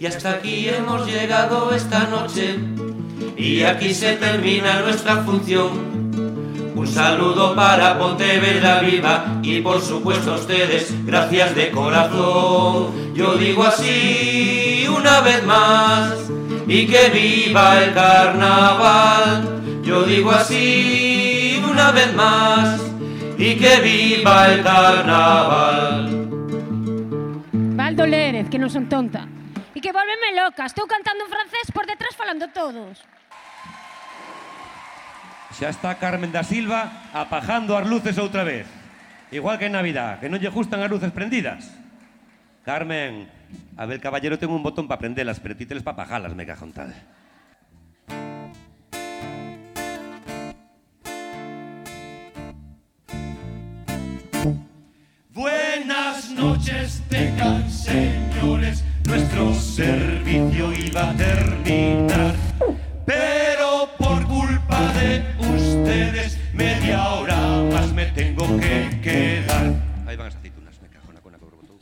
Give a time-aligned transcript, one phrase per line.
[0.00, 2.56] Y hasta aquí hemos llegado esta noche
[3.36, 5.70] y aquí se termina nuestra función.
[6.76, 13.12] Un saludo para Pontevedra Viva y por supuesto a ustedes, gracias de corazón.
[13.12, 16.14] Yo digo así una vez más
[16.68, 19.82] y que viva el carnaval.
[19.82, 22.80] Yo digo así una vez más
[23.36, 26.28] y que viva el carnaval.
[27.74, 29.37] Valdo Lérez, que non son tonta.
[29.78, 32.98] E que volveme loca, estou cantando en francés por detrás falando todos.
[35.54, 38.66] Xa está Carmen da Silva apajando as luces outra vez.
[39.30, 41.70] Igual que en Navidad, que non lle gustan as luces prendidas.
[42.66, 43.30] Carmen,
[43.78, 46.90] Abel Caballero ten un botón para prendelas, pero ti teles para apajalas, me cajo tal.
[55.30, 62.34] Buenas noches tengan señores, nuestro servicio iba a terminar,
[63.06, 67.36] pero por culpa de ustedes media hora
[67.72, 69.72] más me tengo que quedar.
[70.06, 71.78] Aí van as aceitunas, me cajo na cona que botou.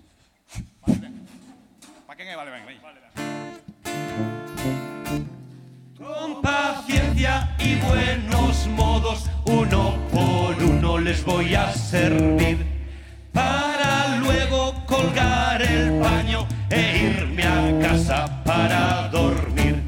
[2.07, 2.37] Pa quen é?
[2.37, 2.79] Vale, ben, ven.
[5.99, 12.65] Con paciencia y buenos modos, uno por uno les voy a servir.
[13.33, 19.83] Para luego colgar el paño e irme a casa para dormir.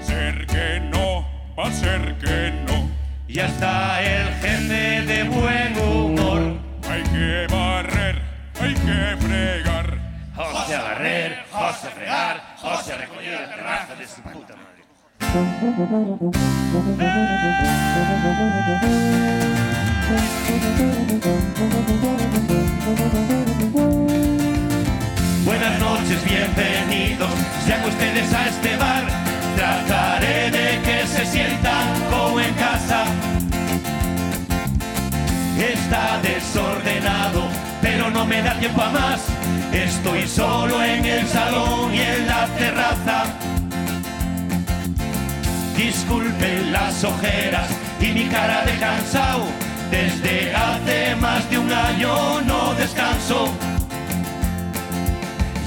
[0.00, 1.26] Ser que no,
[1.58, 2.88] va a ser que no.
[3.28, 6.58] Ya está el jefe de buen humor.
[6.88, 8.22] Hay que barrer,
[8.60, 9.98] hay que fregar.
[10.34, 14.76] José a barrer, José a fregar, José a recoger la terraza de su puta madre.
[22.86, 23.55] Buenas
[26.06, 27.30] noches, bienvenidos,
[27.64, 29.04] sean ustedes a este bar.
[29.56, 33.04] Trataré de que se sientan como en casa.
[35.58, 37.48] Está desordenado,
[37.82, 39.20] pero no me da tiempo a más.
[39.72, 43.24] Estoy solo en el salón y en la terraza.
[45.76, 47.68] Disculpen las ojeras
[48.00, 49.46] y mi cara de cansado.
[49.90, 53.52] Desde hace más de un año no descanso.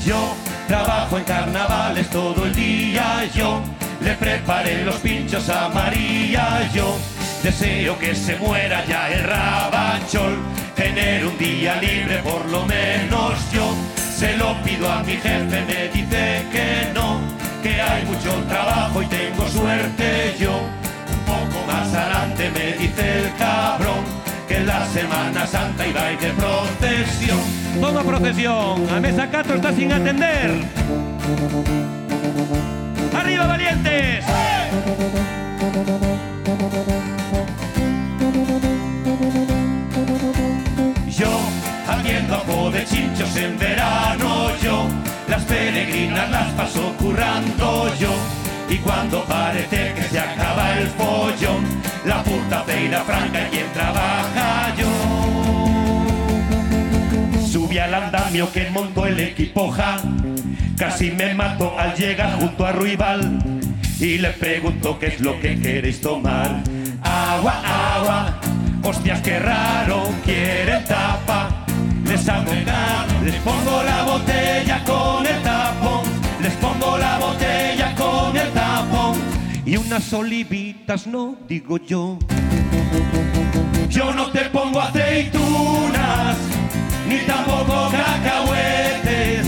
[0.06, 0.34] Yo
[0.68, 3.26] trabajo en carnavales todo el día.
[3.34, 3.62] Yo
[4.02, 6.70] le preparé los pinchos a María.
[6.74, 6.98] Yo
[7.44, 10.38] deseo que se muera ya el rabachol.
[10.76, 13.74] Tener un día libre por lo menos yo.
[14.16, 17.20] Se lo pido a mi jefe, me dice que no.
[17.62, 20.58] Que hay mucho trabajo y tengo suerte yo.
[20.58, 24.19] Un poco más adelante me dice el cabrón
[24.50, 27.40] que la Semana Santa iba a ir de procesión.
[27.80, 30.52] Toma procesión, a mesa 4 está sin atender.
[33.16, 34.26] ¡Arriba, valientes!
[41.08, 41.30] Yo,
[41.88, 44.88] haciendo ajo de chinchos en verano, yo,
[45.28, 48.39] las peregrinas las paso currando yo.
[48.80, 51.66] Y cuando parece que se acaba el follón,
[52.06, 54.88] la puta feira franca y quien trabaja yo.
[57.46, 59.98] Subí al andamio que montó el equipoja,
[60.78, 63.40] casi me mató al llegar junto a Ruibal.
[64.00, 66.62] Y le pregunto qué es lo que queréis tomar.
[67.02, 67.62] Agua,
[67.96, 68.40] agua,
[68.84, 71.66] hostias, qué raro, quieren tapa.
[72.06, 72.52] Les hago
[73.26, 75.42] les pongo la botella con el
[79.90, 82.20] unas no digo yo.
[83.90, 86.38] Yo no te pongo aceitunas,
[87.08, 89.48] ni tampoco cacahuetes.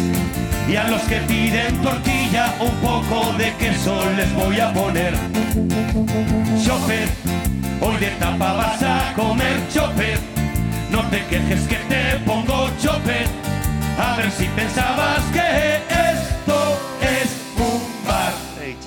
[0.68, 5.13] Y a los que piden tortilla, un poco de queso les voy a poner.
[6.66, 7.07] Chofer,
[7.80, 10.19] hoy de tapa vas a comer chofer.
[10.89, 13.27] No te quejes que te pongo chofer.
[14.00, 15.90] A ver si pensabas que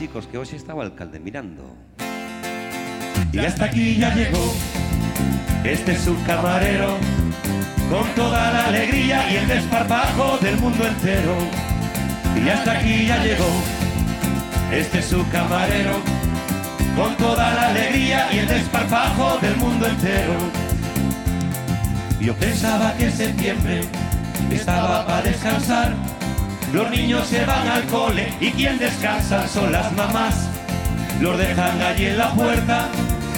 [0.05, 1.63] chicos, que hoxe estaba alcalde mirando.
[3.33, 4.53] Y hasta aquí ya llegó
[5.65, 6.99] este su camarero
[7.91, 11.37] con toda la alegría y el desparpajo del mundo entero.
[12.37, 13.51] Y hasta aquí ya llegó
[14.73, 15.97] este su camarero
[16.97, 20.37] con toda la alegría y el desparpajo del mundo entero.
[22.21, 23.81] Yo pensaba que septiembre
[24.51, 25.95] estaba para descansar.
[26.75, 30.49] Los niños se van al cole y quien descansa son las mamás.
[31.21, 32.89] Los dejan allí en la puerta,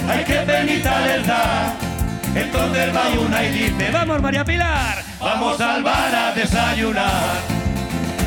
[0.09, 1.75] hay que penita les da.
[2.35, 7.35] Entonces va una y dice, vamos María Pilar, vamos al bar a desayunar.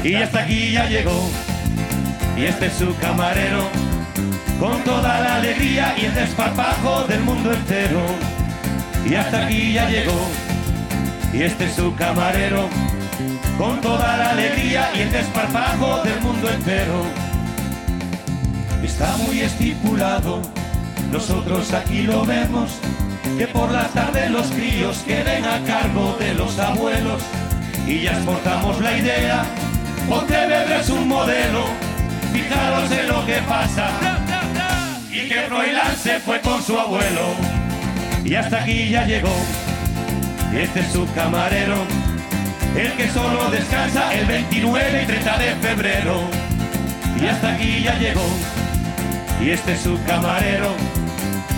[0.03, 1.27] Y hasta aquí ya llegó
[2.37, 3.67] y este es su camarero,
[4.59, 8.01] con toda la alegría y el desparpajo del mundo entero.
[9.09, 10.29] Y hasta aquí ya llegó,
[11.33, 12.69] y este es su camarero,
[13.59, 17.03] con toda la alegría y el desparpajo del mundo entero.
[18.81, 20.41] Está muy estipulado,
[21.11, 22.71] nosotros aquí lo vemos,
[23.37, 27.21] que por la tarde los críos queden a cargo de los abuelos
[27.85, 29.43] y ya exportamos la idea.
[30.07, 31.65] Pontevedra es un modelo,
[32.31, 33.89] fijaros en lo que pasa.
[35.11, 37.33] Y que Froilán se fue con su abuelo.
[38.23, 39.35] Y hasta aquí ya llegó.
[40.53, 41.75] Este es su camarero,
[42.75, 46.21] el que solo descansa el 29 y 30 de febrero.
[47.21, 48.25] Y hasta aquí ya llegó.
[49.41, 50.75] Y este es su camarero,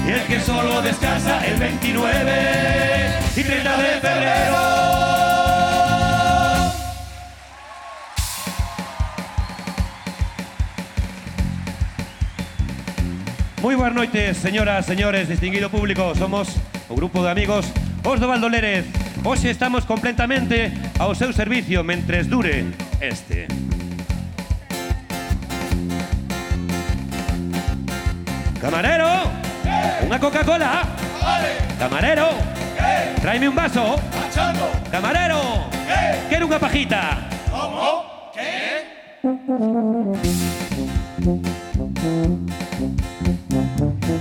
[0.08, 2.32] el que solo descansa el 29
[3.36, 4.82] y 30 de febrero.
[13.62, 16.16] Moi boas noites, señoras, señores, distinguido público.
[16.16, 16.50] Somos
[16.90, 17.72] o grupo de amigos
[18.04, 19.01] Os do Valdolérez.
[19.24, 22.66] Hoxe estamos completamente ao seu servicio mentres dure
[22.98, 23.46] este.
[28.58, 29.30] Camarero,
[30.10, 30.82] unha Coca-Cola.
[31.78, 32.34] Camarero,
[33.22, 33.94] tráeme un vaso.
[34.90, 35.70] Camarero,
[36.26, 37.22] quero unha pajita.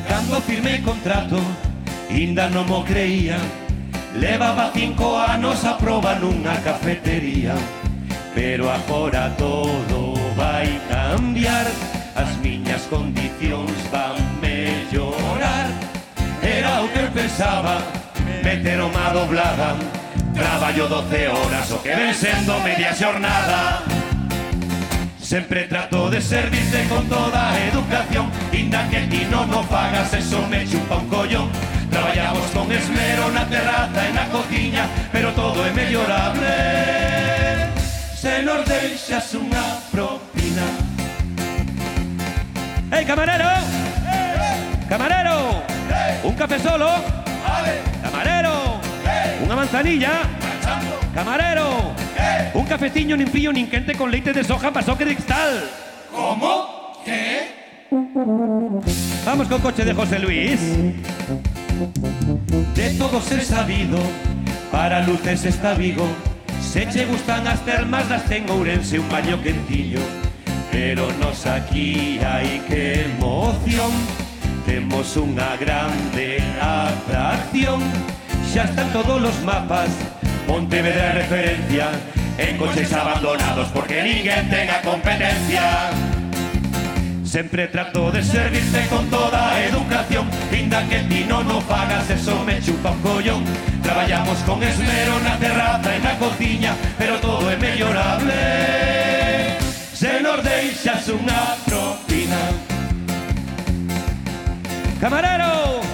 [0.05, 1.41] Cando firmei contrato,
[2.13, 3.41] ainda non mo creía
[4.15, 7.55] Levaba cinco anos a proba nunha cafetería
[8.35, 11.67] Pero agora todo vai cambiar.
[12.15, 15.67] As miñas condicións van mellorar.
[16.43, 17.79] Era o que pensaba
[18.43, 19.77] Meter uma doblada.
[20.35, 23.83] Traballo 12 horas o que ven sendo media xornada.
[25.21, 28.31] Sempre trato de servirte con toda a educación.
[28.53, 31.80] Inda que ti non o fagas, eso me chupa un collón.
[31.91, 36.55] Traballamos con esmero na terraza e na cociña Pero todo é mellorable
[38.15, 40.91] Se nos deixas unha propina
[42.93, 43.49] ¡Hey, camarero!
[44.89, 45.63] ¡Camarero!
[46.25, 46.91] ¿Un café solo?
[48.03, 48.81] ¡Camarero!
[49.45, 50.11] ¿Una manzanilla?
[51.15, 51.95] ¡Camarero!
[52.53, 55.71] Un cafeciño nin frío nin quente con leite de soja para soque de cristal.
[56.11, 56.99] Como?
[57.05, 57.87] Que?
[59.25, 60.61] Vamos con coche de José Luis.
[62.75, 63.99] De todo ser sabido,
[64.71, 66.07] para luces está Vigo.
[66.61, 70.01] Se che gustan as termas das ten Ourense un baño quentillo.
[70.71, 73.91] Pero nos aquí hai que emoción.
[74.67, 77.81] Temos unha grande atracción.
[78.53, 79.89] Xa están todos os mapas
[80.51, 81.87] Pontevedra é referencia.
[82.37, 85.95] En coches abandonados porque ninguén ten a competencia.
[87.31, 92.59] Sempre trato de servirte con toda educación Inda que ti non o fagas, eso me
[92.59, 93.47] chupa un collón
[93.87, 98.35] Traballamos con esmero na terraza e na cociña Pero todo é mellorable
[99.95, 102.43] Se nos deixas unha propina
[104.99, 105.87] ¡Camarero!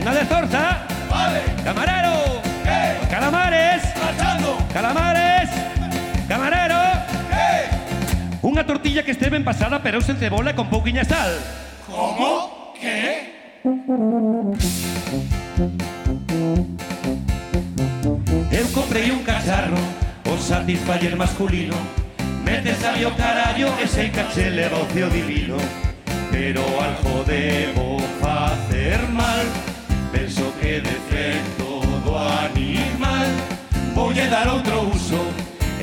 [0.00, 0.88] ¿Una de zorza?
[1.12, 2.40] Vale, ¡Camarero!
[2.64, 3.84] eh, ¡Calamares!
[4.00, 5.19] marchando ¡Calamares!
[8.40, 11.36] Unha tortilla que este ben pasada pero sen cebola con pouquiña sal.
[11.84, 12.72] Como?
[12.72, 13.28] Que?
[18.50, 19.76] Eu comprei un cacharro
[20.24, 21.76] O satisfaller masculino
[22.42, 25.56] Mete sabio carallo E sei caché leva o divino
[26.32, 29.44] Pero algo debo facer mal
[30.10, 33.28] Penso que defecto do animal
[33.92, 35.20] Voulle dar outro uso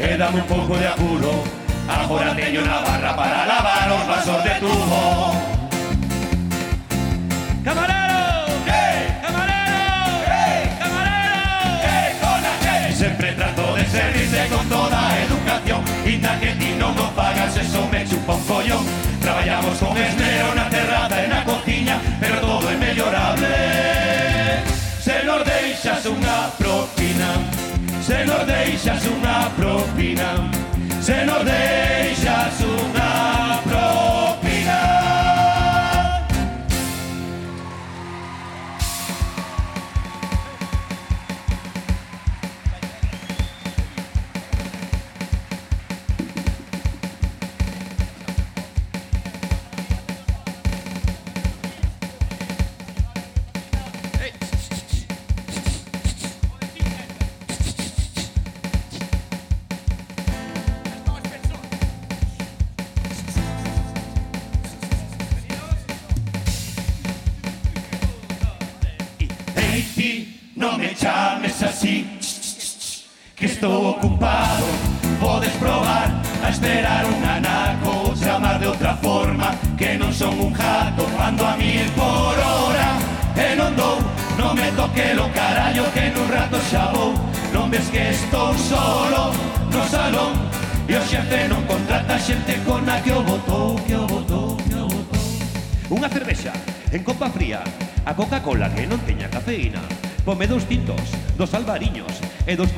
[0.02, 4.50] E dame un pouco de apuro Agora teño na barra para lavar os vasos de
[4.60, 5.34] tubo
[7.63, 8.46] ¡Camarero!
[9.24, 9.79] ¡Camarero!
[10.79, 12.96] ¡Camarero!
[12.96, 15.82] Sempre trato de servirte con toda educación.
[16.06, 18.84] Inda que ti non o pagas, eso me chupa un collón
[19.22, 23.51] Traballamos con esmero na terraza e na cociña Pero todo é mellorable
[25.03, 27.29] Se nos deixas unha propina
[28.00, 30.48] Se nos deixas unha propina
[31.03, 31.44] Se nos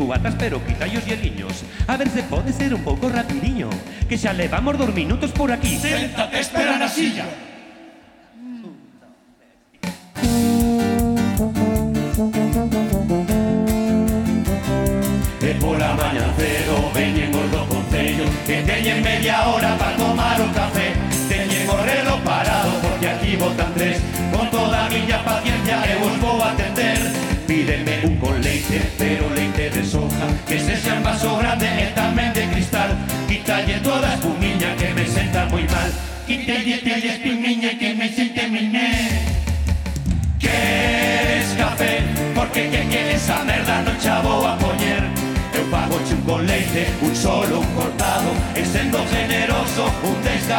[0.10, 3.70] cubatas pero quitallos y hieliños A ver se pode ser un pouco rapidiño
[4.10, 5.78] Que xa levamos dos minutos por aquí.
[5.78, 7.49] Séntate, espera na silla.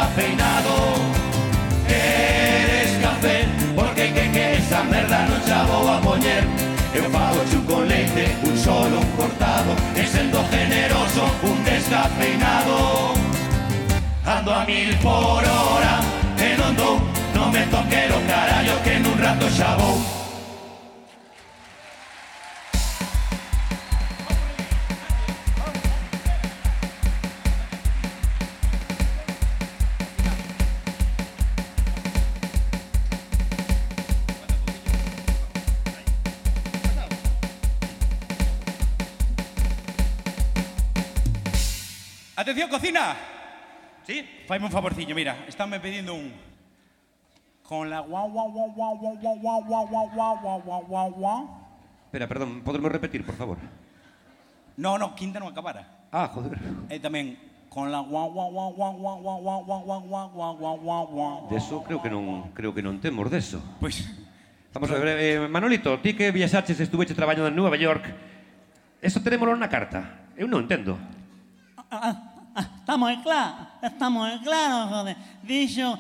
[0.01, 0.95] Descafeinado.
[1.87, 3.47] Queres café?
[3.75, 6.45] Porque que que esa merda non xa vou a poñer
[6.95, 13.15] Eu un con leite, un solo, un cortado E sendo generoso, un descafeinado.
[14.25, 16.01] Ando a mil por hora
[16.39, 16.97] E non dou,
[17.35, 20.20] non me toque o carallo Que nun rato xa vou
[44.51, 46.33] Faime un favorciño, mira, estánme pedindo un
[47.63, 51.41] con la guau guau guau guau guau guau guau guau guau guau guau guau guau.
[52.07, 53.59] Espera, perdón, podemos repetir, por favor?
[54.77, 55.87] No, no, quinta non acabara.
[56.11, 56.59] Ah, joder.
[56.91, 57.39] E tamén
[57.71, 61.37] con la guau guau guau guau guau guau guau guau guau guau guau guau guau.
[61.47, 63.63] Deso creo que non creo que non temos deso.
[63.79, 64.03] Pois
[64.75, 68.03] Vamos a ver, eh, Manolito, ti que viaxaches estuveche traballando en Nova York,
[68.99, 70.27] eso tenémolo na carta.
[70.35, 70.99] Eu non entendo.
[71.87, 72.30] Ah, ah.
[73.23, 75.17] Claro, está moi claro, joder.
[75.43, 75.97] Dixo,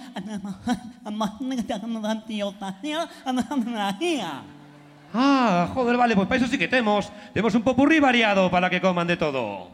[5.13, 8.81] Ah, joder, vale, pois para iso sí que temos Temos un popurrí variado para que
[8.81, 9.69] coman de todo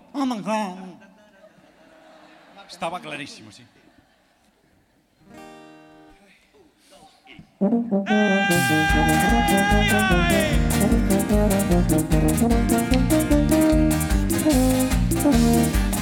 [2.69, 3.64] estaba clarísimo, sí.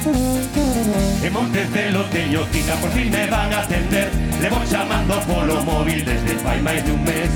[0.05, 4.11] En Montecelo Tellocita por fin me van a atender.
[4.39, 7.31] Levo chamando polo móvil desde fai máis de un mes.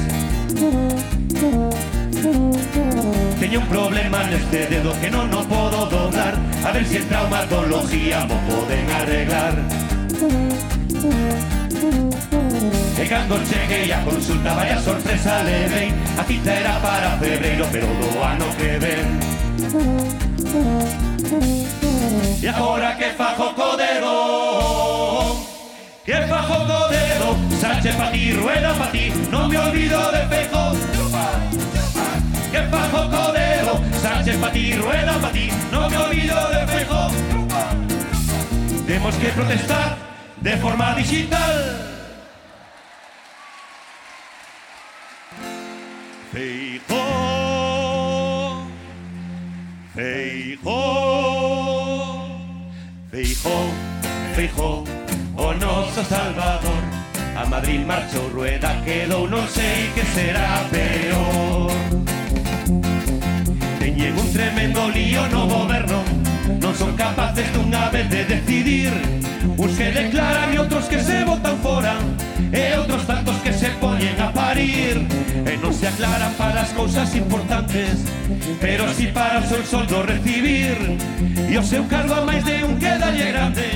[3.39, 6.37] Teño un problema neste dedo que non o podo doblar.
[6.61, 9.55] A ver se si en traumatología mo poden arreglar.
[13.01, 17.87] E cando cheguei a consulta vai a sorpresa levei A cita era para febreiro pero
[17.87, 19.07] do ano que ven
[21.31, 25.45] E agora que fajo co dedo
[26.03, 30.73] Que fajo co dedo Sánchez pa ti, rueda pa ti Non me olvido de Fejo.
[32.49, 37.01] Que fajo co dedo Sánchez pa ti, rueda pa ti Non me olvido de Fejo.
[38.87, 39.97] Temos que protestar
[40.41, 41.53] de forma digital
[49.93, 50.69] Feijó
[53.11, 53.49] Feijó,
[54.35, 54.83] Feijó
[55.35, 55.53] O
[56.03, 56.83] Salvador.
[57.35, 61.71] A Madrid marchou rueda quedou Non sei que será peor.
[63.79, 66.08] Teñen un tremendo lío no goberno Non
[66.79, 68.93] son capaces dunha vez de decidir.
[69.57, 71.99] Uns que declaran e outros que se votan fora
[72.55, 75.03] E eh, outros tantos que se poñen a parir.
[75.43, 78.07] Eh, e non se aclaran para as cousas importantes
[78.63, 80.79] Pero si para o seu soldo recibir.
[81.51, 83.67] E o seu cargo a máis de un quedalle grande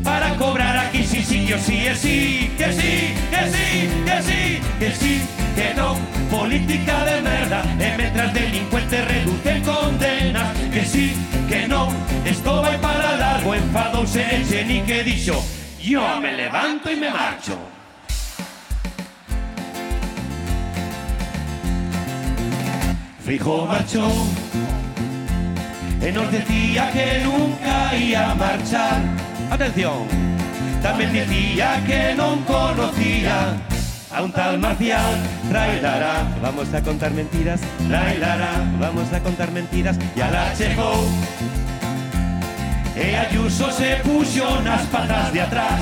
[0.00, 2.16] Para cobrar aquí si si o si e si
[2.56, 3.68] Que si, que si,
[4.08, 4.40] que si,
[4.80, 5.14] que si,
[5.52, 6.00] que non
[6.32, 10.15] Política de merda eh, E mentras delincuentes reducen condena.
[10.76, 11.16] Que sí,
[11.48, 11.88] que non,
[12.28, 15.40] esto vai para largo Enfadouse el Geni que dixo
[15.80, 17.08] Yo me levanto y me
[23.24, 24.04] Fijo marchó
[26.12, 29.00] nos decía que nunca ia marchar.
[29.50, 30.06] Atención.
[30.84, 33.58] Tamén dicía que non conocía
[34.16, 35.14] a un tal Marcial.
[35.48, 37.60] Trailará, Vamos a contar mentiras.
[37.88, 39.98] trailará Vamos a contar mentiras.
[40.16, 41.04] E ala chegou
[42.96, 45.80] E Ayuso se puxo nas patas de atrás.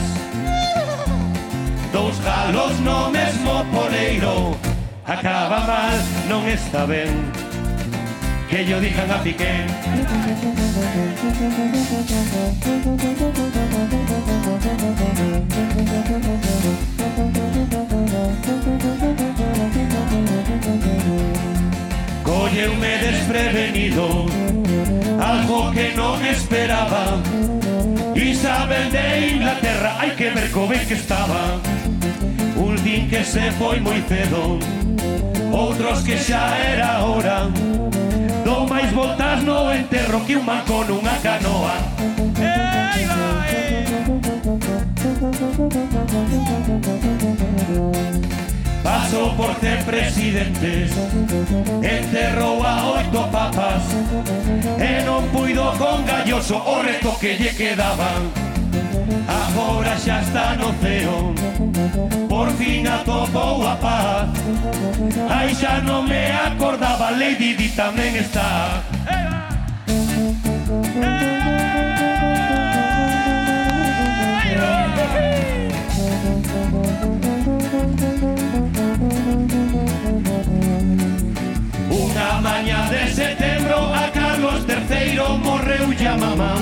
[1.92, 4.56] Dous galos no mesmo poleiro.
[5.06, 5.94] Acaba mal,
[6.28, 7.30] non está ben.
[8.50, 9.62] Que yo dixan a Piqué
[22.22, 24.26] Colleume desprevenido
[25.20, 27.20] Algo que non esperaba
[28.14, 31.60] Isabel de Inglaterra Hai que ver co ben que estaba.
[32.56, 34.58] Un din que se foi moi cedo
[35.52, 37.50] Outros que xa era hora.
[38.44, 41.76] Dou máis voltas no enterro Que un man con unha canoa.
[42.38, 43.23] Ei!
[48.82, 50.92] Pasou por tres presidentes,
[51.80, 53.82] enterrou a oito papas.
[54.78, 58.28] E non puido con galloso o resto que lle quedaban.
[59.24, 61.32] Agora xa está no ceo,
[62.28, 64.28] por fin atopou a paz.
[65.32, 68.84] Aí xa non me acordaba, Lady Di tamén está.
[69.08, 69.48] Eva!
[74.52, 74.83] Eva!
[81.90, 86.54] Unha mañá de setembro a Carlos III morreu ya mamá.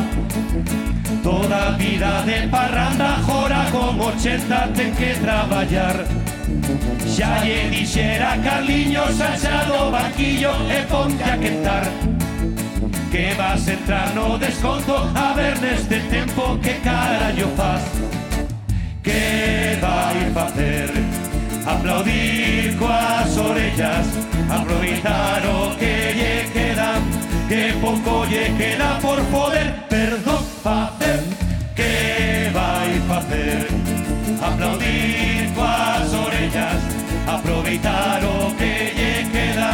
[1.22, 6.04] Toda vida de parranda jora con 80 ten que traballar
[7.06, 11.84] Xa lle dixera Carliños achado banquillo e ponte a quentar
[13.12, 18.11] Que vas entrar no desconto a ver neste tempo que carallo faz.
[19.02, 20.90] Que vai facer
[21.66, 24.06] Aplaudir coas orellas
[24.48, 26.94] Aproveitar o que lle queda
[27.48, 29.74] Que pouco lle queda por poder.
[29.88, 31.20] Perdón facer
[31.74, 33.66] Que vai facer
[34.40, 36.82] Aplaudir coas orellas
[37.26, 39.70] Aproveitar o que lle queda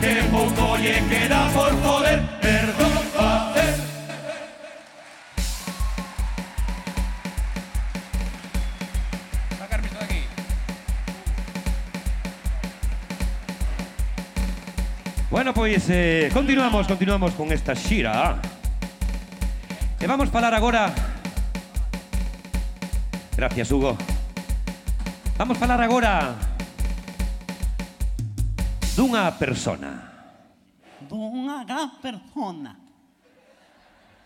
[0.00, 2.35] Que pouco lle queda por poder
[15.46, 18.34] Bueno, pois eh, continuamos, continuamos con esta xira
[19.94, 20.90] E vamos falar agora
[23.36, 23.96] Gracias, Hugo.
[25.38, 26.34] Vamos falar agora
[28.98, 30.10] Dunha persona.
[31.06, 32.74] Dunha gran persona.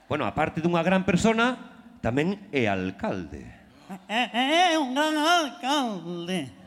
[0.08, 1.52] Bueno, aparte dunha gran persona
[2.00, 3.44] Tamén é alcalde.
[4.08, 6.59] É, é, é un gran alcalde.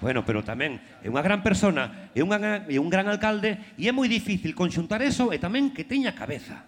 [0.00, 3.92] Bueno, pero tamén é unha gran persona, é, unha, é un gran alcalde e é
[3.92, 6.64] moi difícil conxuntar eso e tamén que teña cabeza.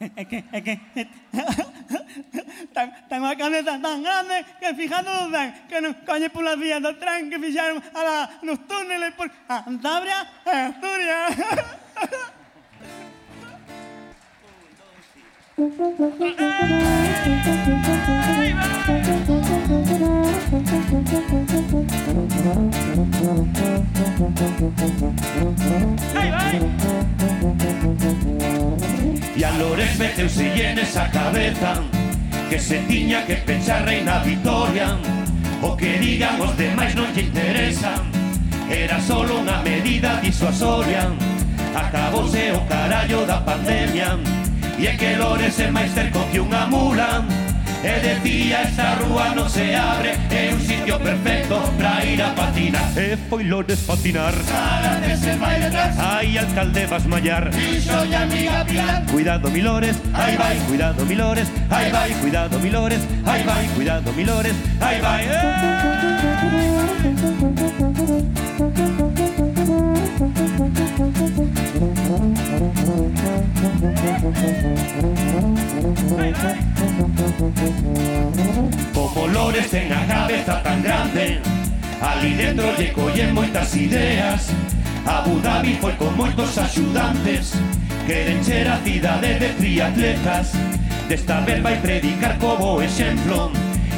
[0.16, 1.04] É que, é que, ten
[2.72, 6.96] tan, tan unha cabeza tan grande que fijándonos ben, que non coñe pola vía do
[6.96, 11.36] tren que fixaron a la, nos túneles por Antabria e Asturias.
[29.36, 31.82] E a Lores meteuselle esa cabeza
[32.48, 34.96] Que se tiña que pensar reina Vitoria
[35.60, 38.00] O que digan os demais non lle interesa.
[38.72, 41.12] Era solo unha medida disuasoria
[41.76, 44.16] Acabouse o carallo da pandemia.
[44.80, 47.20] E é que Lores é máis cerco que unha mula
[47.82, 52.92] E decía esta rúa non se abre É un sitio perfecto pra ir a patinar
[52.92, 54.36] E foi Lores patinar.
[54.36, 57.48] Agárate se vai detrás Ai, alcalde, vas mallar.
[57.50, 59.96] Dixo ya amiga Pilar Cuidado, Milores.
[60.12, 60.56] Ahí vai.
[60.68, 61.48] Cuidado, Milores.
[61.70, 62.10] Ahí vai.
[62.20, 63.00] Cuidado, Milores.
[63.24, 63.66] Ahí vai.
[63.74, 64.54] Cuidado, Milores.
[64.80, 65.24] Ahí vai
[78.92, 81.40] Co colores ten a cabeza tan grande
[82.02, 84.52] Ali dentro lle collen moitas ideas.
[85.06, 87.56] Abu Dhabi foi con moitos axudantes
[88.06, 90.52] Queren ser a cidade de triatletas
[91.08, 93.50] Desta vez vai predicar como exemplo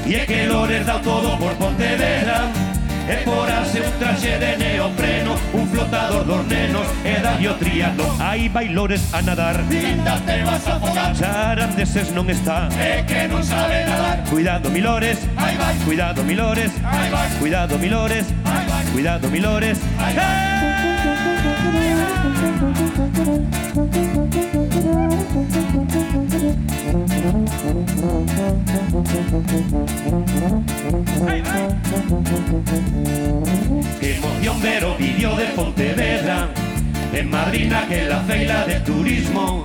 [0.06, 2.71] E é que Lores dao todo por Pontevedra
[3.08, 9.12] E porase un traxe de neopreno Un flotador dos nenos e da triatlón Hai bailores
[9.12, 9.58] a nadar.
[9.68, 11.14] Linda te vas a afogar.
[11.14, 14.22] Charandeses non está É que non sabe nadar.
[14.30, 15.18] Cuidado milores.
[15.36, 16.70] Ai vai Cuidado milores.
[16.86, 18.26] Ai vai Cuidado milores.
[18.46, 19.76] Ai vai Cuidado milores.
[19.98, 20.30] Ai vai
[23.98, 24.11] hey!
[34.02, 36.50] Emoción Vero vivió de Pontevedra,
[37.14, 39.64] En Madrid naquela feila de turismo.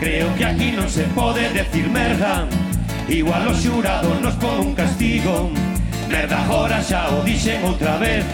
[0.00, 2.48] Creo que aquí non se pode decir merda,
[3.12, 5.52] igual o xurado nos pon un castigo.
[6.08, 8.24] Merda, agora xa o dixen outra vez,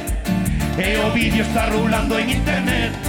[0.78, 3.08] e o vídeo está rulando en internet.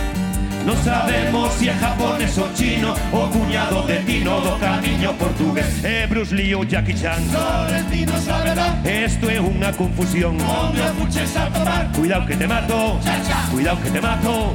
[0.66, 5.84] Non sabemos si é japonés ou chino O cuñado de Tino do camiño portugués.
[5.84, 7.22] É Bruce Lee ou Jackie Chan.
[7.32, 8.80] Florentino sabe dar.
[8.84, 10.36] Esto é unha confusión.
[10.40, 11.92] O fuches a tomar.
[11.96, 13.00] Cuidado que te mato,
[13.52, 14.54] cuidado que te mato,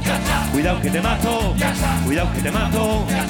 [0.51, 1.55] cuidado que te mato,
[2.05, 3.05] cuidado que te mato.
[3.09, 3.25] Ya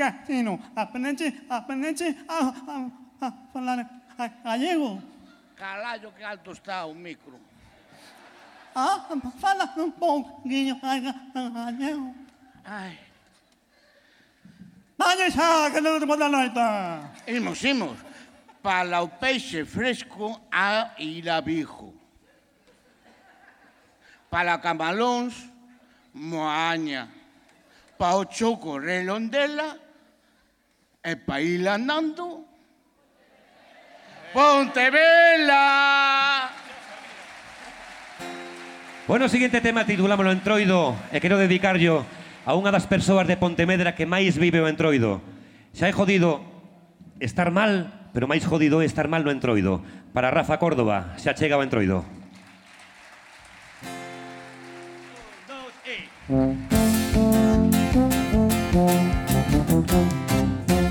[0.00, 3.86] Gatinho, aprende, aprende a, a, a falar
[4.42, 5.02] gallego.
[5.56, 7.38] Caralho, que alto está o micro.
[8.74, 9.06] Ah,
[9.38, 10.80] fala um pouquinho,
[11.34, 12.14] Daniel.
[15.30, 17.02] Xa, que non te poda noita.
[17.26, 17.98] imos, imos.
[18.62, 21.94] Para o peixe fresco a irabijo.
[24.28, 25.34] Para camalóns,
[26.12, 27.08] moaña.
[27.96, 29.80] Para o choco, relondela.
[31.02, 32.44] E para ir andando,
[34.32, 35.64] Pontevela.
[39.08, 42.19] Bueno, o seguinte tema titulámoslo Entroido e quero dedicarlo
[42.50, 45.22] a unha das persoas de Pontemedra que máis vive o entroido.
[45.70, 46.42] Xa é jodido
[47.22, 49.78] estar mal, pero máis jodido é estar mal no entroido.
[50.10, 52.02] Para Rafa Córdoba, xa chega o entroido.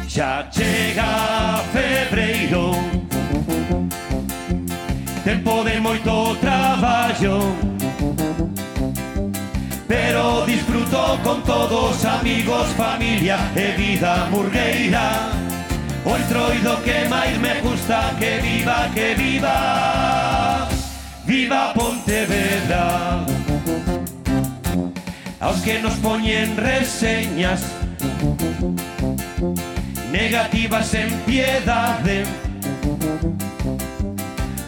[0.08, 1.12] Xa chega
[1.76, 2.72] febreiro
[5.24, 7.79] Tempo de moito traballo
[11.24, 15.32] con todos amigos, familia e vida murgueira.
[16.06, 20.68] O entroido que máis me gusta que viva, que viva.
[21.26, 23.26] Viva Pontevedra.
[25.40, 27.64] Aos que nos poñen reseñas
[30.12, 32.26] Negativas en piedade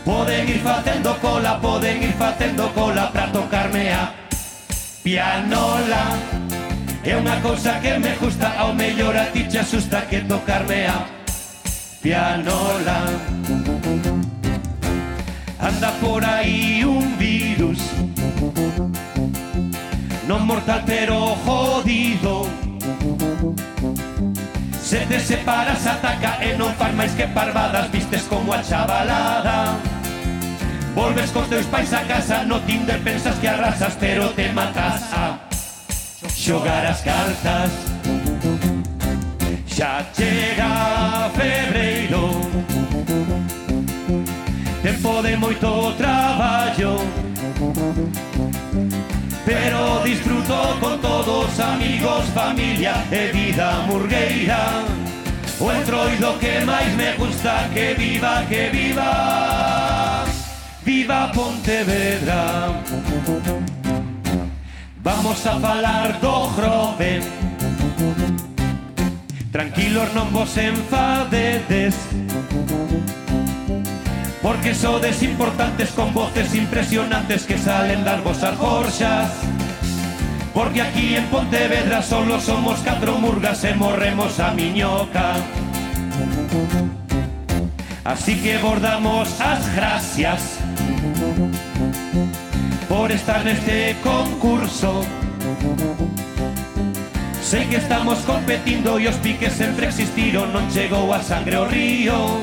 [0.06, 4.14] Poden ir facendo cola, poden ir facendo cola Pra tocarme a
[5.04, 6.06] Pianola
[7.04, 11.22] É unha cousa que me gusta Ao mellor a ti te asusta que tocarme a
[12.02, 13.06] Pianola.
[15.60, 17.78] Anda por aí un virus
[20.26, 22.48] Non mortal pero jodido.
[24.80, 29.76] Se te separas, ataca e non faz máis que parvadas Vistes como a chavalada.
[30.96, 35.04] Volves cos teus pais a casa No Tinder pensas que arrasas Pero te matas.
[35.14, 35.40] Ah,
[36.26, 37.72] a Xogar as cartas.
[39.68, 42.30] Xa chega febreiro.
[44.84, 46.98] Tempo de moito traballo.
[49.46, 54.84] Pero disfruto con todos amigos, familia e vida murgueira.
[55.60, 60.21] O entroido que máis me gusta que viva, que viva.
[60.92, 62.84] Viva Pontevedra.
[65.02, 67.22] Vamos a falar do Grove
[69.54, 71.96] Tranquilos non vos enfadedes
[74.44, 79.32] Porque sodes importantes con voces impresionantes que salen das vosas gorxas
[80.52, 85.40] Porque aquí en Pontevedra solo somos catro murgas e morremos a miñoca.
[88.04, 90.61] Así que bordamos as gracias
[92.88, 95.06] por estar neste concurso
[97.42, 102.40] Sei que estamos competindo e os piques sempre existiron Non chegou a sangre ao río.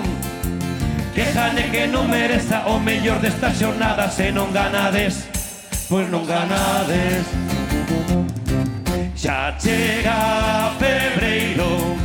[1.16, 5.24] Que jane que non mereza o mellor desta xornada Se non ganades,
[5.88, 7.24] pois non ganades.
[9.16, 11.96] Xa chega febreiro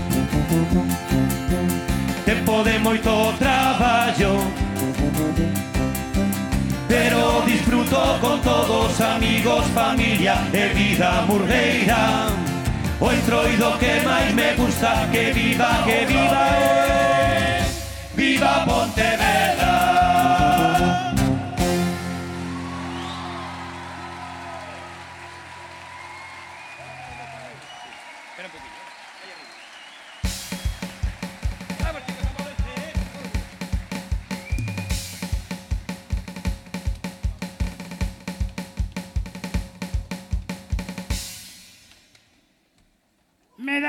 [2.24, 4.63] Tempo de moito traballo
[7.14, 12.28] pero disfruto con todos amigos, familia e vida murgueira
[13.00, 16.46] O entroido que máis me gusta, que viva, que viva
[18.16, 20.03] Viva Pontevedra.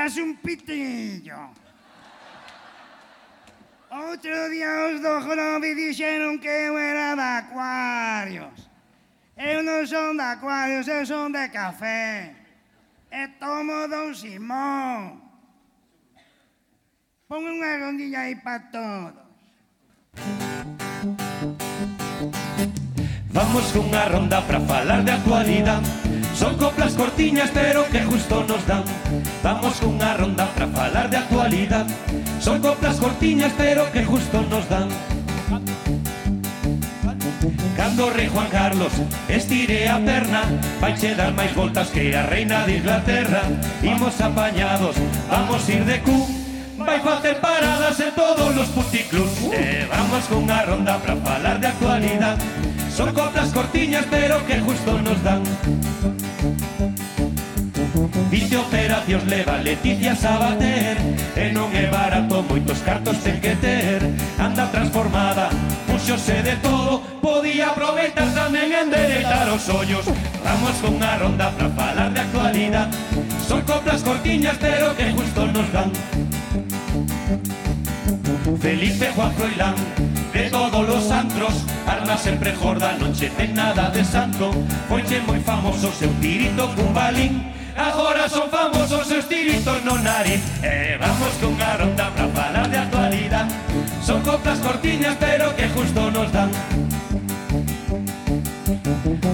[0.05, 1.49] das un pitillo.
[3.89, 8.69] Outro día os do Grobi dixeron que eu era de Acuarios.
[9.33, 12.37] Eu non son de Acuarios, eu son de café.
[13.09, 15.25] E tomo Don Simón.
[17.25, 19.25] Pon unha rondilla aí para todos.
[23.33, 26.04] Vamos cunha ronda para falar de actualidade
[26.35, 28.83] Son coplas cortiñas pero que justo nos dan.
[29.41, 31.93] Damos cunha ronda para falar de actualidade.
[32.39, 34.89] Son coplas cortiñas pero que justo nos dan.
[37.77, 38.91] Cando rei Juan Carlos
[39.27, 40.43] estire a perna
[40.81, 43.43] Vaiche dar máis voltas que a reina de Inglaterra.
[43.81, 44.95] Imos apañados,
[45.31, 46.27] vamos ir de cu.
[46.77, 52.74] Vai facer paradas en todos os puticlubs E vamos cunha ronda para falar de actualidade.
[52.95, 55.43] Son coplas cortiñas pero que justo nos dan.
[58.31, 60.95] 20 operacións leva Leticia Sabater.
[61.35, 63.99] E non é barato, moitos cartos ten que ter.
[64.39, 65.51] Anda transformada,
[65.91, 67.03] puxose de todo.
[67.19, 70.07] Podía aproveitar tamén endereitar os ollos.
[70.39, 72.95] Vamos con a ronda pra falar de actualidade
[73.43, 75.91] Son coplas cortiñas pero que justo nos dan.
[78.63, 80.14] Felipe Juan Froilán
[82.05, 84.53] Xornada sempre jorda, non che ten nada de santo.
[84.87, 87.51] Foiche moi famoso seu tirito cun balín.
[87.75, 90.39] Agora son famosos seus tiritos no nariz.
[90.61, 93.51] E vamos cunha ronda pra falar de actualidade
[94.03, 96.51] Son coplas cortiñas pero que justo nos dan.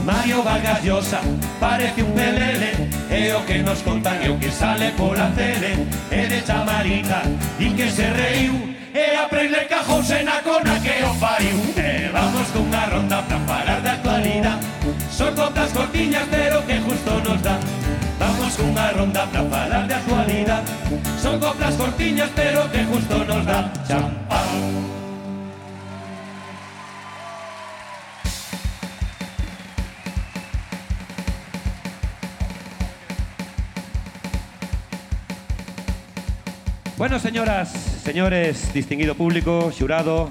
[0.06, 1.20] Mario Vargas Llosa
[1.60, 2.88] parece un pelele.
[3.12, 5.76] E o que nos contan é o que sale pola tele.
[6.10, 7.22] E de chamarita,
[7.60, 8.81] e que se reiu.
[8.94, 13.80] E aprende cajouse na cona que o fariu E eh, vamos cunha ronda pra falar
[13.80, 14.66] da actualidade
[15.10, 17.58] Son contas cortiñas pero que justo nos dá
[18.20, 20.66] Vamos cunha ronda pra falar de actualidade
[21.22, 24.91] Son coplas cortiñas pero que justo nos dá Champán.
[37.02, 37.70] Bueno, señoras,
[38.04, 40.30] señores, distinguido público, xurado,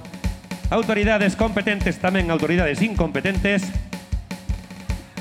[0.71, 3.67] autoridades competentes, tamén autoridades incompetentes,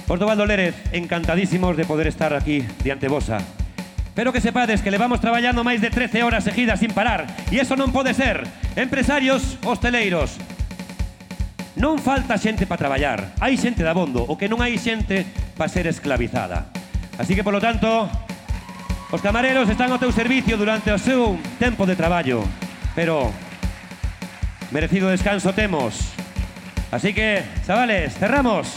[0.05, 3.41] Os do Valdo Lérez, encantadísimos de poder estar aquí diante vosa.
[4.13, 7.73] Pero que sepades que levamos traballando máis de 13 horas seguidas sin parar E iso
[7.73, 8.45] non pode ser
[8.77, 10.37] Empresarios, hosteleiros
[11.81, 15.25] Non falta xente para traballar Hai xente de abondo O que non hai xente
[15.57, 16.69] para ser esclavizada
[17.17, 18.05] Así que, polo tanto,
[19.11, 22.45] Os camareros están ao teu servicio durante o seu tempo de traballo,
[22.93, 23.33] pero
[24.69, 26.13] merecido descanso temos.
[26.93, 28.69] Así que, chavales, cerramos.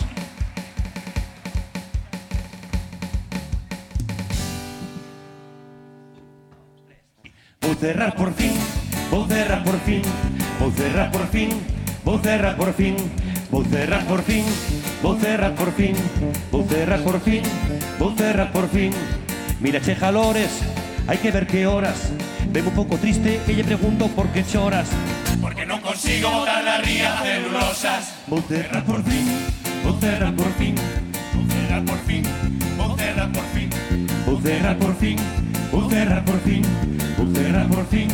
[7.61, 8.57] Vou cerrar por fin,
[9.13, 10.01] vou cerrar por fin,
[10.59, 11.49] vou cerrar por fin,
[12.05, 12.97] vou cerrar por fin,
[13.51, 14.45] vou cerrar por fin,
[15.03, 15.95] vou cerrar por fin,
[16.51, 17.43] vou cerrar por fin, vou cerrar por fin.
[17.99, 18.91] Vou cerrar por fin.
[19.63, 20.51] Mira, che jalores,
[21.07, 22.11] hai que ver que horas.
[22.51, 24.91] Vemo un pouco triste que lle pregunto por que choras.
[25.41, 28.27] Porque non consigo botar la ría celulosas.
[28.27, 29.23] Vou cerrar por fin,
[29.87, 30.75] vou cerrar por fin,
[31.33, 32.23] Vou cerrar por fin,
[32.77, 33.71] vou cerrar por fin.
[34.27, 35.17] vou cerrar por fin,
[35.71, 36.63] vou cerrar por fin,
[37.17, 38.09] vou cerrar por fin,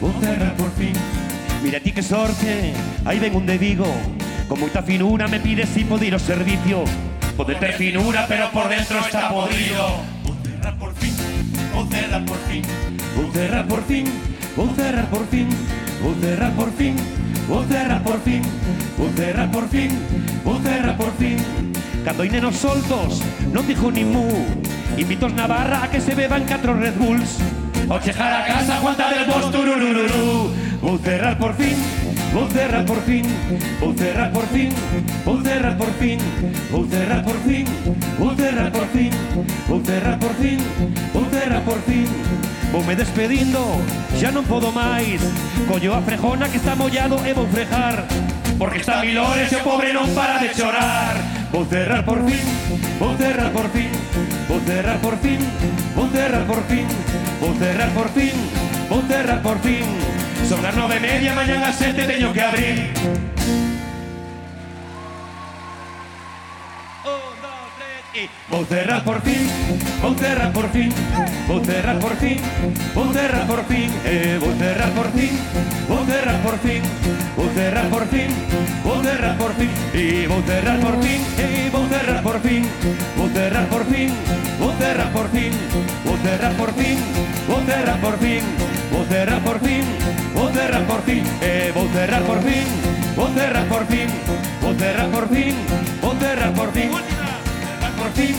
[0.00, 0.92] vou cerrar por fin.
[1.62, 2.72] Mira ti que sorte,
[3.04, 3.90] aí ven un de Vigo.
[4.48, 6.84] Con moita finura me pide si pode ir ao servicio.
[7.36, 10.11] Pode ter finura, pero por dentro está podrido.
[12.12, 12.62] Cerrar por fin.
[13.16, 14.04] Vou cerrar por fin,
[14.56, 15.48] vou cerrar por fin,
[16.02, 16.96] vou cerrar por fin,
[17.48, 18.42] vou cerrar por fin,
[18.98, 19.88] vou cerrar por fin,
[20.44, 21.36] vou cerrar por fin.
[22.04, 23.22] Cando nenos soltos,
[23.52, 24.28] non dixo ni mu.
[24.98, 27.40] Invitos na barra a que se beban catro Red Bulls.
[27.88, 30.52] Ao chegar a casa, aguanta del boss tururururu.
[30.82, 31.78] Vou cerrar por fin,
[32.32, 33.22] Vou cerrar por fin,
[33.78, 34.70] vou cerrar por fin,
[35.24, 36.18] vou cerrar por fin,
[36.70, 37.64] vou cerrar por fin,
[38.18, 39.10] vou cerrar por fin,
[39.68, 40.58] vou cerrar por fin,
[41.12, 42.06] vou cerrar por fin.
[42.72, 43.60] Vou me despedindo,
[44.16, 45.20] xa non podo máis
[45.68, 48.08] Collo a frejona que está mollado e vou frejar
[48.56, 51.20] Porque está mil horas e o pobre non para de chorar
[51.52, 52.40] Vou cerrar por fin,
[52.96, 53.92] vou cerrar por fin
[54.48, 55.36] Vou cerrar por fin,
[55.92, 56.88] vou cerrar por fin
[57.42, 58.32] Vou cerrar por fin, vou cerrar por fin,
[58.88, 60.11] vou cerrar por fin.
[60.48, 62.76] Son as nove e media, mañan as sete teño que abrir
[68.14, 69.48] y Vou cerrar por fin,
[70.02, 70.92] vou cerrar por fin,
[71.48, 72.38] vou cerrar por fin,
[72.94, 75.30] vou cerrar por fin, eh, cerrar por fin,
[75.88, 76.82] vou cerrar por fin,
[77.36, 78.28] vou cerrar por fin,
[78.84, 82.62] vou cerrar por fin, y vou cerrar por fin, eh, vou cerrar por fin,
[83.16, 84.10] vou cerrar por fin,
[84.58, 85.50] vou cerrar por fin,
[86.04, 86.98] vou cerrar por fin,
[87.48, 88.42] vou cerrar por fin,
[88.92, 89.82] vou cerrar por fin,
[90.72, 92.64] cerrar por fin, eh, vou cerrar por fin,
[93.14, 94.08] vou cerrar por fin,
[94.62, 95.54] vou cerrar por fin,
[96.00, 96.90] vou cerrar por fin,
[97.98, 98.34] por fin,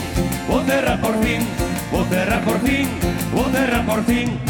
[0.48, 1.46] vou cerrar por fin,
[1.92, 2.88] vou cerrar por fin,
[3.32, 4.40] vou cerrar por fin.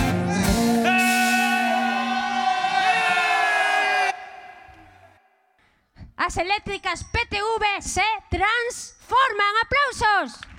[6.16, 9.54] As eléctricas PTV se transforman.
[9.62, 10.54] ¡Aplausos!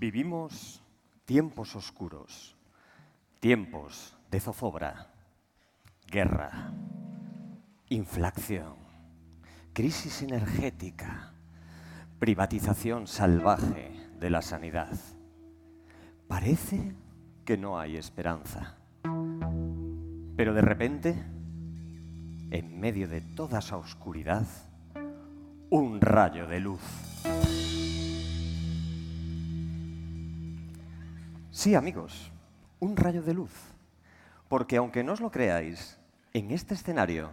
[0.00, 0.79] vivimos
[1.30, 2.56] tiempos oscuros,
[3.38, 5.12] tiempos de zozobra,
[6.08, 6.72] guerra,
[7.88, 8.74] inflación,
[9.72, 11.32] crisis energética,
[12.18, 14.98] privatización salvaje de la sanidad.
[16.26, 16.96] Parece
[17.44, 18.74] que no hay esperanza.
[20.36, 21.14] Pero de repente,
[22.50, 24.48] en medio de toda esa oscuridad,
[25.70, 27.69] un rayo de luz.
[31.52, 32.30] Sí, amigos,
[32.78, 33.50] un rayo de luz.
[34.48, 35.98] Porque aunque no os lo creáis,
[36.32, 37.32] en este escenario,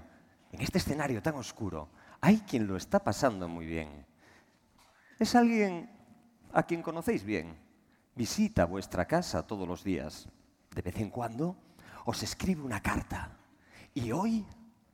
[0.52, 4.08] en este escenario tan oscuro, hay quien lo está pasando muy bien.
[5.20, 5.92] Es alguien
[6.52, 7.56] a quien conocéis bien.
[8.16, 10.28] Visita vuestra casa todos los días.
[10.74, 11.56] De vez en cuando
[12.06, 13.38] os escribe una carta.
[13.94, 14.44] Y hoy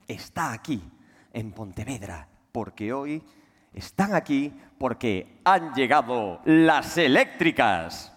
[0.05, 0.83] está aquí,
[1.31, 3.23] en Pontevedra, porque hoy
[3.73, 8.12] están aquí porque han llegado las eléctricas.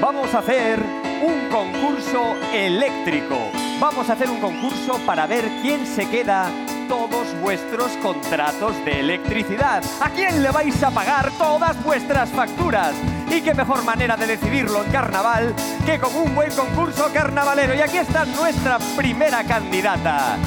[0.00, 0.82] Vamos a hacer
[1.22, 3.36] un concurso eléctrico.
[3.78, 6.50] Vamos a hacer un concurso para ver quién se queda
[6.88, 9.84] todos vuestros contratos de electricidad.
[10.00, 12.94] ¿A quién le vais a pagar todas vuestras facturas?
[13.28, 17.74] Y qué mejor manera de decidirlo en carnaval que con un buen concurso carnavalero.
[17.74, 20.38] Y aquí está nuestra primera candidata.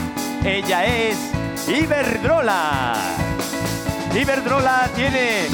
[0.44, 1.18] Ella es
[1.68, 2.94] Iberdrola.
[4.16, 5.46] Iberdrola tiene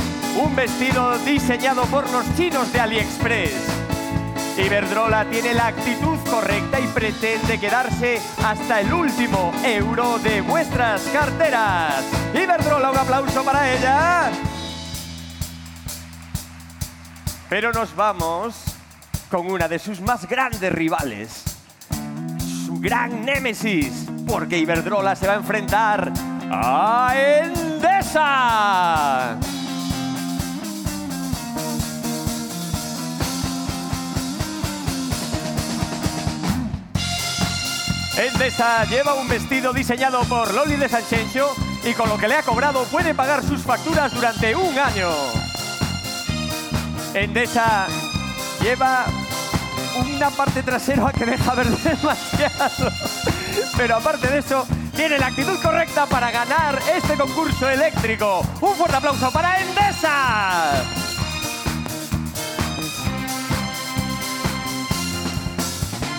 [0.42, 3.88] un vestido diseñado por los chinos de AliExpress.
[4.58, 12.04] Iberdrola tiene la actitud correcta y pretende quedarse hasta el último euro de vuestras carteras.
[12.34, 14.32] Iberdrola, un aplauso para ella.
[17.50, 18.56] Pero nos vamos
[19.30, 21.44] con una de sus más grandes rivales,
[22.66, 26.12] su gran némesis, porque Iberdrola se va a enfrentar
[26.52, 28.00] a Endesa.
[38.17, 42.43] Endesa lleva un vestido diseñado por Loli de Sanchencho y con lo que le ha
[42.43, 45.10] cobrado puede pagar sus facturas durante un año.
[47.13, 47.88] Endesa
[48.62, 49.06] lleva
[49.98, 52.91] una parte trasera que deja ver demasiado.
[53.78, 58.45] Pero aparte de eso, tiene la actitud correcta para ganar este concurso eléctrico.
[58.60, 60.84] Un fuerte aplauso para Endesa.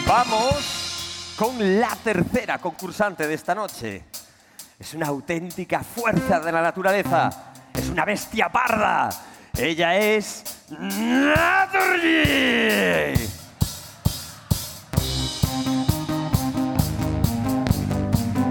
[0.07, 0.80] Vamos
[1.41, 4.05] con la tercera concursante de esta noche.
[4.79, 7.31] Es una auténtica fuerza de la naturaleza.
[7.73, 9.09] Es una bestia parda.
[9.57, 11.31] Ella es Naturgy.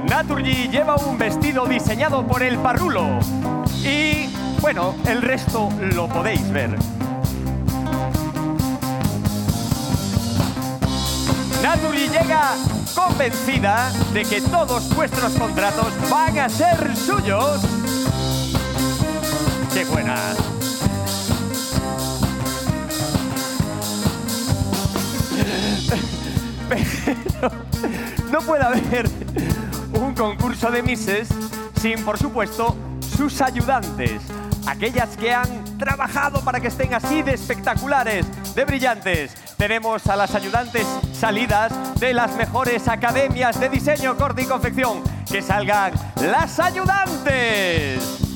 [0.09, 3.19] Naturgy lleva un vestido diseñado por el Parrulo.
[3.83, 6.75] Y bueno, el resto lo podéis ver.
[11.61, 12.55] Naturgy llega
[12.93, 17.61] convencida de que todos vuestros contratos van a ser suyos.
[19.73, 20.15] ¡Qué buena!
[28.31, 29.09] No puede haber
[29.93, 31.29] un concurso de Misses
[31.81, 32.75] sin, por supuesto,
[33.17, 34.21] sus ayudantes.
[34.69, 39.33] Aquellas que han trabajado para que estén así de espectaculares, de brillantes.
[39.57, 45.01] Tenemos a las ayudantes salidas de las mejores academias de diseño, corte y confección.
[45.25, 48.28] Que salgan las ayudantes.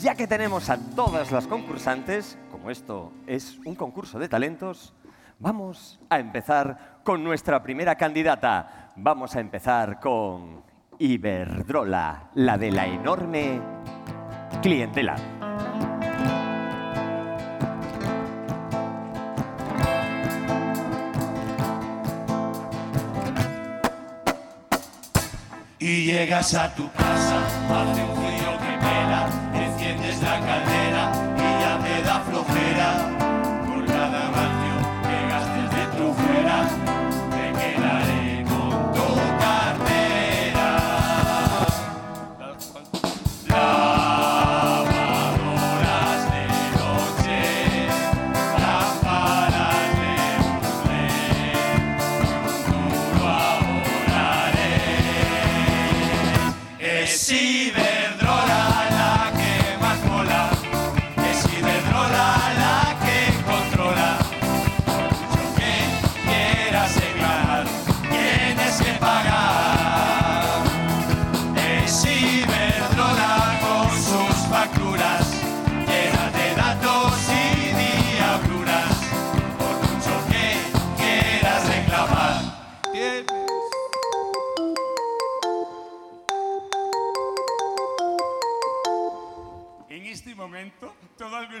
[0.00, 4.94] Pues ya que tenemos a todas las concursantes, como esto es un concurso de talentos,
[5.38, 8.92] vamos a empezar con nuestra primera candidata.
[8.96, 10.64] Vamos a empezar con
[10.98, 13.60] Iberdrola, la de la enorme
[14.62, 15.16] clientela.
[25.78, 29.49] Y llegas a tu casa, hace un frío que pela,
[29.80, 32.90] enciendes la caldera y ya te da flojera.
[33.66, 34.76] Por cada ratio
[35.06, 36.68] que gastes de tu fuera,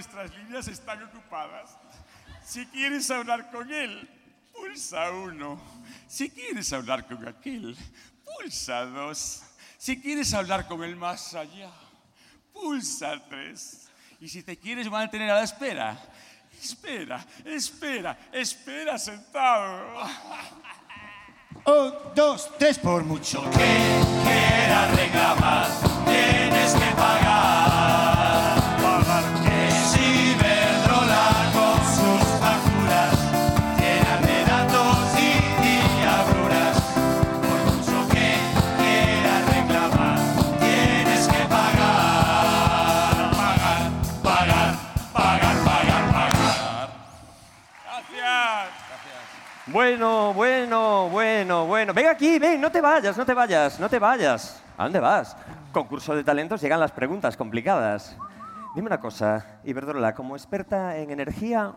[0.00, 1.76] nuestras líneas están ocupadas.
[2.42, 4.08] Si quieres hablar con él,
[4.54, 5.60] pulsa uno.
[6.08, 7.76] Si quieres hablar con aquel,
[8.24, 9.42] pulsa dos.
[9.76, 11.70] Si quieres hablar con el más allá,
[12.50, 13.90] pulsa tres.
[14.22, 16.02] Y si te quieres mantener a la espera,
[16.62, 20.00] espera, espera, espera sentado.
[21.66, 25.66] Un, dos, tres, por mucho que quieras reclamar,
[26.06, 28.49] tienes que pagar.
[49.72, 51.94] Bueno, bueno, bueno, bueno.
[51.94, 54.60] Ven aquí, ven, no te vayas, no te vayas, no te vayas.
[54.76, 55.36] ¿A dónde vas?
[55.72, 58.16] Concurso de talentos, llegan las preguntas complicadas.
[58.74, 61.72] Dime una cosa, Iberdrola, como experta en energía,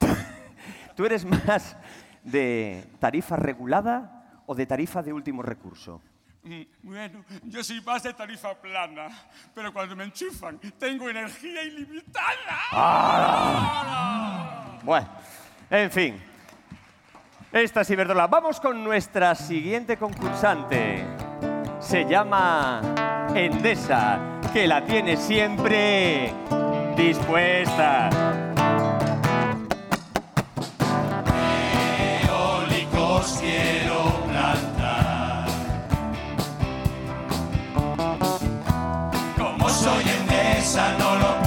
[0.96, 1.76] ¿tú eres más
[2.24, 6.02] de tarifa regulada o de tarifa de último recurso?
[6.42, 9.08] Mm, Bueno, yo soy más de tarifa plana,
[9.54, 12.58] pero cuando me enchufan tengo energía ilimitada.
[14.82, 15.08] Bueno,
[15.70, 16.29] en fin.
[17.52, 18.28] Esta es Iberdrola.
[18.28, 21.04] Vamos con nuestra siguiente concursante.
[21.80, 22.80] Se llama
[23.34, 24.20] Endesa,
[24.52, 26.32] que la tiene siempre
[26.96, 28.08] dispuesta.
[32.22, 35.46] Eólicos quiero plantar.
[39.36, 41.39] Como soy endesa no lo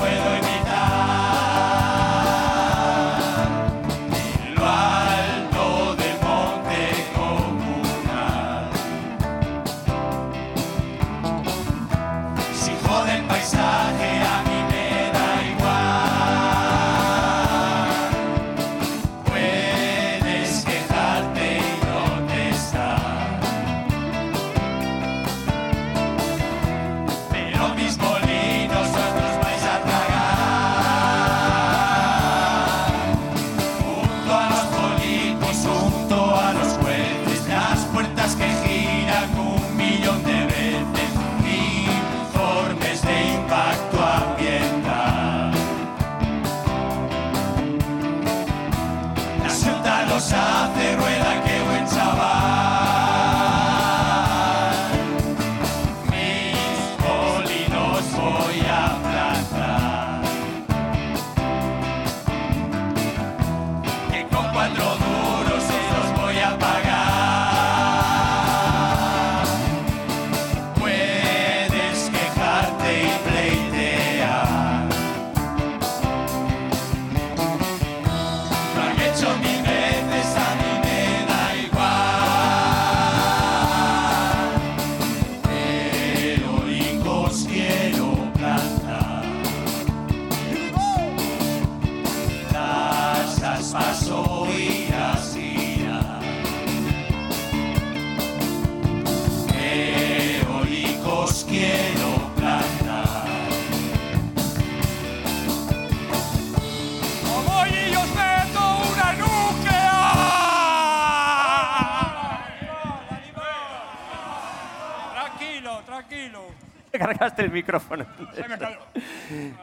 [117.03, 118.05] cargaste el micrófono.
[118.33, 118.79] Se me cayó.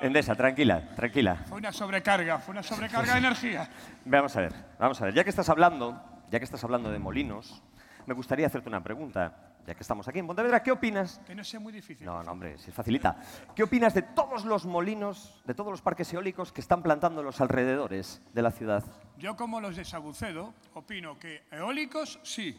[0.02, 1.36] Endesa, tranquila, tranquila.
[1.48, 3.68] Fue una sobrecarga, fue una sobrecarga de energía.
[4.04, 5.14] Vamos a ver, vamos a ver.
[5.14, 7.62] Ya que estás hablando, ya que estás hablando de molinos,
[8.06, 9.46] me gustaría hacerte una pregunta.
[9.66, 11.20] Ya que estamos aquí en Pontevedra, ¿qué opinas?
[11.26, 12.06] Que no sea muy difícil.
[12.06, 13.20] No, no, hombre, si facilita.
[13.54, 17.26] ¿Qué opinas de todos los molinos, de todos los parques eólicos que están plantando en
[17.26, 18.82] los alrededores de la ciudad?
[19.18, 22.58] Yo, como los de Sabucedo, opino que eólicos sí.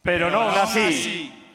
[0.00, 1.47] Pero no aún así.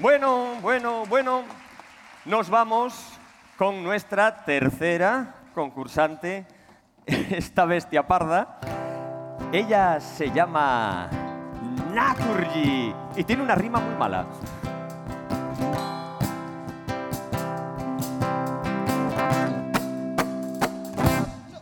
[0.00, 1.44] Bueno, bueno, bueno.
[2.24, 2.94] Nos vamos
[3.56, 6.46] con nuestra tercera concursante,
[7.06, 8.58] esta bestia parda.
[9.52, 11.08] Ella se llama
[11.92, 14.26] Naturgy y tiene una rima muy mala.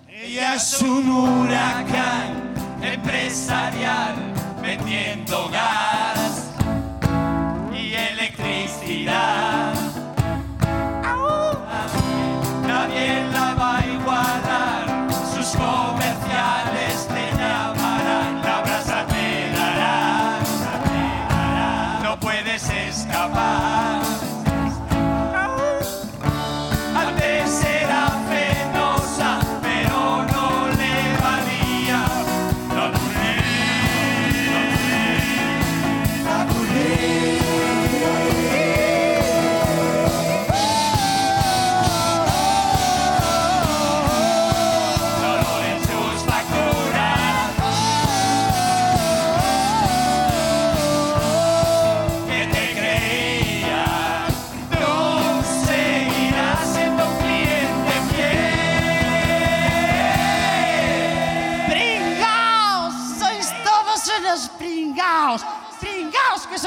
[0.08, 4.14] Ella es un huracán empresarial
[4.62, 6.21] metiendo gas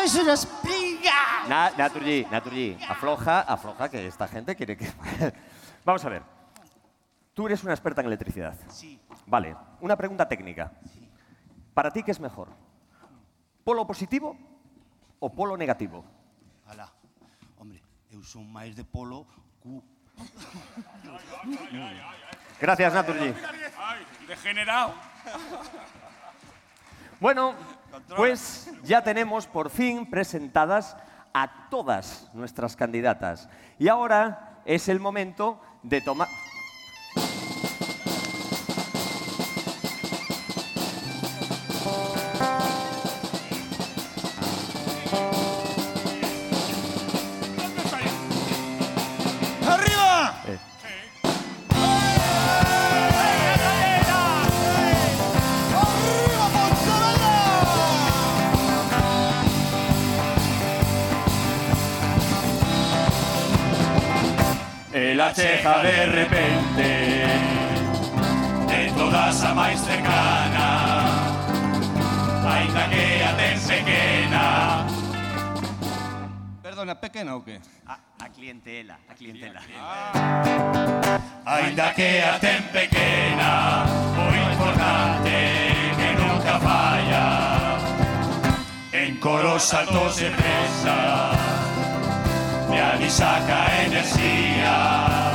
[0.08, 1.50] sois unos pringaos!
[1.50, 4.86] Na, Naturgy, Naturgy, afloja, afloja, que esta gente quiere que...
[5.86, 6.24] Vamos a ver.
[7.34, 8.56] Tú eres una experta en electricidad.
[8.70, 9.00] Sí.
[9.26, 10.72] Vale, una pregunta técnica.
[11.74, 12.50] ¿Para ti qué es mejor?
[13.64, 14.38] ¿Polo positivo
[15.20, 16.06] o polo negativo?
[16.68, 16.90] Alá,
[17.58, 19.26] hombre, eu son máis de polo
[19.60, 19.82] cu.
[22.62, 23.34] Gracias, Naturgy.
[23.78, 24.94] Ay, degenerado.
[27.20, 27.54] Bueno,
[28.16, 30.98] pues ya tenemos por fin presentadas
[31.34, 33.50] a todas nuestras candidatas.
[33.80, 36.28] Y ahora es el momento de tomar...
[65.66, 67.26] De repente.
[68.68, 70.70] De todas a máis cercana
[72.46, 74.86] Ainda que a ten pequena
[76.62, 77.60] Perdona, pequena ou que?
[77.88, 79.60] A, a clientela, a clientela.
[81.46, 83.86] Ainda que a ten pequena
[84.22, 85.34] O importante
[85.98, 87.26] que nunca falla.
[88.94, 91.34] En coros altos e presa
[92.70, 95.35] Me alisaca enerxía A galega de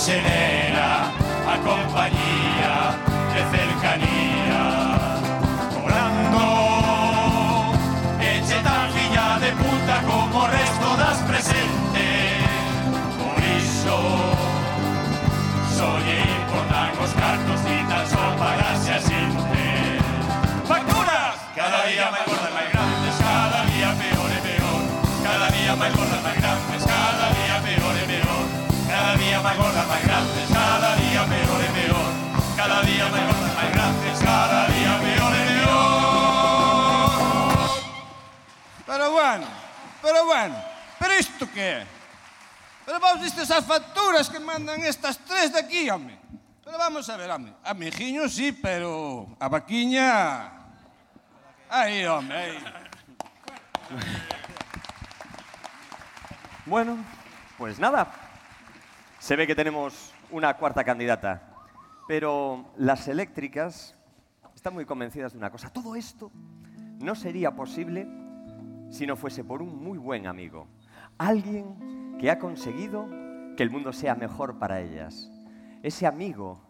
[0.00, 1.12] xenera
[1.52, 2.74] a compañía
[3.34, 4.62] de cercanía.
[5.74, 6.44] Cobrando
[8.18, 12.48] eche tan filla de puta como o resto das presentes
[13.18, 13.98] Por iso
[15.76, 19.39] solle importan os cartos e tan só pagarse así.
[29.42, 32.10] Máis gordas, máis grandes Cada día peor e peor
[32.56, 35.60] Cada día máis gordas, máis grandes Cada día peor e peor
[38.90, 39.46] Pero bueno,
[40.02, 40.56] pero bueno,
[40.98, 41.86] pero isto que é?
[42.84, 46.18] Pero vos vistes as facturas que mandan estas tres de aquí, home.
[46.64, 47.54] Pero vamos a ver, home.
[47.62, 50.50] A mijiño sí, pero a vaquiña...
[51.70, 52.58] Aí, home, aí.
[56.66, 56.98] Bueno,
[57.56, 58.10] pues nada.
[59.30, 61.54] Se ve que tenemos una cuarta candidata.
[62.08, 63.96] Pero las eléctricas
[64.56, 65.72] están muy convencidas de una cosa.
[65.72, 66.32] Todo esto
[66.98, 68.08] no sería posible
[68.90, 70.66] si no fuese por un muy buen amigo.
[71.16, 73.06] Alguien que ha conseguido
[73.56, 75.30] que el mundo sea mejor para ellas.
[75.84, 76.60] Ese amigo,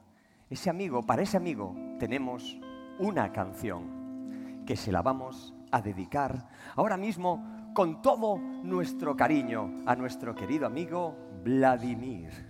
[0.50, 2.60] ese amigo, para ese amigo tenemos
[2.98, 6.46] una canción que se la vamos a dedicar
[6.76, 12.49] ahora mismo con todo nuestro cariño a nuestro querido amigo Vladimir.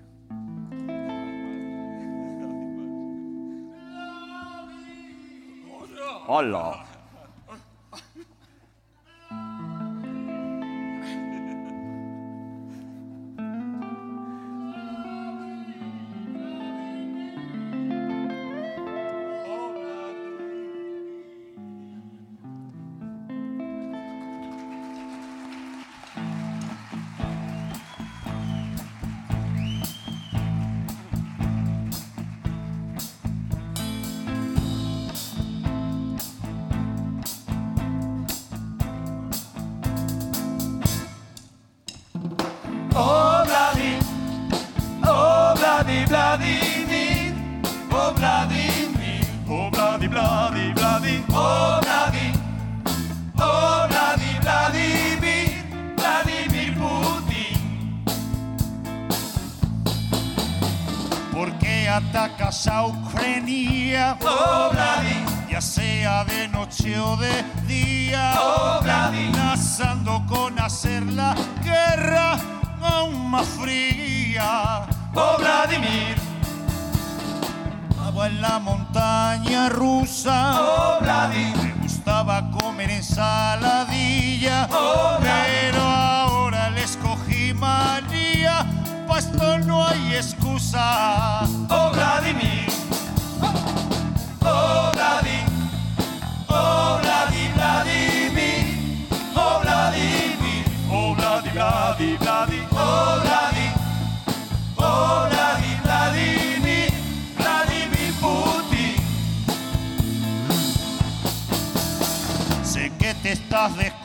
[6.26, 6.89] 好了。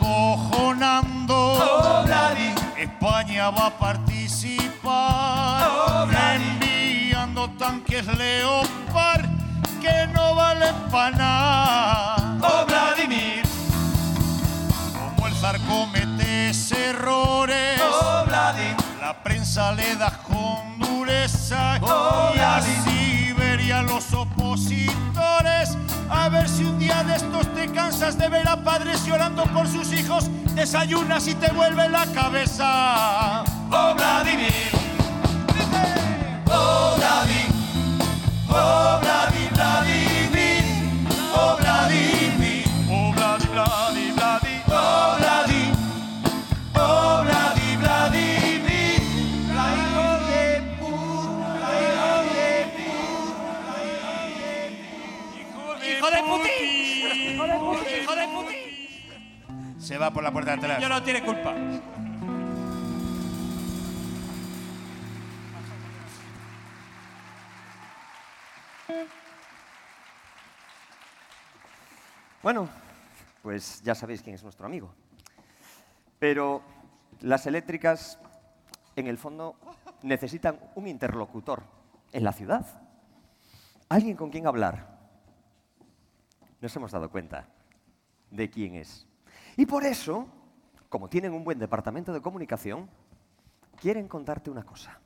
[0.06, 1.36] Estás descojonando.
[1.36, 2.06] Oh.
[2.78, 4.84] España va a participar.
[5.70, 9.26] Oh, enviando tanques Leopard
[9.82, 12.38] que no valen para nada.
[12.42, 13.44] Oh, Vladimir,
[15.16, 17.82] Como el zar comete errores.
[17.82, 18.26] oh,
[19.02, 22.62] La prensa le da con dureza Oh, y a.
[22.62, 25.78] Siberia los opositores.
[26.10, 29.68] A ver si un día de estos te cansas de ver a padres llorando por
[29.68, 33.44] sus hijos, desayunas y te vuelve la cabeza.
[33.72, 34.72] oh, Vladimir,
[36.48, 37.46] oh, Vladi,
[38.50, 40.05] oh, Vladimir,
[59.86, 60.82] Se va por la puerta de atrás.
[60.82, 61.54] Yo no tiene culpa.
[72.42, 72.68] Bueno,
[73.44, 74.92] pues ya sabéis quién es nuestro amigo.
[76.18, 76.64] Pero
[77.22, 78.18] las eléctricas,
[78.96, 79.56] en el fondo,
[80.02, 81.62] necesitan un interlocutor
[82.12, 82.66] en la ciudad.
[83.88, 84.98] Alguien con quien hablar.
[86.60, 87.46] Nos hemos dado cuenta
[88.32, 89.06] de quién es.
[89.58, 90.28] Y por eso,
[90.90, 92.90] como tienen un buen departamento de comunicación,
[93.76, 95.00] quieren contarte una cosa.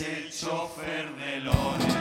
[0.00, 1.94] El chofer de Lores.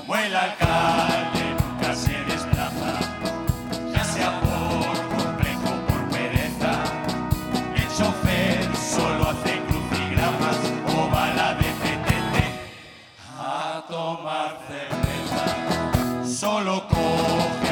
[0.00, 2.98] Como el alcalde nunca se desplaza,
[3.92, 6.72] ya sea por complejo o por pereza,
[7.74, 10.58] el chofer solo hace crucigramas
[10.94, 12.44] o bala de petete
[13.38, 16.26] a tomar cerveza.
[16.26, 17.65] Solo coge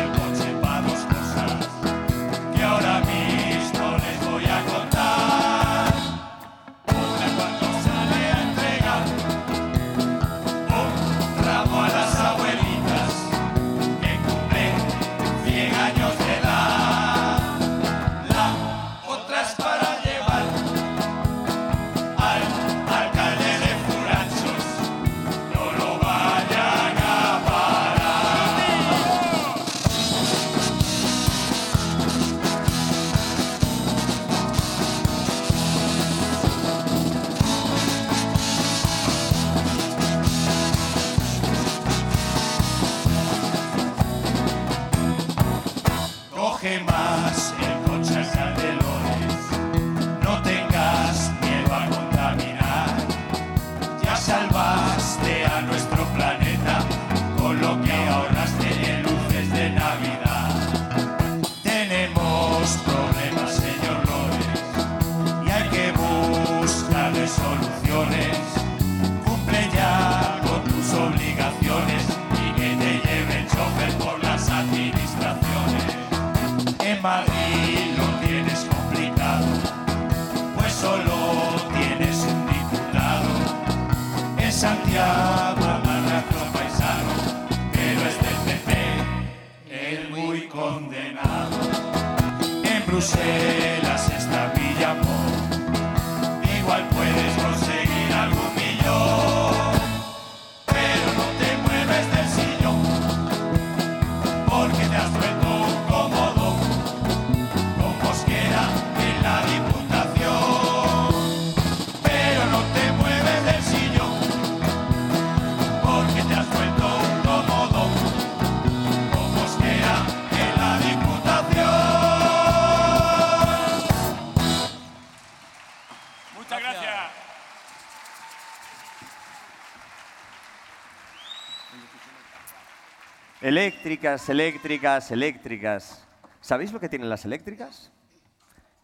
[133.85, 136.09] Eléctricas, eléctricas, eléctricas.
[136.41, 137.93] ¿Sabéis lo que tienen las eléctricas?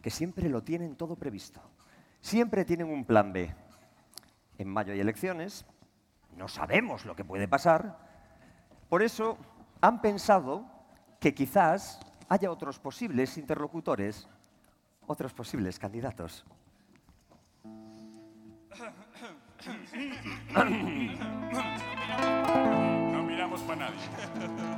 [0.03, 1.63] Que siempre lo tienen todo previsto.
[2.21, 3.51] Siempre tienen un plan B.
[4.59, 5.65] En mayo hay elecciones,
[6.37, 7.97] no sabemos lo que puede pasar.
[8.91, 9.39] Por eso
[9.81, 10.67] han pensado
[11.19, 11.99] que quizás
[12.29, 14.29] haya otros posibles interlocutores,
[15.07, 16.45] otros posibles candidatos.
[23.13, 24.70] No miramos para nadie.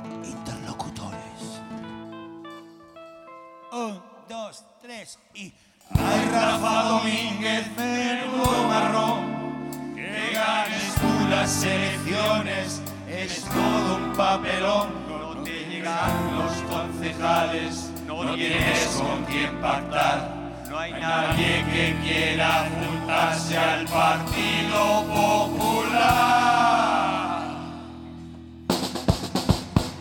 [3.75, 3.99] Un,
[4.29, 5.51] dos, tres y.
[5.95, 15.43] Ay, Rafa Domínguez, menudo marrón, que ganes tú las elecciones, es todo un papelón, no
[15.43, 20.29] te llegan los concejales, no tienes con quién pactar,
[20.69, 26.13] no hay nadie que quiera juntarse al Partido Popular.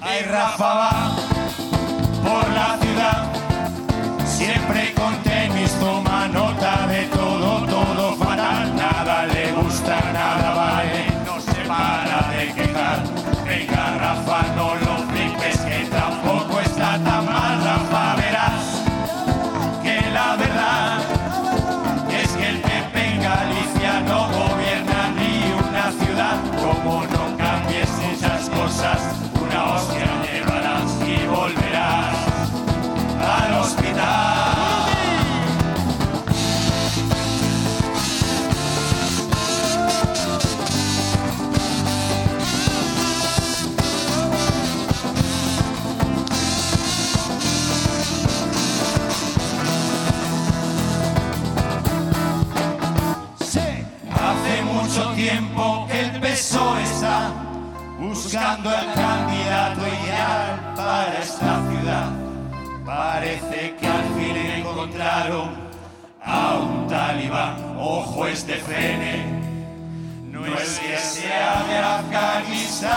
[0.03, 1.17] Ay, Rafa va
[2.23, 3.32] por la ciudad,
[4.45, 11.41] siempre con tenis, toma nota de todo, todo fatal, nada le gusta, nada vale, no
[11.41, 12.99] se para de quejar.
[13.47, 14.82] Venga, Rafa, no
[58.33, 62.11] buscando el candidato ideal para esta ciudad.
[62.83, 65.51] Parece que al fin encontraron
[66.25, 67.77] a un talibán.
[67.79, 69.27] Ojo este frene,
[70.31, 72.93] no es que sea de Afganistán.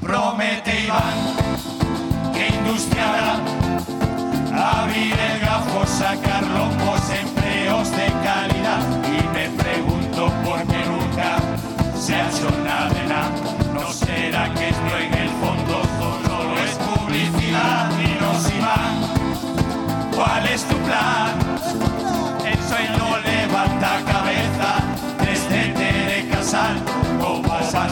[0.00, 1.36] Promete Iván
[2.32, 3.34] que industria habrá
[4.80, 8.80] abrir el gafo, sacar lomos, empleos de calidad.
[9.04, 9.65] Y me
[12.06, 13.06] se ha hecho nada de.
[13.74, 15.82] ¿No será que esto en el fondo
[16.28, 17.90] solo es publicidad?
[17.98, 18.94] Y nos Iván,
[20.14, 21.34] ¿cuál es tu plan?
[22.44, 24.70] El sueño levanta cabeza
[25.18, 26.76] desde Tere Casal.
[27.20, 27.88] ¿Cómo vas a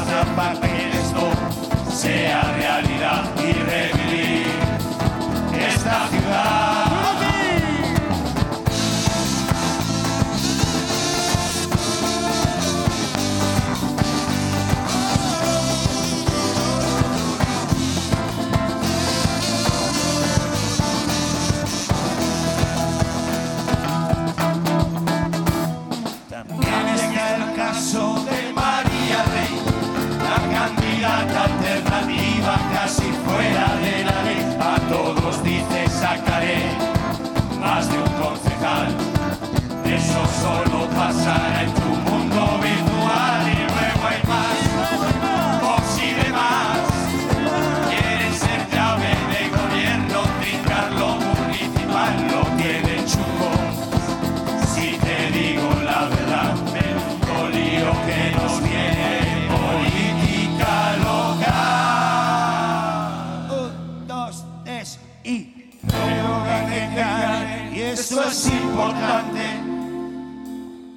[68.75, 69.45] importante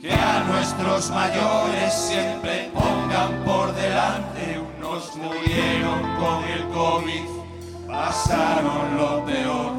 [0.02, 4.60] que a nuestros mayores siempre pongan por delante.
[4.80, 7.26] Unos murieron con el COVID,
[7.88, 9.74] pasaron lo peor.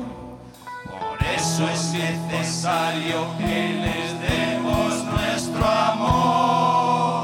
[0.84, 7.18] Por eso es necesario que les demos nuestro amor.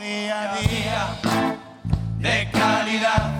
[0.00, 1.02] Día a día
[2.18, 3.30] de calidad.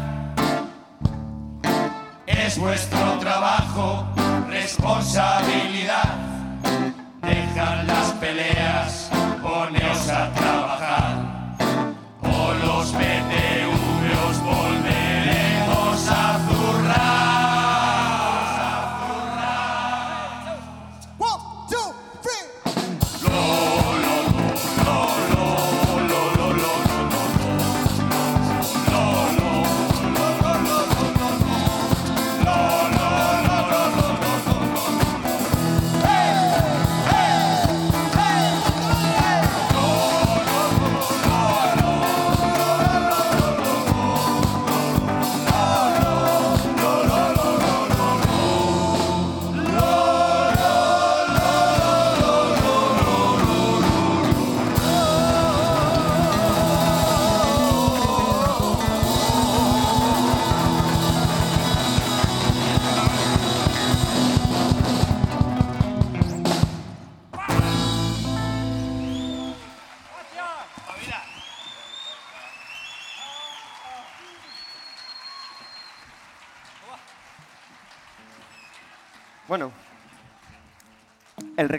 [2.26, 4.04] Es vuestro trabajo,
[4.60, 6.16] responsabilidad.
[7.22, 9.10] Dejar las peleas,
[9.42, 11.09] poneos a trabajar.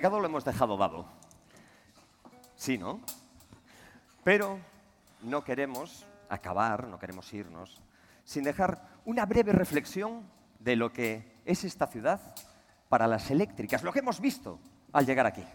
[0.02, 1.06] El recado lo hemos dejado dado.
[2.56, 3.02] Sí, ¿no?
[4.24, 4.58] Pero
[5.22, 7.80] no queremos acabar, no queremos irnos,
[8.24, 10.24] sin dejar una breve reflexión
[10.58, 12.20] de lo que es esta ciudad
[12.90, 14.58] para las eléctricas, lo que hemos visto
[14.92, 15.46] al llegar aquí.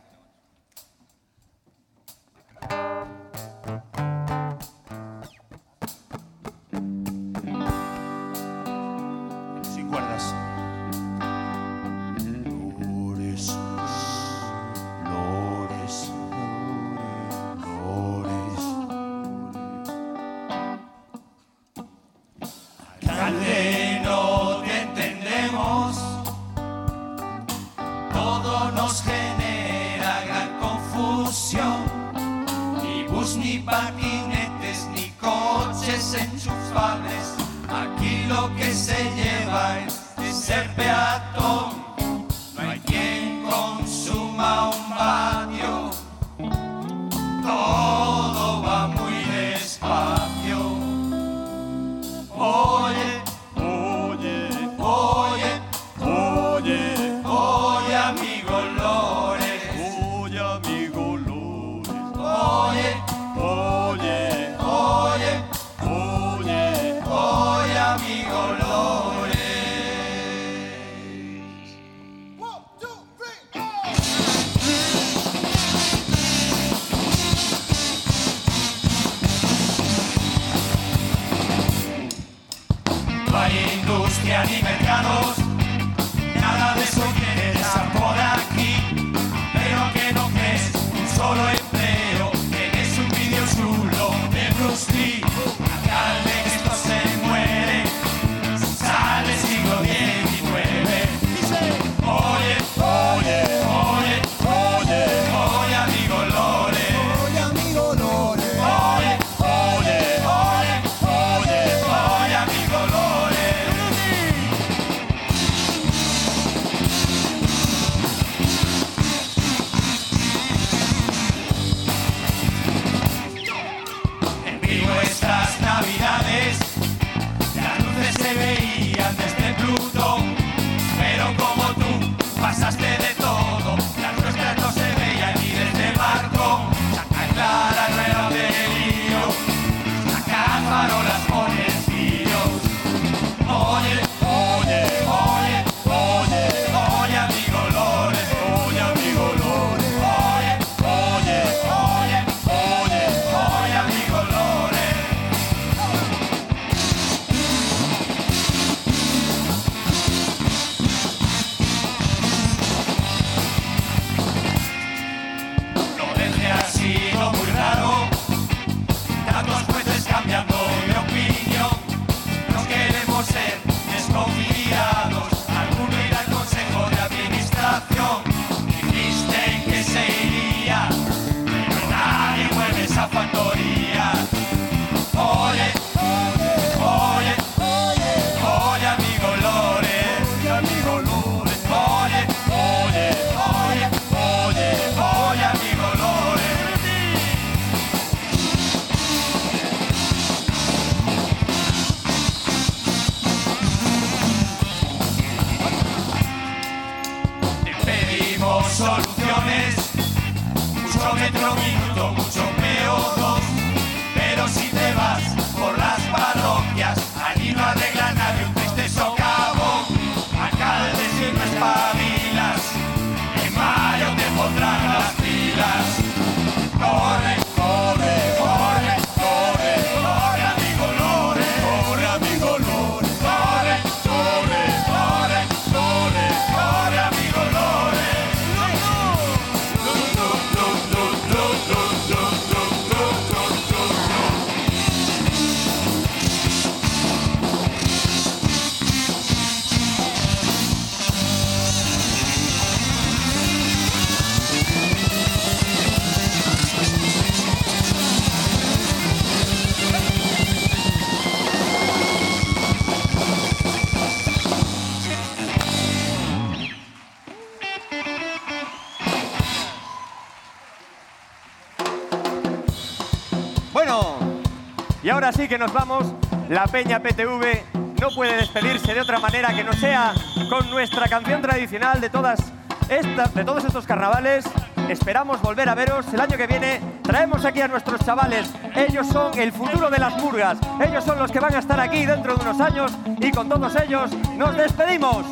[275.59, 276.13] nos vamos,
[276.49, 277.63] la Peña PTV
[278.01, 280.13] no puede despedirse de otra manera que no sea
[280.51, 282.53] con nuestra canción tradicional de, todas
[282.89, 284.45] de todos estos carnavales.
[284.89, 286.81] Esperamos volver a veros el año que viene.
[287.03, 288.51] Traemos aquí a nuestros chavales.
[288.75, 290.59] Ellos son el futuro de las murgas.
[290.81, 293.75] Ellos son los que van a estar aquí dentro de unos años y con todos
[293.77, 295.25] ellos nos despedimos.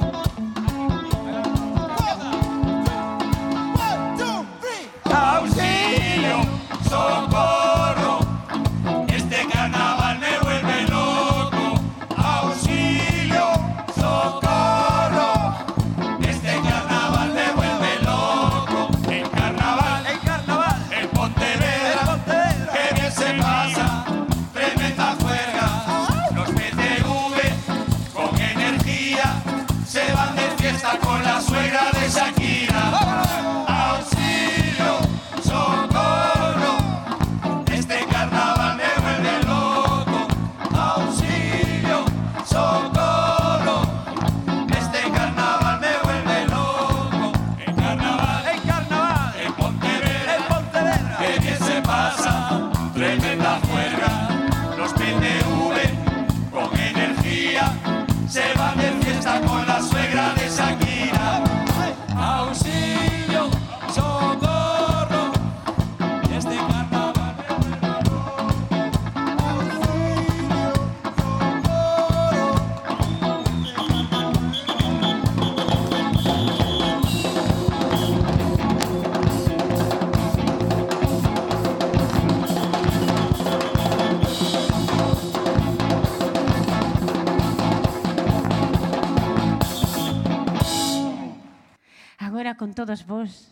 [92.74, 93.50] todos vos.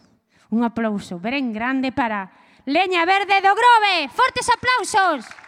[0.52, 2.30] un aplauso ben grande para
[2.66, 4.12] Leña Verde do Grove.
[4.12, 5.41] Fortes aplausos!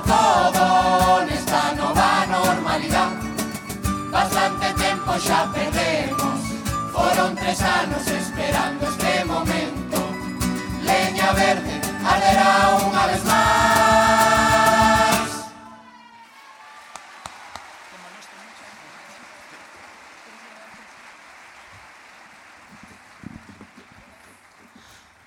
[0.00, 3.26] como todo nesta nova normalidade
[4.16, 6.40] Bastante tempo xa perdemos.
[6.92, 9.98] Foron tres anos esperando este momento.
[10.80, 13.76] Leña verde arderá unha vez máis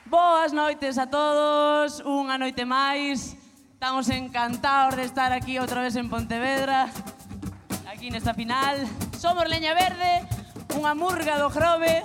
[0.10, 3.39] Boas noites a todos, unha noite máis.
[3.80, 6.92] Estamos encantados de estar aquí outra vez en Pontevedra,
[7.88, 8.76] aquí nesta final.
[9.16, 10.28] Somos Leña Verde,
[10.76, 12.04] unha murga do Grove.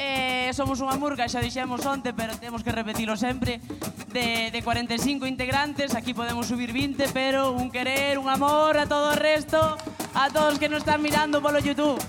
[0.00, 3.60] Eh, somos unha murga, xa dixemos onte, pero temos que repetilo sempre,
[4.08, 9.12] de, de 45 integrantes, aquí podemos subir 20, pero un querer, un amor a todo
[9.12, 9.76] o resto,
[10.16, 12.00] a todos que nos están mirando polo YouTube.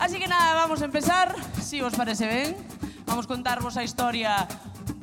[0.00, 2.73] Así que nada, vamos a empezar, si os parece ben.
[3.06, 4.48] Vamos contarvos a historia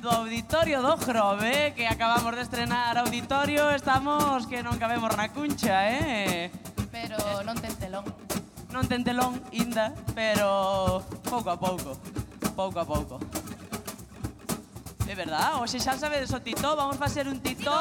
[0.02, 5.86] do Auditorio do Grove, que acabamos de estrenar Auditorio, estamos que non cabemos na cuncha,
[5.88, 6.50] eh?
[6.90, 8.06] Pero non ten telón.
[8.74, 11.96] Non ten telón, inda, pero pouco a pouco,
[12.58, 13.16] pouco a pouco.
[15.06, 17.72] É verdad, hoxe xa sabedes o tito, vamos facer un tito,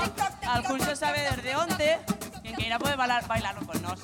[0.44, 1.90] algún xa sabedes de onte,
[2.42, 4.02] que queira pode bailar, bailarlo con nós.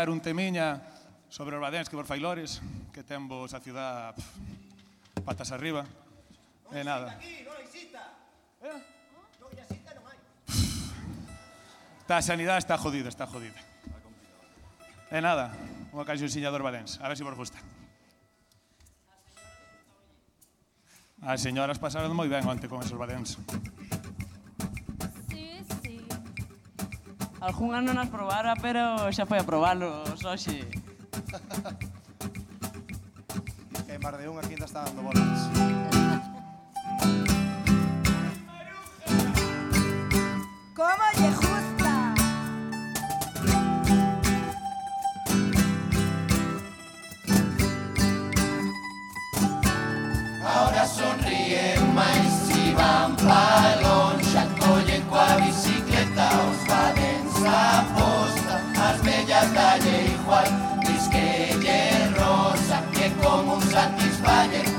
[0.00, 0.80] cantar un temiña
[1.28, 5.84] sobre os badéns que vos failores, que ten vos a ciudad pf, patas arriba.
[6.72, 7.20] Non eh, nada.
[12.00, 13.60] Está a Está sanidade está jodida, está jodida.
[15.12, 15.52] E eh, nada,
[15.92, 17.60] unha cancionxilla dos badéns, a ver se si vos gusta.
[21.20, 23.36] As señoras pasaron moi ben onte con esos Valéns.
[27.40, 30.60] Algúnha non as probara, pero xa foi a probalos hoxe.
[33.88, 35.40] Que máis de un aquí ainda está dando voltas.
[40.76, 41.92] ¿Cómo le gusta?
[50.44, 53.49] Ahora sonríen máis si van pa
[63.70, 64.69] satisfalle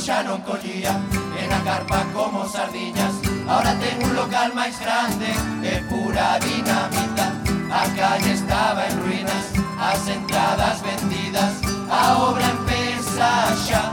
[0.00, 0.94] xa non collía
[1.36, 3.14] E na carpa como sardiñas
[3.48, 5.30] Ahora ten un local máis grande
[5.62, 7.26] E pura dinamita.
[7.70, 9.44] A calle estaba en ruinas
[9.78, 11.52] As entradas vendidas.
[11.90, 13.30] A obra empeza
[13.66, 13.84] xa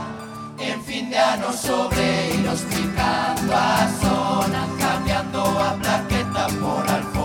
[0.58, 7.17] En fin de ano sobreiros Picando a zona Cambiando a plaqueta por alfombra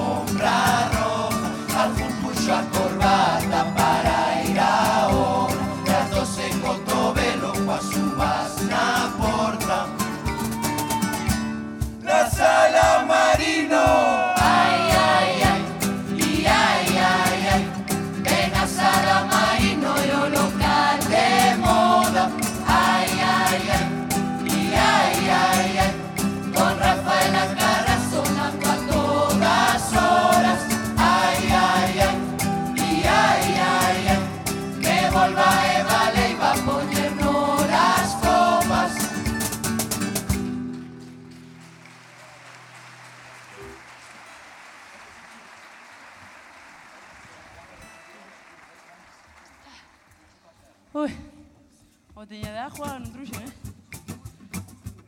[52.34, 53.54] tiña de agua non truxen, eh?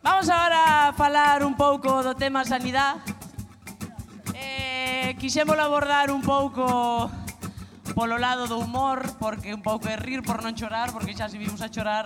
[0.05, 3.01] Vamos agora a falar un pouco do tema sanidade.
[4.37, 7.09] Eh, quixémolo abordar un pouco
[7.97, 11.41] polo lado do humor, porque un pouco é rir por non chorar, porque xa se
[11.41, 12.05] vimos a chorar,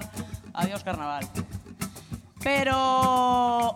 [0.56, 1.28] adiós carnaval.
[2.40, 2.80] Pero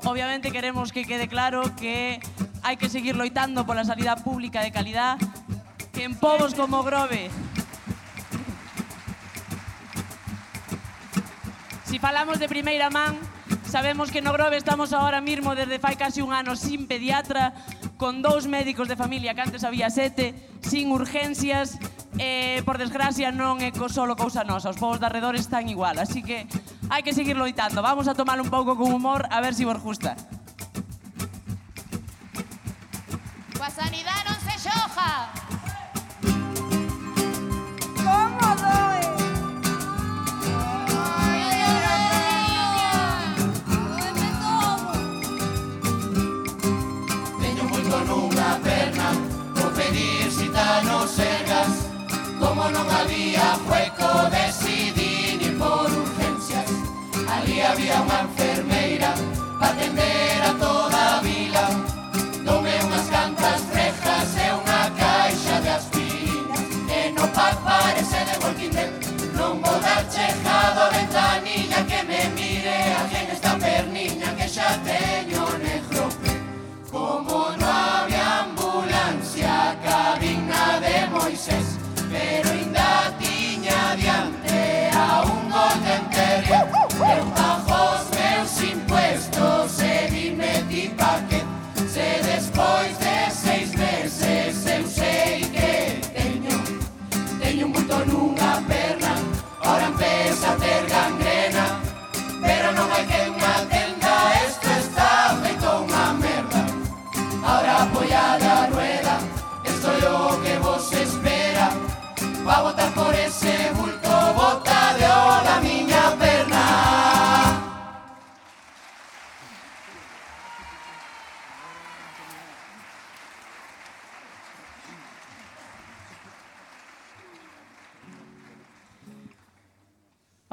[0.08, 2.24] obviamente queremos que quede claro que
[2.64, 5.20] hai que seguir loitando pola sanidade pública de calidad,
[5.92, 7.28] que en povos como Grove
[11.94, 13.20] si falamos de primeira man,
[13.70, 17.54] sabemos que no Grove estamos agora mismo desde fai casi un ano sin pediatra,
[18.02, 20.34] con dous médicos de familia que antes había sete,
[20.66, 21.78] sin urgencias,
[22.18, 26.02] e, por desgracia, non é co solo cousa nosa, os povos de arredor están igual,
[26.02, 26.50] así que
[26.90, 27.86] hai que seguir loitando.
[27.86, 30.18] Vamos a tomar un pouco con humor a ver se si vos gusta.
[33.54, 35.14] Coa sanidade non se xoja.
[38.02, 38.93] Cómodo.
[53.04, 53.92] había fue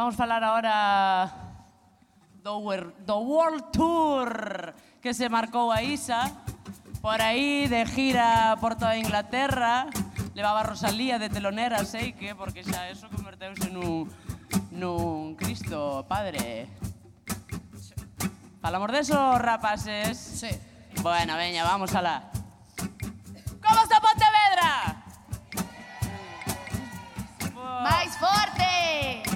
[0.00, 1.28] Vamos falar agora
[2.42, 2.56] do,
[3.04, 6.24] do World Tour que se marcou a Isa
[7.04, 9.92] por aí de gira por toda Inglaterra
[10.32, 14.08] levaba a Rosalía de telonera, sei que, porque xa eso converteuse nun,
[14.72, 16.64] nun Cristo, padre.
[18.64, 20.16] Falamos deso, rapaces?
[20.16, 20.48] Sí.
[21.04, 22.32] Bueno, veña, vamos alá.
[23.60, 24.96] Como está Pontevedra?
[27.84, 29.29] Máis forte!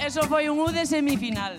[0.00, 1.58] Eso foi un U de semifinal.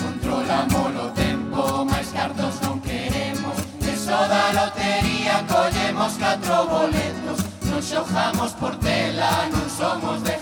[0.00, 3.56] Controlamos o tempo, máis cartos non queremos
[4.04, 7.03] Eso da lotería collemos catro boletos
[7.74, 10.38] Non xojamos por tela, non somos de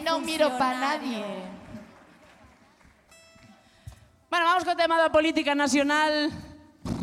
[0.00, 1.20] e non miro pa nadie.
[4.32, 6.32] Bueno, vamos co tema da política nacional.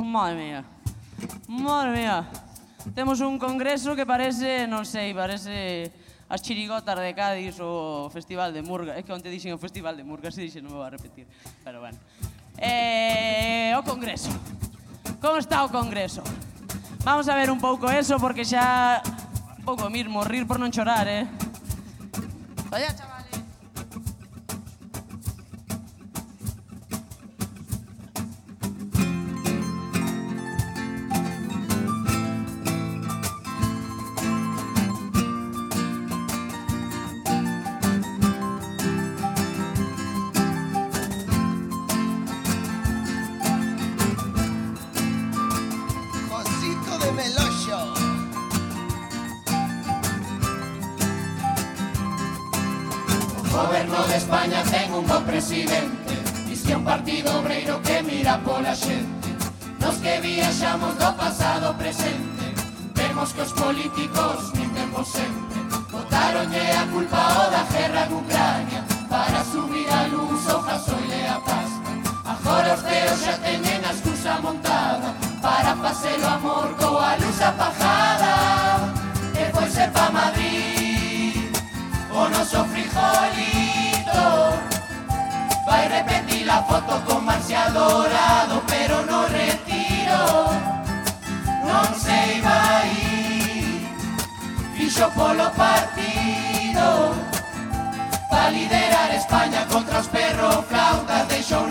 [0.02, 0.62] Madre mía.
[1.46, 2.26] Madre mía.
[2.98, 5.94] Temos un congreso que parece, non sei, parece
[6.26, 8.98] as chirigotas de Cádiz ou o Festival de Murga.
[8.98, 11.30] É que onte dixen o Festival de Murga, se dixen, non me vou a repetir.
[11.62, 12.02] Pero bueno.
[12.58, 14.34] Eh, o congreso.
[15.22, 16.26] Como está o congreso?
[17.06, 19.06] Vamos a ver un pouco eso porque xa
[19.62, 21.47] pouco mismo, rir por non chorar, eh?
[22.70, 23.17] 哎呀张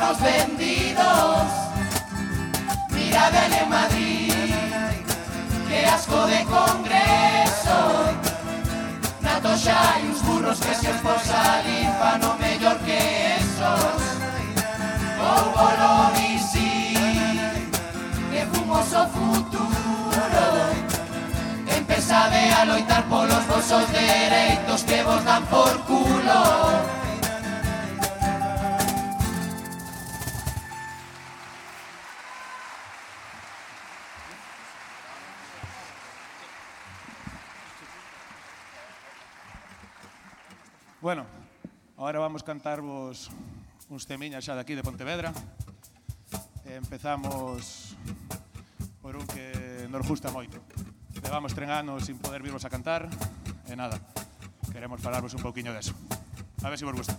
[0.07, 1.49] flautas Deixou nos vendidos.
[2.91, 4.55] Mira dele en Madrid
[5.69, 8.15] Que asco de congreso.
[9.21, 11.89] Na toxa hai uns burros que se por salir
[12.21, 12.99] no mellor que
[13.41, 14.03] esos.
[15.19, 16.95] Ou bolonis sí
[18.31, 20.47] Que fumos o futuro.
[21.67, 26.96] Empezade a loitar polos vosos dereitos Que vos dan por culo
[42.37, 43.33] vamos cantarvos
[43.89, 45.33] uns temiñas xa de aquí de Pontevedra.
[46.69, 47.97] E empezamos
[49.01, 50.61] por un que nos gusta moito.
[51.25, 53.09] Levamos tren anos sin poder virvos a cantar
[53.65, 53.97] e nada,
[54.69, 55.97] queremos falarvos un pouquiño deso.
[56.61, 57.17] A ver se si vos gusta.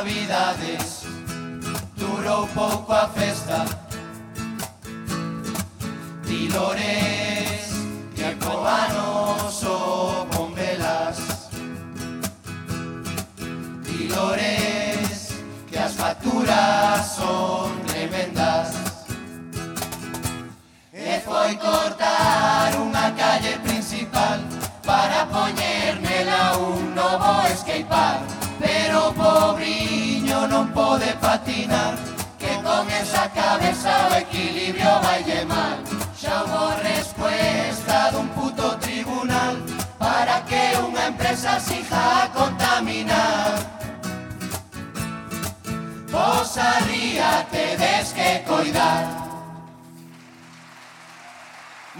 [0.00, 1.04] navidades
[1.94, 3.66] Durou pouco a festa.
[6.24, 7.68] Dilores
[8.16, 9.60] e acoanos
[10.34, 11.50] con velas.
[13.84, 15.34] Dilores
[15.68, 18.68] que as facturas son tremendas.
[20.94, 24.40] E foi cortar unha calle principal
[24.84, 28.22] Para poñer nela un novo skatepark
[28.60, 29.79] Pero pobre
[30.80, 31.94] pode patinar
[32.38, 35.76] Que con esa cabeza o equilibrio valle mal
[36.16, 39.60] Xa hubo respuesta dun puto tribunal
[40.00, 43.60] Para que unha empresa siga a contaminar
[46.08, 49.04] Vos a ría tedes que coidar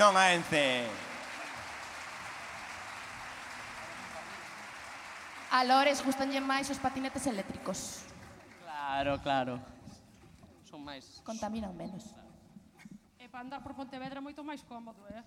[0.01, 0.89] Non a ence.
[5.53, 8.10] A Lores gustanlle máis os patinetes eléctricos.
[8.91, 9.55] Claro, claro.
[10.67, 11.23] Son máis...
[11.23, 12.11] Contaminan menos.
[13.23, 15.23] E para andar por Pontevedra é moito máis cómodo, eh?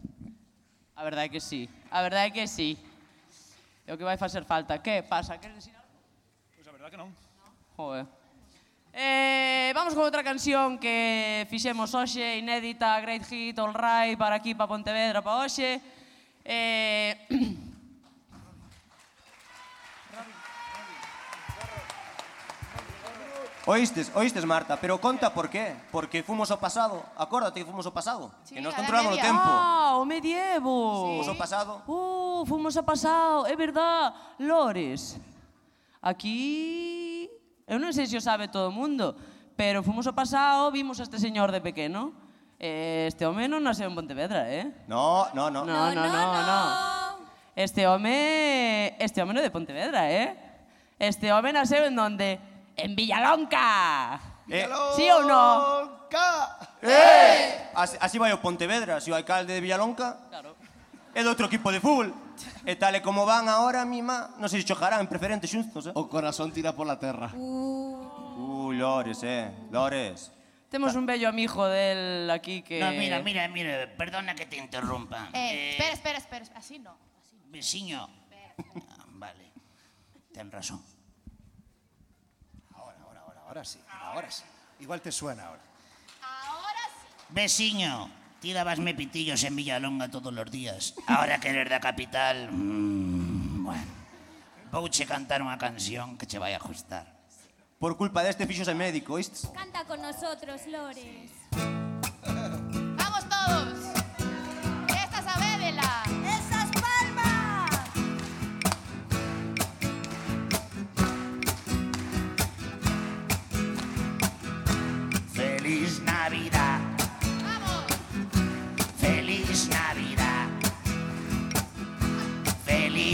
[0.92, 1.72] A verdade é que sí.
[1.88, 2.76] A verdade é que sí.
[3.88, 4.84] É o que vai facer falta.
[4.84, 5.40] Que pasa?
[5.40, 5.96] Queres decir algo?
[5.96, 7.08] Pois pues a verdade que non.
[7.08, 7.48] No.
[7.80, 8.04] Joder.
[8.92, 14.52] Eh, vamos con outra canción que fixemos hoxe, inédita, Great Hit, All Right, para aquí,
[14.52, 15.80] para Pontevedra, para hoxe.
[16.44, 17.16] Eh,
[23.66, 25.76] Oístes, oístes, Marta, pero conta por qué.
[25.88, 28.28] Porque fomos ao pasado, acórdate que fomos ao pasado.
[28.44, 29.40] Sí, que nos controlamos o tempo.
[29.40, 30.76] Oh, ah, o medievo.
[31.08, 31.12] Sí.
[31.16, 31.72] Fomos ao pasado.
[31.88, 34.12] Uh, fomos ao pasado, é verdad.
[34.36, 35.16] Lores,
[36.04, 37.32] aquí...
[37.64, 39.16] Eu non sei se o sabe todo o mundo,
[39.56, 42.12] pero fomos ao pasado, vimos a este señor de pequeno.
[42.60, 44.76] Este home non nasceu en Pontevedra, eh?
[44.92, 45.64] No, no, no.
[45.64, 46.42] No, no, no, no.
[46.44, 46.60] no.
[47.56, 49.00] Este home...
[49.00, 50.36] Este home non é de Pontevedra, eh?
[51.00, 52.44] Este home nasceu en donde
[52.76, 54.20] en Villalonca.
[54.50, 56.04] Eh, ¿Sí ou no?
[56.82, 56.90] Eh.
[56.90, 57.72] eh!
[57.74, 60.54] Así, así vai o Pontevedra, se o alcalde de Villalonca claro.
[61.16, 62.12] é do outro equipo de fútbol.
[62.66, 65.48] Eh, e tal e como van agora, mi má, non sei se chocarán en preferente
[65.48, 65.94] xuntos, eh?
[65.96, 67.32] O corazón tira por la terra.
[67.34, 70.34] Uh, uh Lores, eh, Lores.
[70.70, 72.82] Temos un bello amigo del aquí que...
[72.82, 75.30] No, mira, mira, mira, perdona que te interrumpa.
[75.30, 76.98] Eh, eh espera, espera, espera, así no.
[77.22, 77.52] Así no.
[77.54, 78.10] Veciño.
[78.90, 79.54] Ah, vale,
[80.34, 80.82] ten razón.
[83.54, 84.44] Ahora, ahora, ahora, ahora sí, ahora sí.
[84.80, 85.62] Igual te suena ahora.
[87.30, 88.10] Veciño,
[88.42, 90.96] ti dabasme pitillos en Villalonga todos los días.
[91.08, 93.92] Ahora que eres da capital, mm, bueno,
[94.72, 97.06] vouche cantar unha canción que che vai a gustar.
[97.78, 99.46] Por culpa deste fixos é médico, oístes?
[99.54, 101.30] Canta con nosotros, Lores.
[102.98, 103.83] ¡Vamos todos!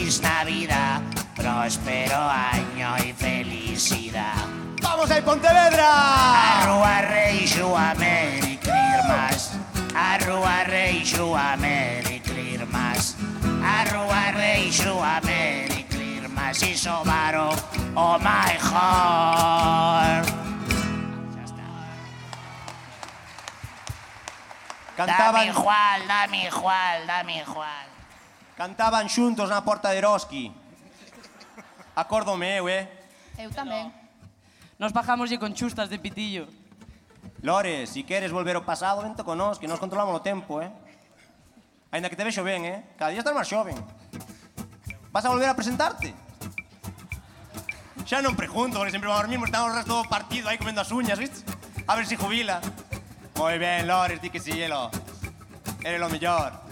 [0.09, 1.01] Feliz Navidad.
[1.35, 4.43] Próspero año y felicidad.
[4.81, 6.63] ¡Vamos ahí, Pontevedra!
[6.63, 9.51] Arrua rei xua Merry Christmas.
[9.93, 13.17] Arrua rei xua Merry Christmas.
[13.63, 16.63] Arrua rei xua Merry Christmas.
[16.63, 17.51] Y sobaro
[17.93, 18.65] o mejor.
[24.97, 27.88] Cantaban, Dame igual, dame igual, dame igual.
[28.59, 30.51] Cantaban xuntos na porta de Eroski.
[31.95, 32.91] Acórdome eu, eh?
[33.39, 33.87] Eu tamén.
[34.75, 36.43] Nos bajámoslle con chustas de pitillo.
[37.39, 40.67] Lores, si queres volver ao pasado, vente con nós, que nos controlamos o tempo, eh?
[41.95, 42.83] Ainda que te vexo ben, eh?
[42.99, 43.79] Cada día estás máis xoven.
[45.07, 46.11] Vas a volver a presentarte?
[48.03, 50.91] Xa non pregunto, porque sempre vamos mesmo, estamos o resto do partido aí comendo as
[50.91, 51.47] uñas, viste?
[51.87, 52.59] A ver si jubila.
[53.39, 54.91] Moi ben, Lores, di que sí, elo.
[55.79, 56.68] Eres lo mellor.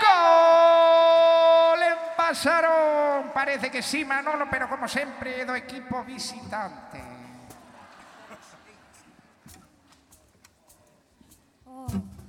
[0.00, 3.30] Gol en Pasarón.
[3.32, 7.02] Parece que sí, Manolo, pero como sempre do equipo visitante.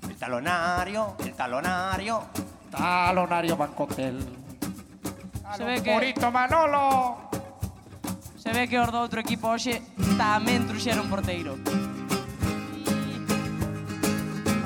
[0.09, 2.23] El talonario, el talonario.
[2.71, 4.37] Talonario Bancotel.
[5.55, 7.29] Se ve que- Bonito Manolo.
[8.37, 9.81] Se ve que os do outro equipo hoxe
[10.19, 11.55] tamén truxeron porteiro.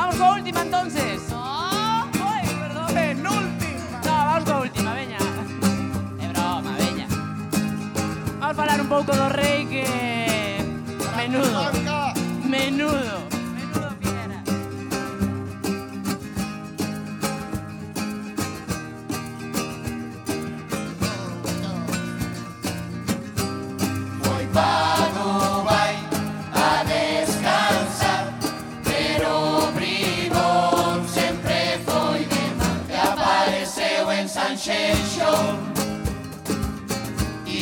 [0.01, 1.21] Vamos coa última entonces.
[1.29, 2.87] Oi, perdón.
[2.91, 4.01] Penúltima.
[4.03, 5.17] No, vamos coa última, veña.
[6.19, 7.07] É broma, veña.
[8.39, 9.85] Vamos falar un pouco do rei que...
[11.15, 11.69] Menudo.
[12.49, 13.40] Menudo.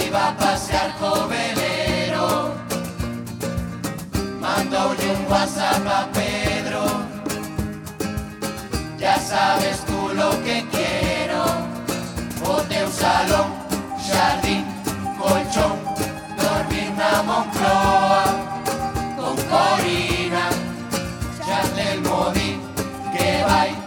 [0.10, 2.56] Iba a pasear co velero
[4.42, 6.84] Mandoulle un whatsapp a Pedro.
[8.98, 11.44] Ya sabes tú lo que quiero.
[12.52, 13.50] O teu salón,
[14.08, 14.66] xardín,
[15.20, 15.78] colchón
[16.42, 18.24] Dormir na Moncloa
[19.16, 20.50] Con Corina
[21.46, 22.60] Charles Modi
[23.16, 23.79] Que vai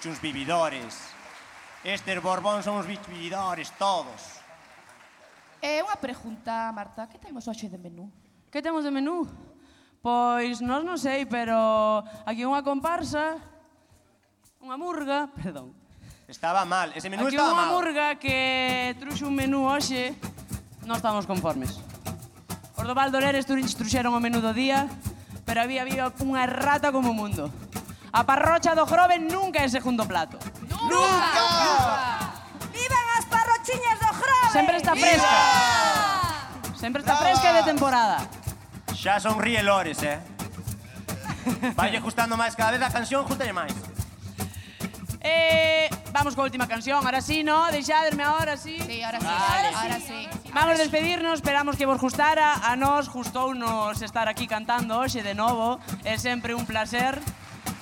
[0.00, 0.96] sonche uns vividores.
[1.84, 4.40] Estes Borbón son uns vividores todos.
[5.60, 8.08] Eh, unha pregunta, Marta, que temos hoxe de menú?
[8.48, 9.28] Que temos de menú?
[10.00, 13.36] Pois nós non sei, pero aquí unha comparsa,
[14.64, 15.76] unha murga, perdón.
[16.24, 17.60] Estaba mal, ese menú aquí estaba mal.
[17.60, 20.16] Aquí unha murga que truxe un menú hoxe,
[20.88, 21.76] non estamos conformes.
[22.72, 24.88] Os do Valdolores truxeron o menú do día,
[25.44, 27.52] pero había, había unha rata como o mundo.
[28.12, 30.36] A parrocha do Grove nunca é segundo plato.
[30.90, 32.34] Nunca!
[32.74, 34.50] Vivan as parrochiñas do Grove!
[34.52, 35.38] Sempre está fresca.
[35.38, 36.74] Viva!
[36.74, 37.24] Sempre está Brava!
[37.24, 38.18] fresca e de temporada.
[38.94, 40.18] Xa sonríe Lores, eh?
[41.78, 43.72] Vai gustando máis cada vez a canción, gústalle máis.
[45.22, 47.70] Eh, vamos coa última canción, ahora sí, ¿no?
[47.70, 48.74] Deixadme ahora sí.
[48.82, 49.26] Sí, ahora sí.
[49.26, 49.68] Vale.
[49.70, 49.76] Ahora sí.
[49.78, 50.50] Ahora sí.
[50.52, 52.58] Vamos a despedirnos, esperamos que vos gustara.
[52.58, 55.78] A nós gustounos estar aquí cantando hoxe de novo.
[56.02, 57.22] É sempre un placer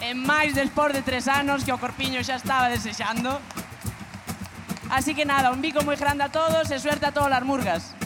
[0.01, 3.43] e máis despois de tres anos que o corpiño xa estaba desexando.
[4.91, 7.98] Así que nada, un bico moi grande a todos e suerte a todas as murgas.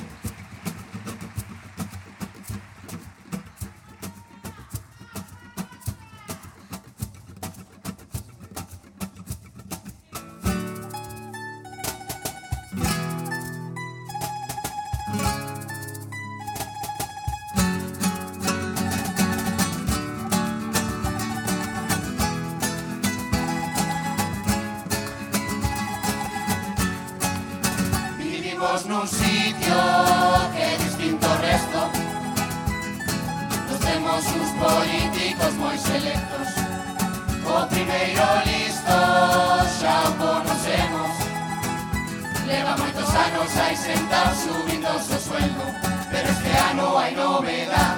[47.43, 47.97] novedad.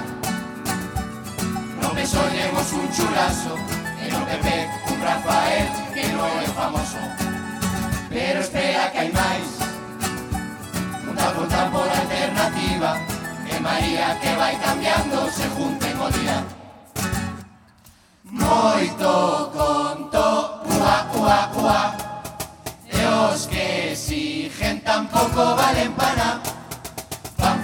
[1.81, 3.53] Non me soñemos un chulazo
[4.01, 4.37] E non te
[4.89, 7.01] un Rafael que non é famoso.
[8.09, 9.47] Pero espera que hai máis
[11.05, 12.91] Junta con por alternativa
[13.45, 16.37] E María que vai cambiando se junte co día
[18.25, 19.13] Moito
[19.53, 20.27] conto,
[20.73, 21.81] ua, ua, ua.
[22.89, 22.99] E
[23.29, 26.54] os que exigen tampouco valen para nada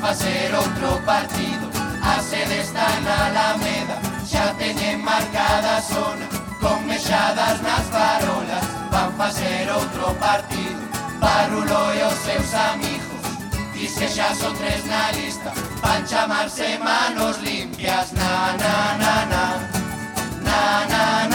[0.02, 1.70] facer outro partido.
[2.02, 6.26] A sede está na Alameda Xa teñen marcada a zona.
[6.60, 10.82] Con mexadas nas farolas Van facer outro partido.
[11.22, 13.22] Barrulo e os seus amigos
[13.74, 15.52] Diz que xa son tres na lista.
[15.82, 19.46] Van chamarse manos limpias Na, na, na, na
[20.42, 20.62] Na,
[20.92, 21.31] na, na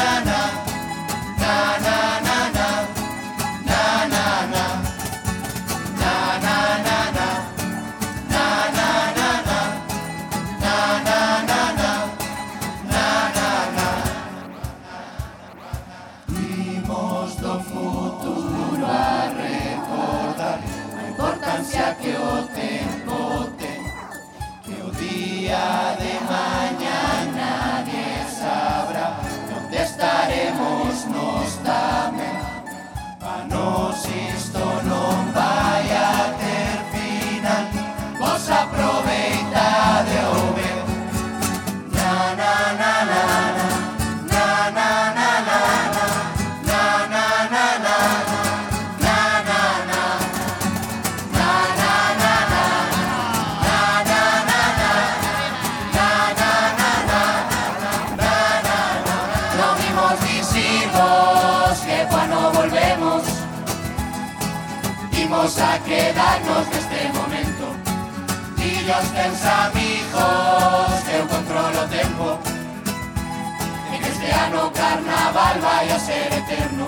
[74.77, 76.87] carnaval vai a ser eterno.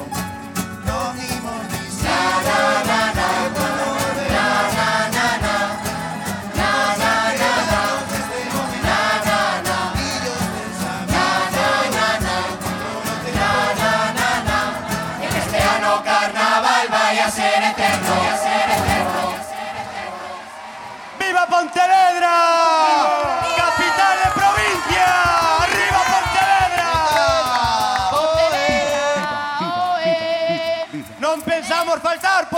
[0.89, 3.18] Non imos dicir Na na na na Na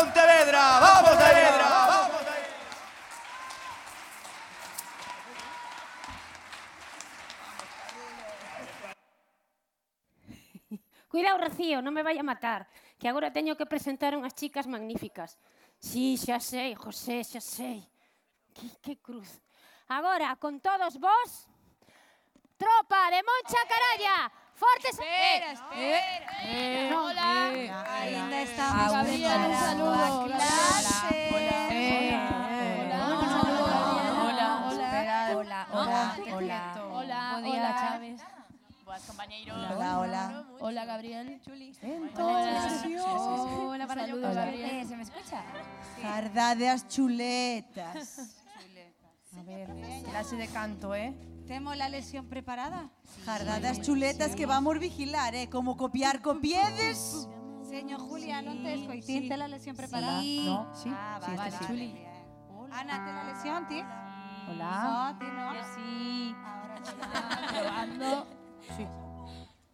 [0.00, 0.80] Pontevedra!
[0.80, 1.68] vamos Pontevedra!
[1.68, 2.10] ¡Va
[11.10, 12.64] Cuidado, Rocío, non me vai a matar,
[12.96, 15.36] que agora teño que presentar unhas chicas magníficas.
[15.76, 17.84] Sí, xa sei, José, xa sei.
[18.56, 19.42] Que, que cruz.
[19.90, 21.30] Agora, con todos vos,
[22.56, 24.90] tropa de Moncha Caralla, fortes...
[24.92, 26.26] Espera, espera.
[26.44, 27.50] Eh, Hola.
[27.54, 30.26] eh, Ainda eh, estamos Gabriel, un saludo.
[31.72, 32.16] Eh,
[34.22, 34.56] Hola,
[35.32, 35.66] hola.
[35.72, 36.60] Hola, hola, hola.
[36.92, 37.70] Hola, hola.
[37.80, 38.20] Chaves.
[38.84, 39.56] Buenas compañeros.
[39.76, 40.44] Hola, hola.
[40.60, 41.40] Hola, Gabriel.
[41.44, 41.72] Chuli.
[41.82, 42.68] Hola,
[43.70, 44.60] Hola, para Saludos, Gabriel.
[44.62, 44.88] Gabriel.
[44.88, 45.42] ¿Se me escucha?
[46.02, 48.18] Jardade as chuletas.
[49.38, 49.68] A ver,
[50.10, 51.14] clase de canto, ¿eh?
[51.46, 52.90] Temos la lesión preparada?
[53.24, 55.48] Jardade as chuletas que vamos vigilar, eh?
[55.50, 57.28] Como copiar copiedes.
[57.68, 60.20] Señor Julia, non te escoitín, te la lesión preparada?
[60.22, 60.42] Sí.
[60.46, 61.90] No, sí, Ah, sí, vale, está Chuli.
[62.70, 63.78] Ana, ¿te la lesión, ti?
[64.50, 64.70] Hola.
[64.82, 65.46] No, ti no.
[65.54, 66.34] Yo sí.
[67.54, 68.26] Probando.
[68.76, 68.84] Sí.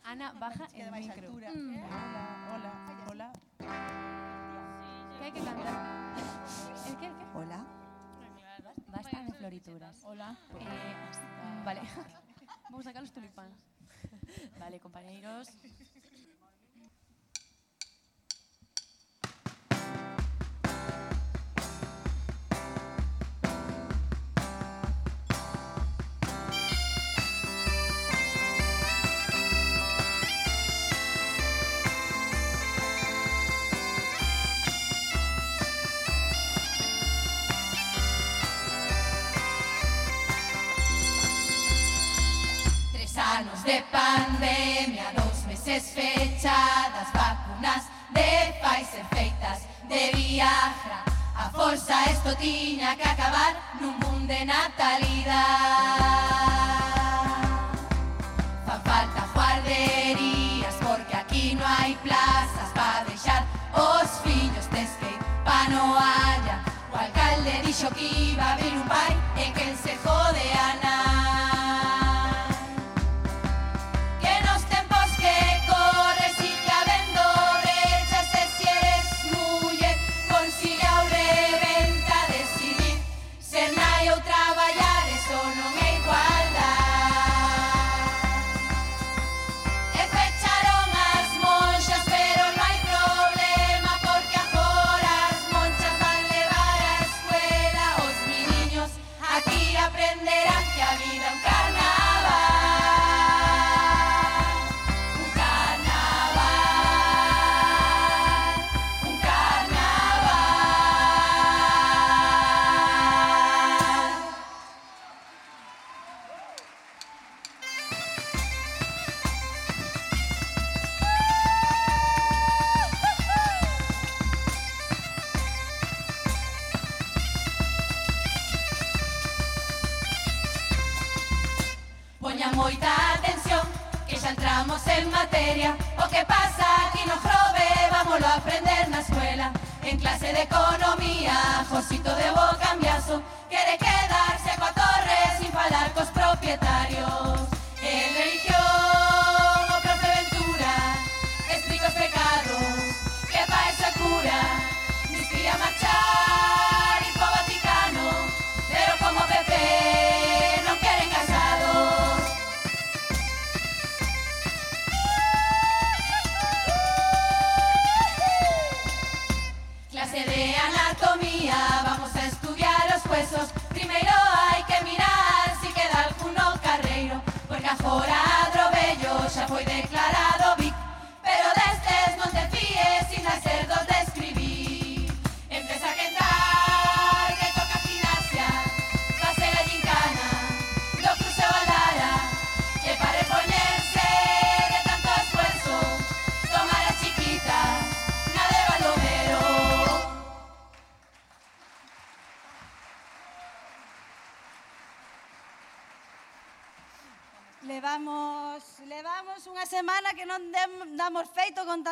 [0.05, 1.33] Ana, baja el micro.
[1.33, 1.77] Mm.
[1.89, 2.23] Hola,
[2.53, 2.71] hola,
[3.11, 3.29] hola.
[5.19, 5.77] ¿Qué hay que cantar?
[6.87, 7.25] ¿El qué, el qué?
[7.35, 7.65] Hola.
[8.89, 10.05] Basta de florituras.
[10.05, 10.37] Hola.
[10.61, 11.81] Eh, vale.
[12.71, 13.57] Vamos a sacar los tulipanes.
[14.59, 15.49] Vale, compañeros.
[43.67, 51.03] de pandemia, dos meses fechadas, vacunas de Pfizer feitas de Viagra.
[51.35, 55.35] A forza esto tiña que acabar nun boom de natalidade.
[58.67, 63.43] Fan falta guarderías porque aquí no hai plazas para deixar
[63.75, 65.13] os fillos tes que
[65.45, 66.63] pa no haya.
[66.93, 69.13] O alcalde dixo que iba a abrir un pai
[69.43, 70.96] e que se jode a nada.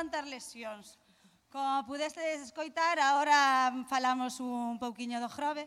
[0.05, 1.01] contar lesións.
[1.48, 5.64] Como pudestes escoitar, agora falamos un pouquiño do Grove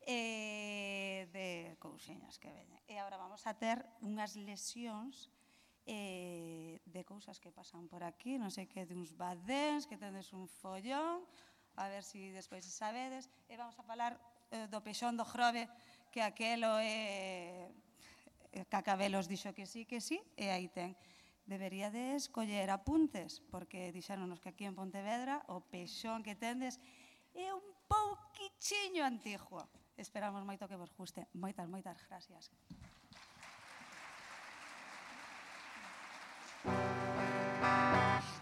[0.00, 2.80] e de cousiñas que veñen.
[2.88, 5.28] E agora vamos a ter unhas lesións
[5.84, 10.48] eh, de cousas que pasan por aquí, non sei que, duns badéns, que tendes un
[10.48, 11.28] follón,
[11.76, 14.16] a ver se si despois sabedes, e vamos a falar
[14.56, 15.68] eh, do peixón do Grove,
[16.08, 17.68] que aquelo é...
[18.56, 20.96] Eh, Cacabelos dixo que sí, que sí, e aí ten
[21.46, 26.82] deberíades coller apuntes, porque dixáronos que aquí en Pontevedra o peixón que tendes
[27.32, 29.62] é un pouquichiño antigo.
[29.96, 31.24] Esperamos moito que vos guste.
[31.32, 32.50] Moitas, moitas gracias.
[36.66, 38.35] Gracias.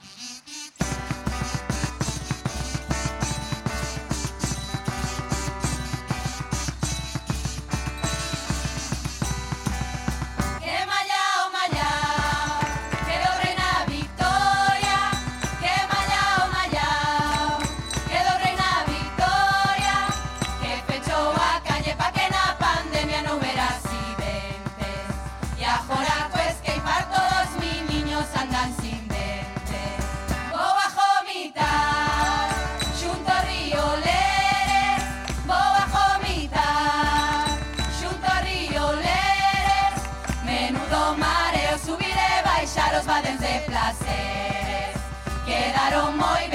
[45.84, 46.53] Pasaron muy bien.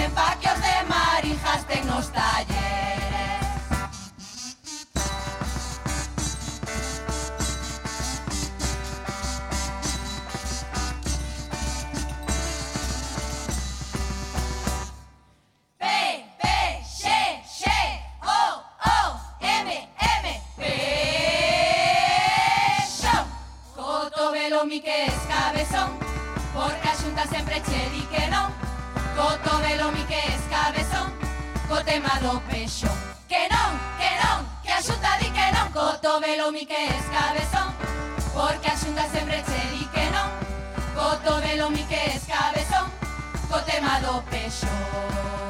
[44.09, 45.48] Paulo Peixoto.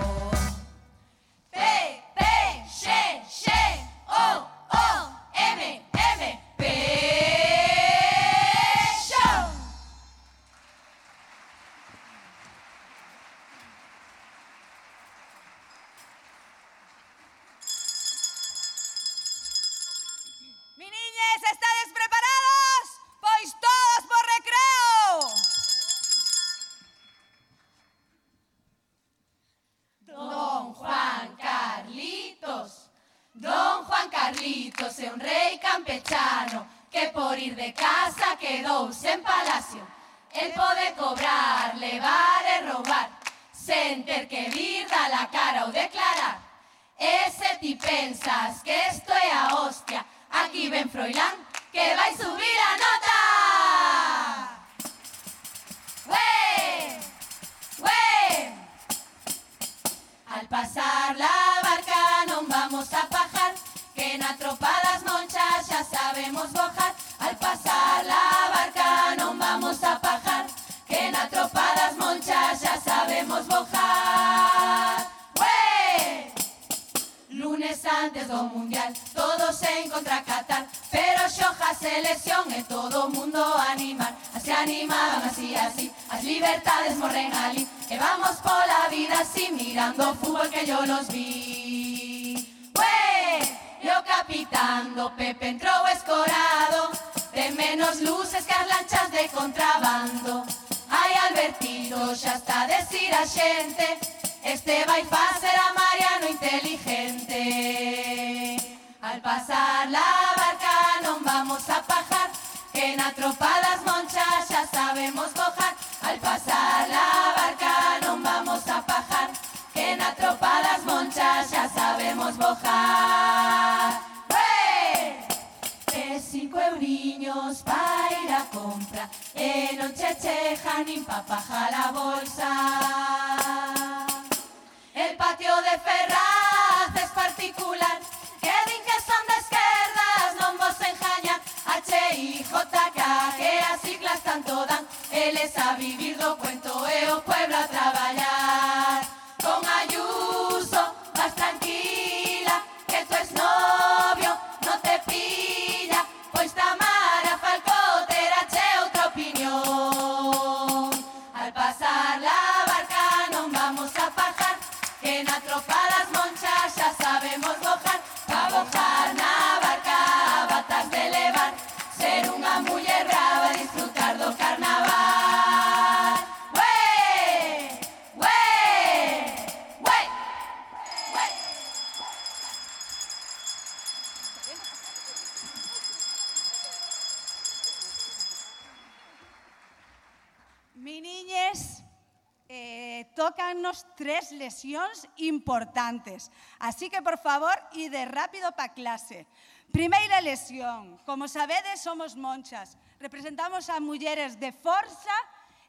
[195.99, 196.31] antes.
[196.59, 199.27] Así que, por favor, ide rápido para clase.
[199.71, 200.97] Primeira lesión.
[201.05, 202.77] Como sabedes, somos monchas.
[202.99, 205.15] Representamos a mulleres de forza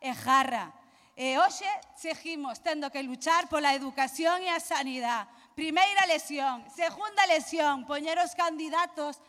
[0.00, 0.72] e jarra.
[1.18, 5.28] E hoxe seguimos tendo que luchar pola educación e a sanidade.
[5.52, 6.64] Primeira lesión.
[6.72, 9.20] Segunda lesión, poñer os candidatos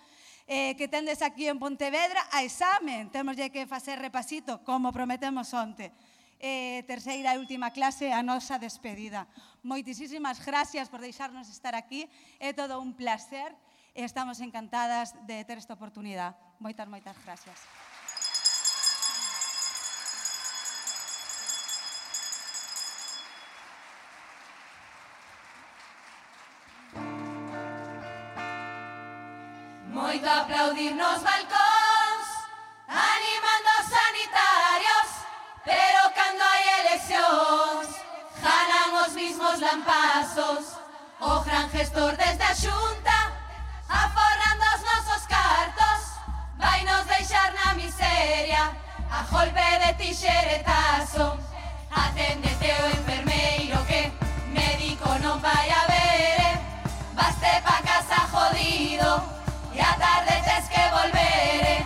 [0.48, 3.11] eh, que tendes aquí en Pontevedra a examen.
[3.11, 5.91] Temos que facer repasito, como prometemos onte
[6.42, 9.30] eh, terceira e última clase, a nosa despedida.
[9.62, 12.10] Moitísimas gracias por deixarnos estar aquí,
[12.42, 13.54] é todo un placer
[13.94, 16.36] e estamos encantadas de ter esta oportunidade.
[16.58, 17.62] Moitas, moitas gracias.
[29.94, 31.70] Moito aplaudir nos balcóns
[37.32, 37.88] Dios
[38.44, 40.76] jalan os mismos lampazos
[41.22, 43.18] O gran gestor desde a xunta
[43.88, 45.99] Aforrando os nosos cartos
[46.58, 48.76] Vai nos deixar na miseria
[49.10, 51.40] A golpe de tixeretazo
[52.03, 54.12] Aténdete o oh enfermeiro que
[54.52, 56.56] Médico non vai haber eh?
[57.16, 59.12] Vaste pa casa jodido
[59.72, 61.76] E a tarde tes que volvere?
[61.80, 61.84] Eh.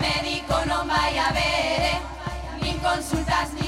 [0.00, 2.00] Médico non vai haber eh?
[2.62, 3.67] Nin consultas ni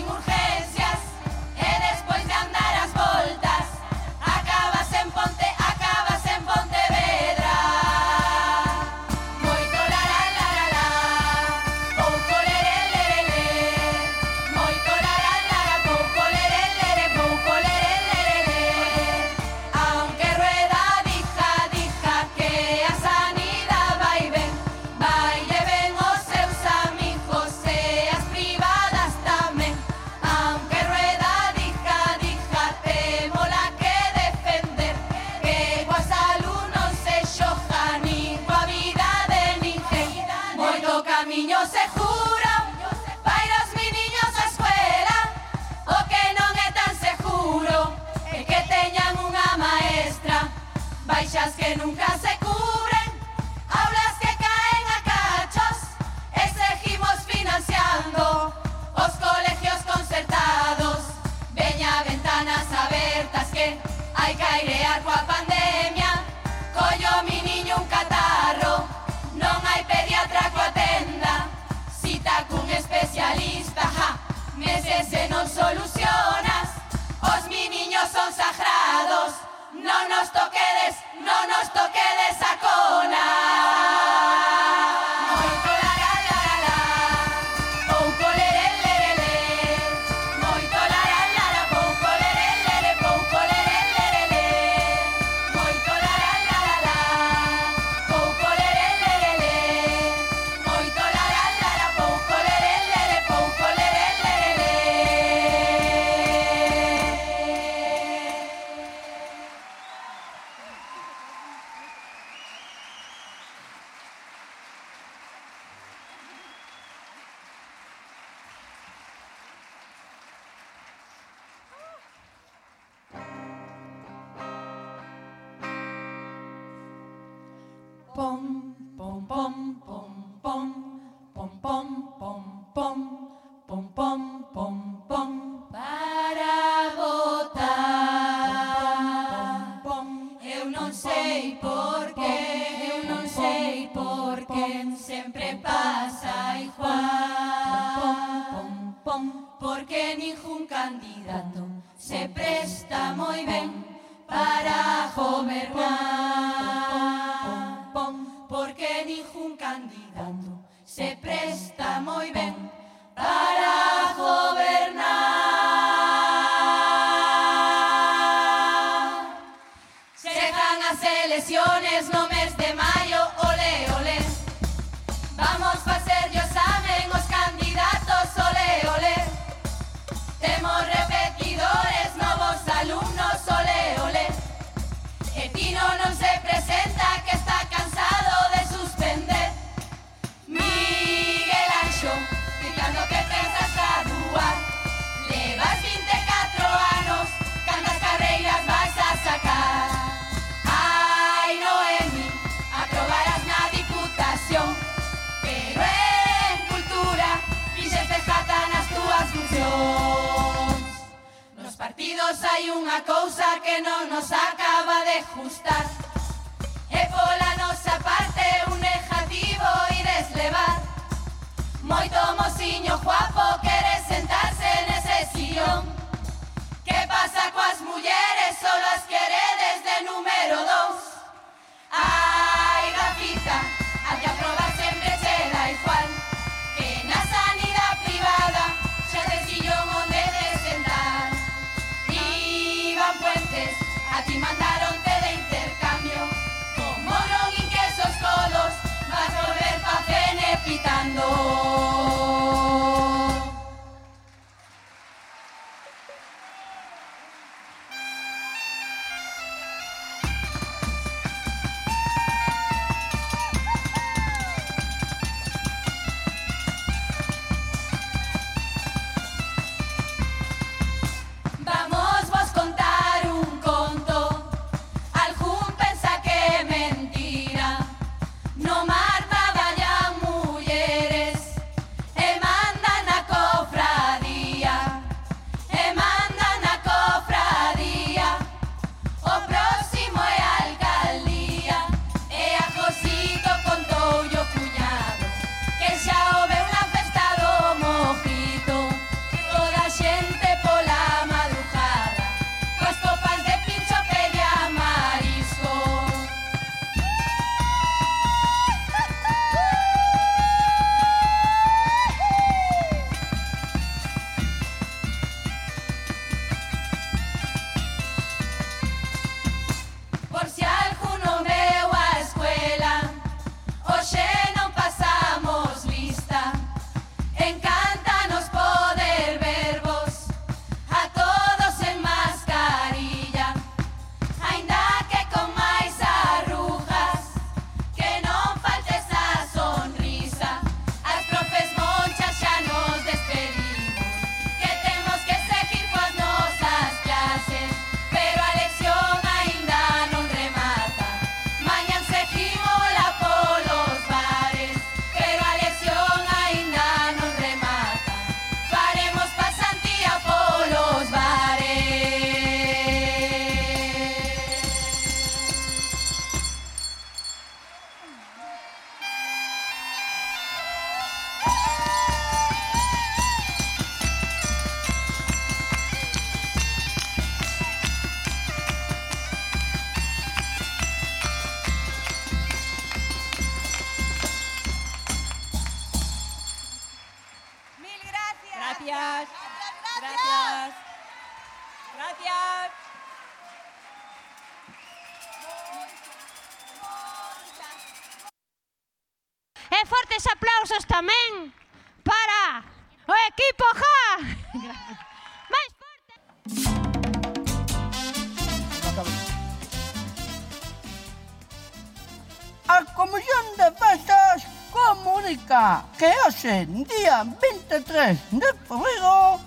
[416.66, 419.40] día 23 de febrero,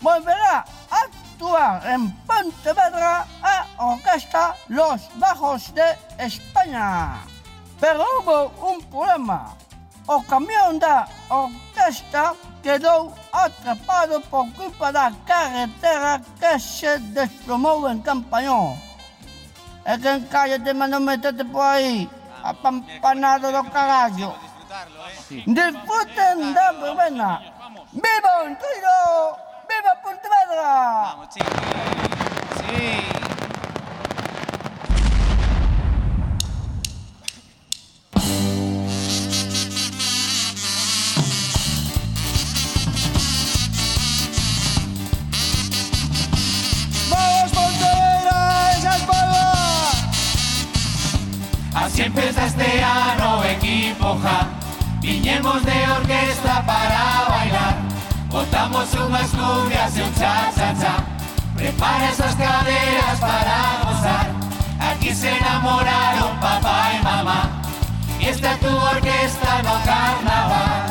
[0.00, 7.20] volverá a actuar en Pontevedra a Orquesta Los Bajos de España.
[7.80, 9.56] Pero hubo un problema.
[10.06, 18.74] O camión da orquesta quedou atrapado por culpa da carretera que se desplomou en Campañón.
[19.86, 22.10] E quen cállate, mas non metete por aí,
[22.42, 24.49] apampanado do carallo.
[25.30, 27.40] Disfruten da verbena.
[27.92, 29.38] ¡Viva Entroido!
[29.68, 31.14] ¡Viva Pontevedra!
[31.14, 31.28] Vamos,
[32.56, 33.00] Sí.
[47.08, 48.72] ¡Vamos, Pontevedra!
[48.72, 49.52] ¡Esa es palma!
[51.74, 54.59] Así empieza este ano equipo ja
[55.10, 57.74] Viñemos de orquesta para bailar.
[58.28, 61.02] Botamos unhas cumbias e un cha-cha-cha
[61.56, 64.26] Prepara esas caderas para gozar.
[64.78, 67.40] Aquí se enamoraron papá y mamá.
[68.20, 70.86] Y esta é tu orquesta no carnaval.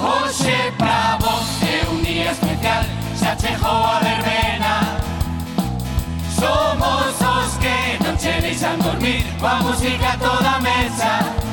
[0.00, 2.84] Oxe pra vos é un día especial.
[3.20, 4.74] Xa chegou a verbena.
[6.40, 11.50] Somos os que non che deixan dormir Coa música toda mesa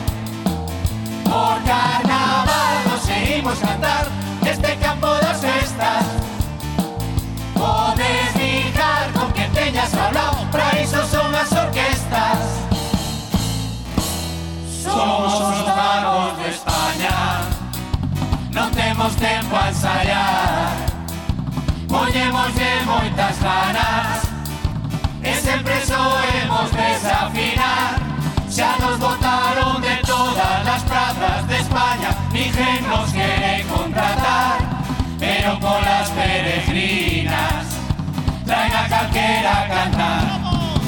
[1.37, 3.03] Por carnaval nos
[3.37, 4.07] imos cantar
[4.43, 6.05] Este campo dos estás.
[7.53, 12.39] Podes ligar con que teñas hablado Pra iso son as orquestas.
[14.83, 17.17] Somos os vagos de España
[18.57, 20.73] Non temos tempo a ensaiar
[21.87, 24.25] Poñemos de moitas ganas
[25.21, 27.99] E sempre soemos desafinar.
[28.49, 30.06] Xa nos botaron de
[32.47, 34.59] origen nos quiere contratar,
[35.19, 37.65] pero con las peregrinas
[38.45, 40.39] traen a calquera a cantar.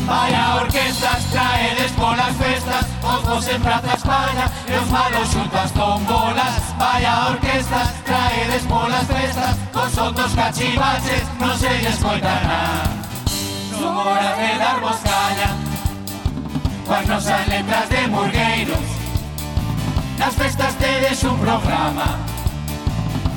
[0.06, 6.73] Vaya orquestas traedes polas festas, ojos en plaza España e os malos xunto tombolas.
[6.80, 12.90] Vaya orquestas traedes polas festas, cos outros cachivaches non se lles coita nada.
[13.69, 15.49] Son horas de darvos caña,
[16.88, 18.88] coas nosas letras de murgueiros,
[20.19, 22.17] Nas festas tedes un programa.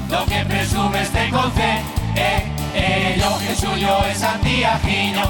[0.08, 1.80] Do que presume este conce
[2.16, 2.44] E,
[2.74, 5.24] e yo que suyo é Santiaguiño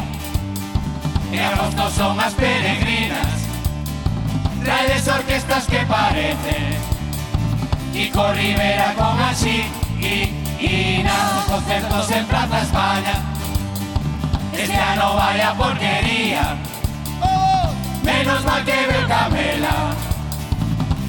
[1.30, 3.46] E agosto son as peregrinas
[4.64, 6.74] Traedes orquestas que parecen
[7.92, 9.62] Kiko Rivera con así
[10.00, 13.14] y, y nada, concertos en Plaza España.
[14.52, 16.56] Este ano vaya porquería
[18.02, 20.01] Menos mal que veo Camela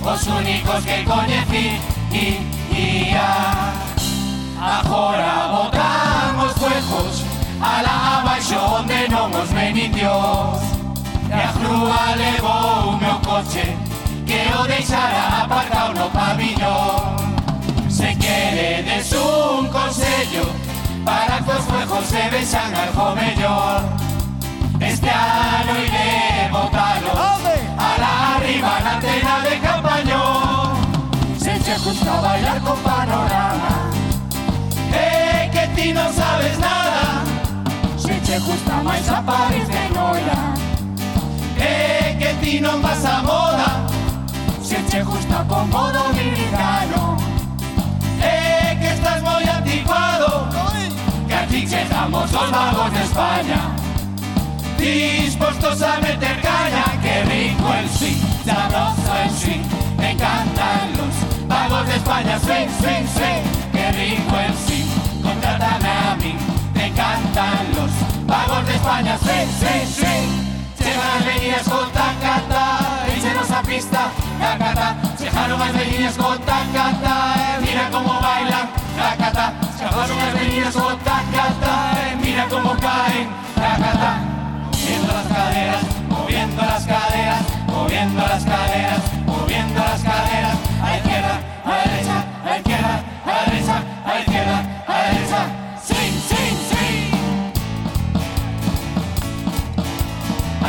[0.05, 1.79] Os únicos que coñecí
[2.11, 3.73] y ia
[4.61, 7.23] Agora botamos fuegos
[7.61, 10.59] a la abaixo onde non os menicios
[11.31, 13.63] E a grúa levou o meu coche
[14.27, 17.39] Que o deixara aparcado no pabillón
[17.87, 20.51] Se queredes un consello
[21.07, 23.79] Para que os fuegos se vexan algo mellor
[24.83, 27.11] Este ano iré botalo
[27.79, 29.82] A la arriba na antena de campo.
[31.73, 33.89] Che gusta bailar con panorama.
[34.91, 37.23] Eh, que ti non sabes nada.
[37.95, 40.53] Se che gusta máis a París de Noia
[41.57, 43.81] Eh, que ti non vas a moda.
[44.61, 47.17] Se che gusta pombo dominicano.
[48.21, 50.47] Eh, que estás moi anticuado.
[51.27, 53.61] Que aquí chegamos os vagos de España.
[54.77, 56.85] Dispostos a meter caña.
[57.01, 59.63] Que rico el swing, sabroso el swing.
[59.97, 64.89] Me encantan los vagos de España Swing, swing, swing Que rico el swing,
[65.21, 66.35] contrátame a mí
[66.73, 67.91] Me encantan los.
[68.25, 70.29] Vagos de España Swing, swing, swing
[70.79, 74.09] Llegan venidas con tacata Échenos a pista,
[74.39, 77.15] tacata Llegaron las venidas con tacata
[77.61, 81.73] Mira cómo bailan, tacata Llegaron las venidas con tacata
[82.21, 84.11] Mira cómo caen, tacata
[84.71, 90.62] Moviendo las caderas, moviendo las caderas Moviendo las caderas, moviendo las caderas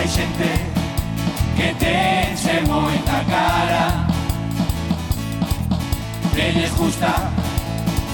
[0.05, 0.53] Hai xente
[1.57, 4.07] que tense moita cara.
[6.35, 7.13] Que lles gusta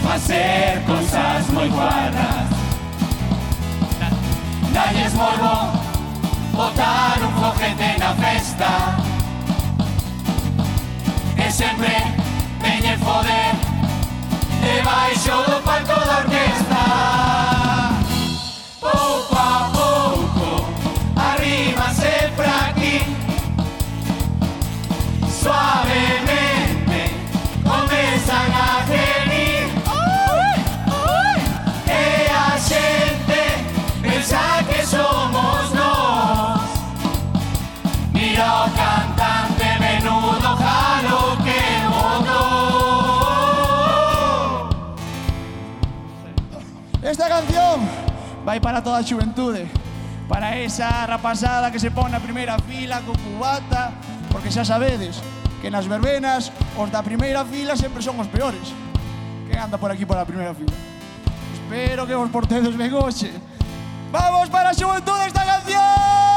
[0.05, 2.48] facer cousas moi guarras.
[4.73, 5.73] Dalles morbo
[6.52, 8.70] botar un foguete na festa.
[11.36, 12.30] E sempre
[12.71, 13.55] veñen foder
[14.63, 17.60] Debaixo do palco da orquesta.
[47.11, 47.82] Esta canción
[48.47, 49.66] vai para toda a xuventude,
[50.31, 53.91] para esa rapazada que se pon na primeira fila co cubata,
[54.31, 55.19] porque xa sabedes
[55.59, 58.70] que nas verbenas os da primeira fila sempre son os peores.
[59.51, 60.70] Que anda por aquí pola primeira fila.
[61.51, 63.35] Espero que vos portedes ben hoxe.
[64.15, 66.30] Vamos para a xuventude esta canción!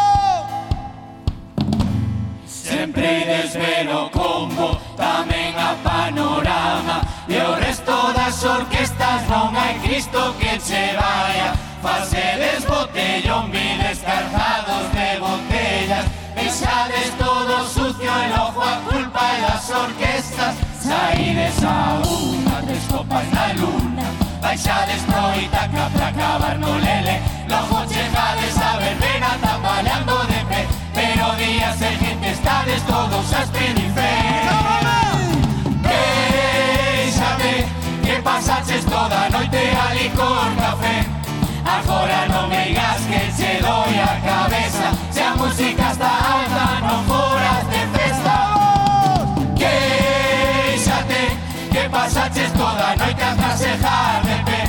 [2.63, 7.03] Sempre desvelo combo, tamén a panorama.
[7.27, 11.51] E o resto das orquestas non hai Cristo que che vaya.
[11.83, 16.07] Facedes botellón, vides cargados de botellas.
[16.39, 20.55] Deixades todo sucio e lojo a culpa das orquestas.
[20.79, 24.07] Saídes a unha, tres copas na luna.
[24.39, 27.15] Baixades proita ca pra acabar no lele
[27.47, 32.12] Logo chegades a verbena tambaleando de pé Pero días seguinte
[32.63, 34.53] lugares todos as periferias
[35.83, 37.65] Déixame
[38.03, 39.57] que pasaches toda a noite
[39.89, 41.05] ali con café.
[41.65, 44.91] Agora non me digas que che doi a cabeza.
[45.11, 48.35] Se a música está alta non foras de festa.
[49.55, 51.23] Queixate
[51.71, 54.61] que pasaches toda a noite hasta sejar de pé.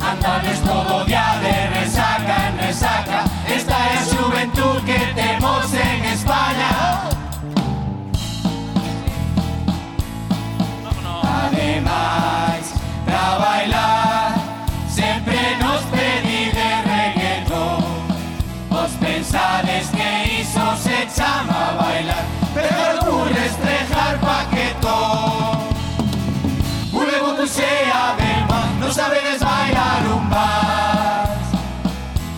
[0.00, 3.24] Andades todo día de resaca en resaca.
[3.48, 7.23] Esta es juventud que temos en España.
[13.38, 14.34] Bailar.
[14.88, 17.84] Sempre nos pedi de reggaetón.
[18.70, 22.24] Vos pensades que iso se chama bailar.
[22.54, 25.64] Pero ocurre estrejar paquetón.
[26.94, 31.46] Ule botuxe además Non sabedes bailar un vals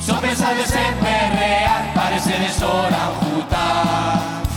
[0.00, 4.48] Só pensades en perrear Parecedes orangutas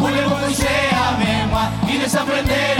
[0.00, 2.77] Ule botuxe a memua Y desaprender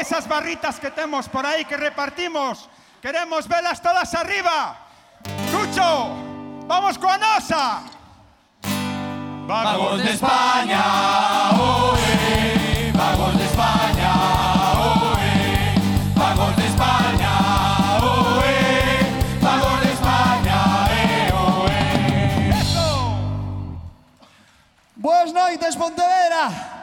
[0.00, 2.68] esas barritas que temos por aí que repartimos,
[3.02, 4.78] queremos velas todas arriba.
[5.52, 6.14] Lucho,
[6.66, 7.82] vamos coa nosa.
[9.46, 10.84] Vagos de España,
[11.58, 14.12] oe, vagos de España,
[14.78, 15.74] oe,
[16.14, 17.32] vagos de España,
[18.04, 18.56] oe,
[19.40, 20.58] vagos de España,
[20.92, 21.80] eh, oe.
[24.94, 26.76] Boas noites, Pontevedra.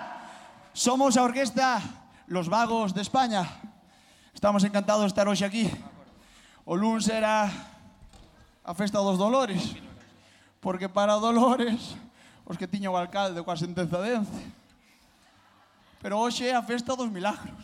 [0.73, 1.79] Somos a orquesta
[2.27, 3.47] los vagos de España.
[4.33, 5.69] Estamos encantados de estar hoxe aquí.
[6.65, 7.49] O luns era
[8.65, 9.77] a festa dos Dolores,
[10.59, 11.93] porque para Dolores
[12.45, 14.41] os que tiña o alcalde coa sentenza dence.
[16.01, 17.61] Pero hoxe é a festa dos milagros,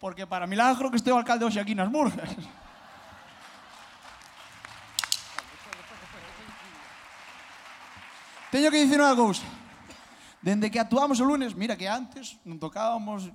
[0.00, 2.32] porque para milagro que este o alcalde hoxe aquí nas Murgas.
[8.48, 9.44] Teño que dicir unha cousa.
[10.38, 13.26] Dende que actuamos o lunes, mira que antes non tocábamos,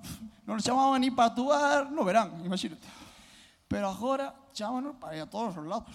[0.48, 2.80] non nos chamaban ni para actuar no verán, imagínate.
[3.68, 5.92] Pero agora chámanos para ir a todos os lados.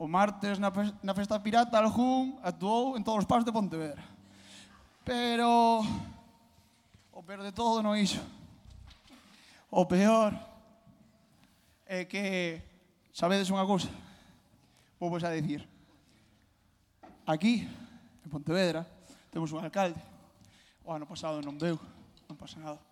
[0.00, 0.72] O martes na,
[1.04, 4.00] na festa pirata Aljún actuou en todos os pasos de Pontevedra.
[5.04, 5.84] Pero
[7.12, 8.24] o peor de todo non iso.
[9.68, 10.32] O peor
[11.84, 12.64] é que
[13.12, 13.92] sabedes unha cousa.
[14.96, 15.68] Vou vos a dicir.
[17.28, 17.68] Aquí,
[18.24, 18.88] en Pontevedra,
[19.28, 20.09] temos un alcalde
[20.90, 21.78] O ano pasado non deu,
[22.26, 22.82] non pasa nada.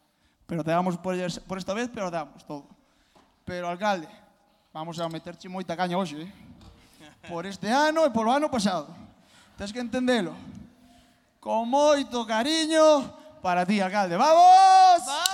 [0.47, 1.19] Pero damos por,
[1.51, 2.63] por esta vez, pero damos todo.
[3.43, 4.07] Pero, alcalde,
[4.71, 6.31] vamos a meterche moita caña hoxe, eh?
[7.27, 8.95] Por este ano e polo ano pasado.
[9.59, 10.31] Tens que entendelo.
[11.43, 13.03] Con moito cariño
[13.43, 14.15] para ti, alcalde.
[14.15, 15.03] ¡Vamos!
[15.03, 15.28] ¡Vamos!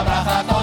[0.00, 0.59] abraça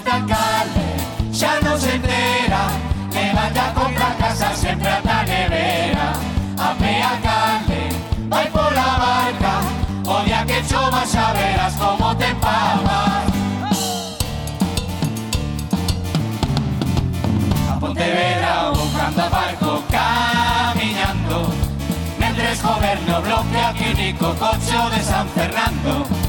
[0.00, 0.88] este alcalde
[1.32, 2.64] xa non se entera
[3.12, 6.08] Levanta compra casa sempre ata a nevera.
[6.56, 7.82] A pé alcalde
[8.32, 9.54] vai pola barca
[10.06, 13.28] O día que chova xa verás como te empalmas
[17.68, 21.38] A Pontevedra buscando a barco camiñando
[22.18, 26.19] Mentres goberno bloquea que único coche de San Fernando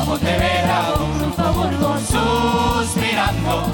[0.00, 0.34] Como te
[0.98, 3.66] un un furgón suspirando.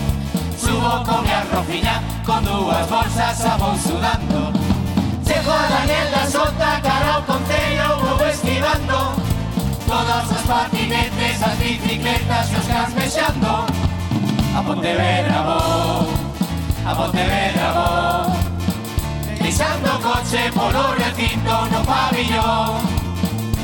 [0.59, 4.53] Subo con mi arrofiña con dúas bolsas a mon sudando.
[5.25, 8.99] Chego a Daniel da sota cara ao concello vou esquivando.
[9.87, 13.67] Todas as patinetes, as bicicletas e os cans mexando
[14.59, 16.11] A Pontevedra vou,
[16.85, 18.37] a Pontevedra vou
[19.41, 22.81] Deixando o coche polo recinto no pabillón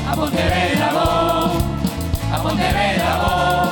[0.09, 1.72] A Pontevedra vou
[2.43, 3.71] Pontevedra vou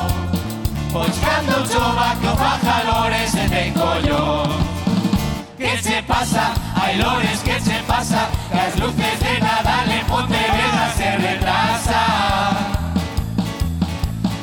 [0.94, 4.48] Pois cando chova que o faja lores e ten collón
[5.58, 6.54] Que che pasa?
[6.76, 8.30] Hai lores que che pasa?
[8.50, 12.02] Que as luces de Nadal en Pontevedra se retrasa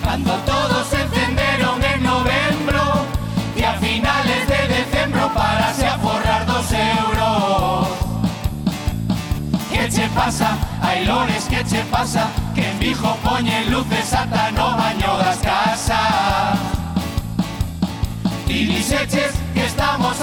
[0.05, 3.07] Cando todos se encenderon en novembro
[3.57, 7.89] E a finales de decembro parase a forrar dos euros
[9.71, 10.51] Que che pasa?
[10.83, 12.48] Hai lores que che pasa?
[12.81, 16.59] Vigo poñen luces ata no baño das casas
[18.47, 20.21] Y dixeches que estamos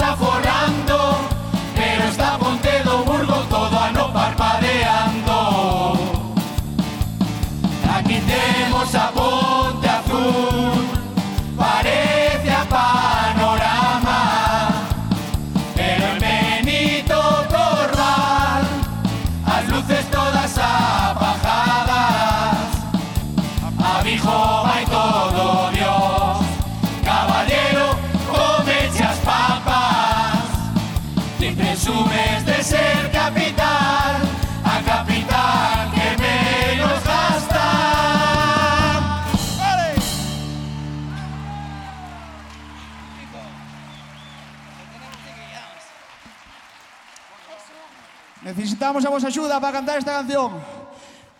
[48.86, 50.62] Necesitamos a vosa axuda para cantar esta canción.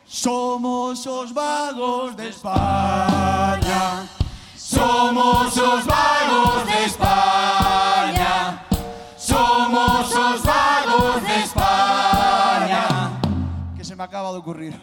[0.04, 4.02] Somos os vagos de España.
[4.56, 8.66] Somos os vagos de España
[9.16, 12.82] Somos os vagos de España
[13.76, 14.74] Que se me acaba de ocurrir.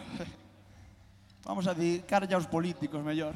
[1.44, 3.34] Vamos a dedicar ya aos políticos mellor.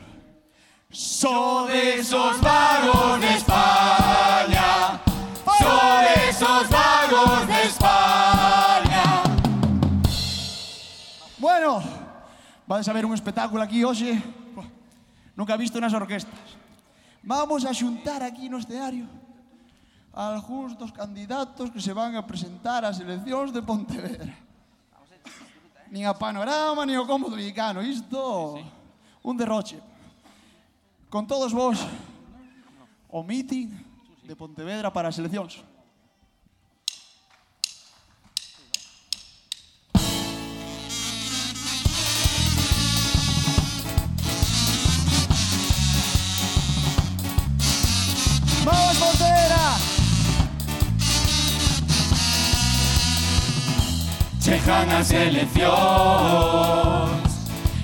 [0.90, 5.00] Sodes os vagos de España
[5.44, 8.87] Sodes os vagos de España
[11.38, 11.80] Bueno,
[12.66, 14.18] vais a ver un espectáculo aquí hoxe
[15.38, 16.58] nunca visto nas orquestas.
[17.22, 19.06] Vamos a xuntar aquí no escenario
[20.10, 24.34] a algúns dos candidatos que se van a presentar ás eleccións de Pontevedra.
[25.94, 27.86] Nin a panorama, nin o cómodo mexicano.
[27.86, 28.58] Isto,
[29.22, 29.78] un derroche.
[31.06, 31.78] Con todos vos,
[33.06, 33.70] o meeting
[34.26, 35.62] de Pontevedra para as eleccións.
[54.48, 55.68] chegan as eleccións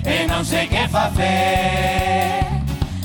[0.01, 2.45] E non sei que facer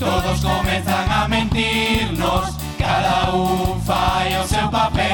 [0.01, 2.57] Todos comezan a mentirnos.
[2.79, 5.05] Cada un fai o seu papel.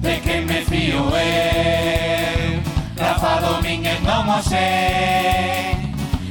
[0.00, 2.62] De que me fío eu
[2.96, 5.76] Rafa Domínguez non o sei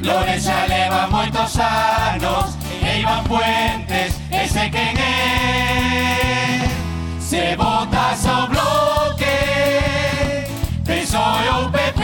[0.02, 6.49] Lores xa leva moitos anos E Iván Puentes, ese quen é.
[7.30, 9.24] Se votas ao bloque
[10.84, 12.02] PSOE ou PP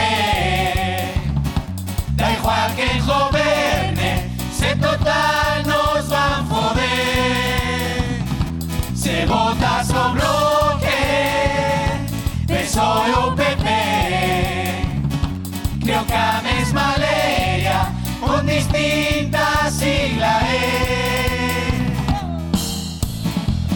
[2.11, 8.22] Da igual que goberne Se total nos van foder
[8.93, 10.93] Se votas ao bloque
[12.45, 13.65] PSOE ou PP
[15.81, 17.91] Creo que a mesma leia
[18.22, 21.24] Con distintas siglas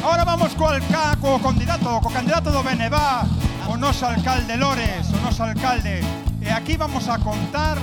[0.09, 3.27] Ahora vamos co, alca, co candidato, co candidato do Benevá,
[3.67, 6.01] o noso alcalde Lores, o noso alcalde.
[6.41, 7.77] E aquí vamos a contar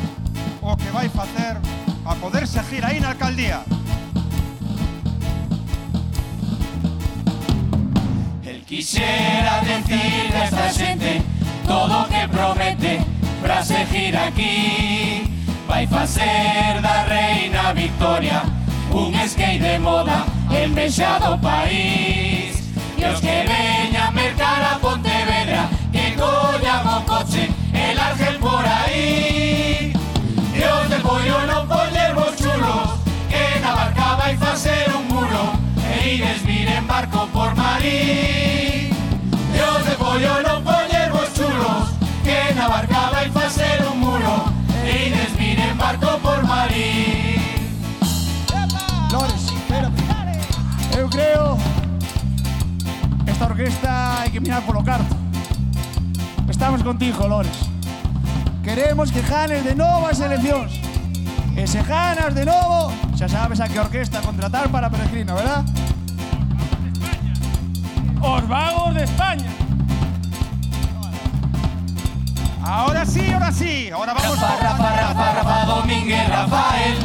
[0.61, 1.55] o que vai facer
[2.05, 3.63] a poder seguir aí na alcaldía.
[8.43, 11.23] El quisiera decir a esta xente
[11.65, 13.07] todo o que promete
[13.41, 15.31] para seguir aquí.
[15.69, 18.66] Vai facer da reina Victoria
[18.97, 22.57] un skate de moda en vexado país.
[22.99, 29.93] E os que veñan mercar a Pontevedra Que collan o coche el Argel por aí
[30.55, 32.97] E os de pollo non pollemos chulos
[33.29, 35.45] Que na barca vai facer un muro
[35.93, 38.89] E ides vir en barco por marí
[39.53, 41.93] E os de pollo non pollemos chulos
[42.25, 44.49] Que na barca vai facer un muro
[44.89, 47.16] E ides vir en barco por marí
[53.37, 55.13] esta orquesta hai que mirar polo carto.
[56.49, 57.69] Estamos contigo, Lores.
[58.65, 60.81] Queremos que ganes de novo as eleccións.
[61.53, 65.61] E se ganas de novo, xa sabes a que orquesta contratar para Peregrino, verdad?
[68.25, 69.53] Os vagos de España.
[72.65, 73.91] Ahora sí, ahora sí.
[73.93, 76.97] Ahora vamos Rafa, Rafa, Rafa, Rafa Domínguez, Rafael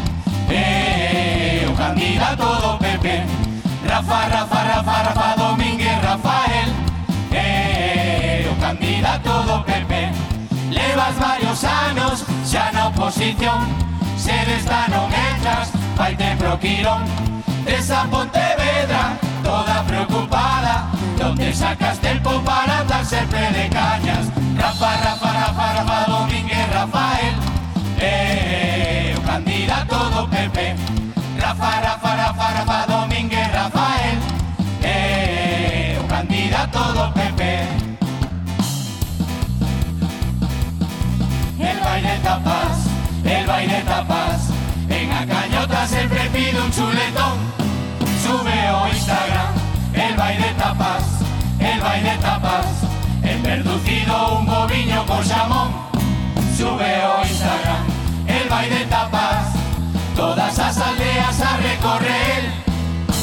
[0.47, 3.41] eh, O candidato do PP
[3.91, 5.70] Rafa, Rafa, Rafa, Rafa Domínguez,
[6.11, 6.67] Rafael,
[7.31, 10.11] eh, o candidato do PP.
[10.69, 13.63] Levas varios anos xa na oposición,
[14.17, 17.07] sedes desta non entras, vai te proquirón.
[17.63, 22.70] Esa Pontevedra, toda preocupada, donde sacas tempo para
[42.31, 42.77] tapas,
[43.25, 44.39] el baile tapas.
[44.89, 47.37] En Acañota siempre pido un chuletón.
[48.23, 49.53] Sube o Instagram,
[49.93, 51.03] el baile tapas,
[51.59, 52.67] el baile tapas.
[53.23, 55.69] En verducido un boviño con jamón.
[56.57, 57.83] Sube o Instagram,
[58.27, 59.47] el baile tapas.
[60.15, 62.41] Todas las aldeas a recorrer.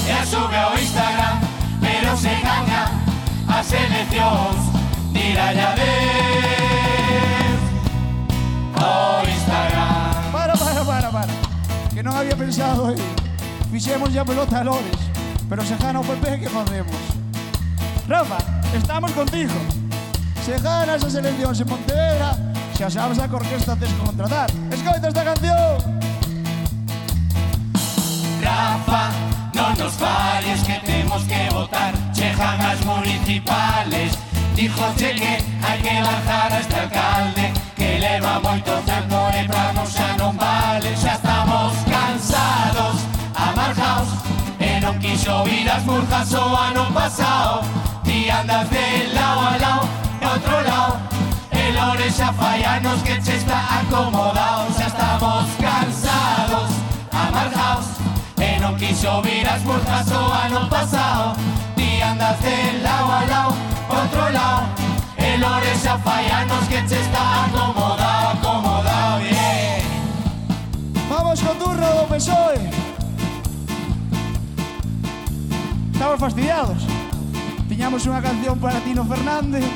[0.07, 1.39] Ya sube o Instagram,
[1.81, 2.91] pero se gana
[3.49, 4.53] a selección.
[5.15, 7.08] Tira ya de
[10.33, 11.33] Para, para, para, para.
[11.95, 13.01] Que non había pensado aí.
[13.71, 15.01] Fixemos ya pelota a Lores.
[15.49, 17.01] Pero se gana o PP, que facemos?
[18.07, 18.39] Rafa,
[18.75, 19.55] estamos contigo.
[20.45, 22.37] Se ganas as eleccións en Pontevedra,
[22.77, 24.49] xa sabes a que orquesta tes que contratar.
[24.73, 25.77] Escoita esta canción.
[28.41, 29.13] Rafa,
[29.59, 34.15] non nos falles que temos que votar Chejan as municipales
[34.55, 39.73] Dijo che que hai que bajar a este alcalde se leva moito tempo e pra
[39.73, 42.97] nos xa non vale Xa estamos cansados,
[43.35, 44.09] amargaos
[44.61, 47.65] E non quixo vir as burjas o ano pasado
[48.05, 48.87] Ti andas de
[49.17, 49.83] lao a lao
[50.21, 50.91] e outro lao
[51.53, 56.69] E lore xa fai anos que che está acomodado Xa estamos cansados,
[57.13, 57.87] amargaos
[58.37, 61.37] E non quixo vir as burjas o ano pasado
[61.77, 63.51] Ti andas de lao a lao,
[63.89, 64.88] outro lao
[65.39, 69.83] menores xa faianos que che está acomodado, acomodado, bien.
[71.09, 72.59] Vamos con turno do PSOE.
[75.93, 76.83] Estamos fastidiados.
[77.69, 79.67] Tiñamos unha canción para Tino Fernández.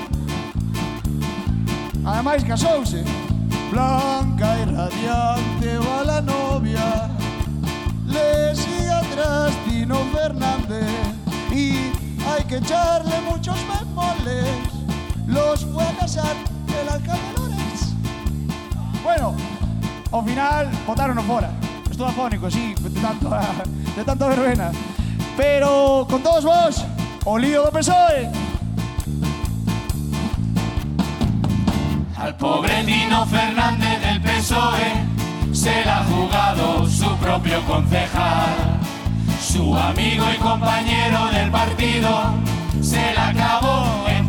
[2.02, 3.06] Ademais, casouse.
[3.70, 7.06] Blanca e radiante va la novia.
[8.10, 10.90] Le sigue atrás Tino Fernández.
[11.54, 11.94] Y
[12.26, 14.81] hay que echarle muchos memoles
[15.26, 16.36] Los fue a casar
[16.80, 17.94] el alcalde Lores
[19.02, 19.34] Bueno,
[20.10, 21.50] ao final botaron fora.
[21.90, 23.28] Estou afónico, sí, de tanto,
[23.96, 24.72] de verbena.
[25.36, 26.84] Pero con todos vos,
[27.24, 28.30] o lío PSOE.
[32.16, 35.12] Al pobre Tino Fernández del PSOE
[35.52, 38.80] se la ha jugado su propio concejal.
[39.40, 42.32] Su amigo y compañero del partido
[42.80, 44.21] se la acabó en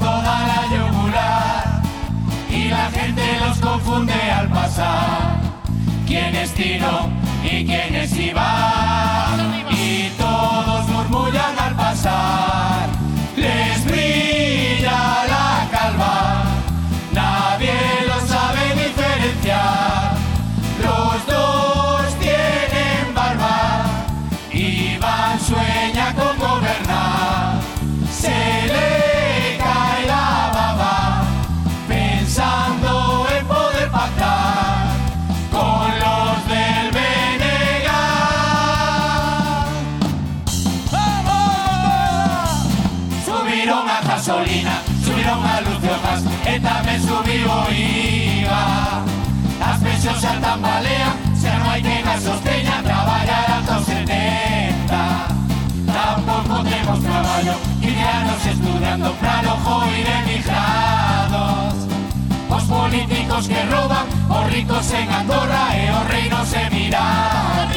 [3.60, 5.38] confunde al pasar.
[6.06, 7.10] ¿Quién es Tino
[7.44, 9.66] y quién es Iván?
[9.70, 12.93] Y todos murmullan al pasar.
[52.14, 55.28] la sosteña traballar ata os 70
[55.94, 61.74] Tampouco temos traballo Crianos estudiando pra lojo ir emigrados.
[62.50, 67.72] Os políticos que roban Os ricos en Andorra e os reinos emirados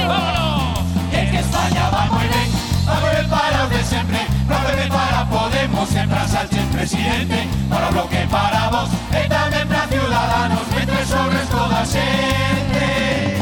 [1.12, 2.48] E que España va moi ben
[2.86, 6.66] Va moi ben para os de sempre Va moi ben para Podemos e pra Sánchez
[6.72, 7.48] presidente.
[7.70, 13.35] Para o bloque para vos E tamén pra Ciudadanos Mentre o resto da xente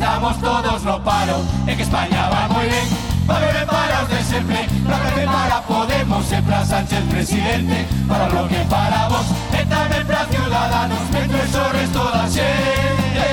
[0.00, 2.86] estamos todos no paro É que España va moi ben
[3.28, 7.86] Va ben para os de sempre Para que para Podemos e para Sánchez presidente.
[8.08, 13.28] Para lo que para vos e tamén para Ciudadanos Mentres o resto da xente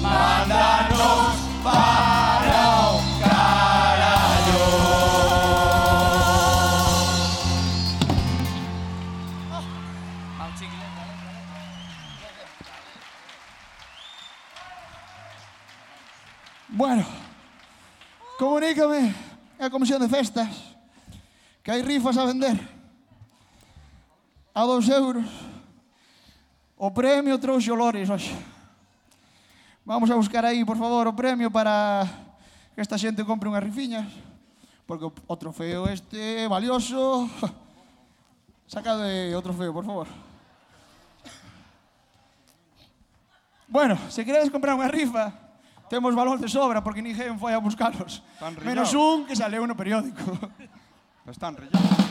[0.00, 2.25] Mándanos para
[16.76, 17.06] Bueno,
[18.38, 19.14] comunícame
[19.58, 20.76] a Comisión de Festas
[21.64, 22.52] que hai rifas a vender
[24.52, 25.24] a dos euros.
[26.76, 28.36] O premio trouxe olores hoxe.
[29.88, 32.04] Vamos a buscar aí, por favor, o premio para
[32.76, 34.12] que esta xente compre unhas rifiñas,
[34.84, 37.24] porque o trofeo este é valioso.
[38.68, 40.08] Sacade o trofeo, por favor.
[43.64, 45.45] Bueno, se queredes comprar unha rifa,
[45.88, 48.22] temos valor de sobra porque ninguén foi a buscalos.
[48.34, 50.22] Están Menos un que saleu no periódico.
[51.26, 52.06] Están rillados.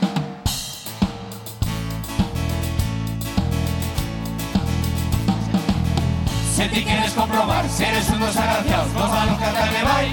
[6.56, 10.08] Se ti quieres comprobar si eres un dos agraciados, nos van a cantar de vai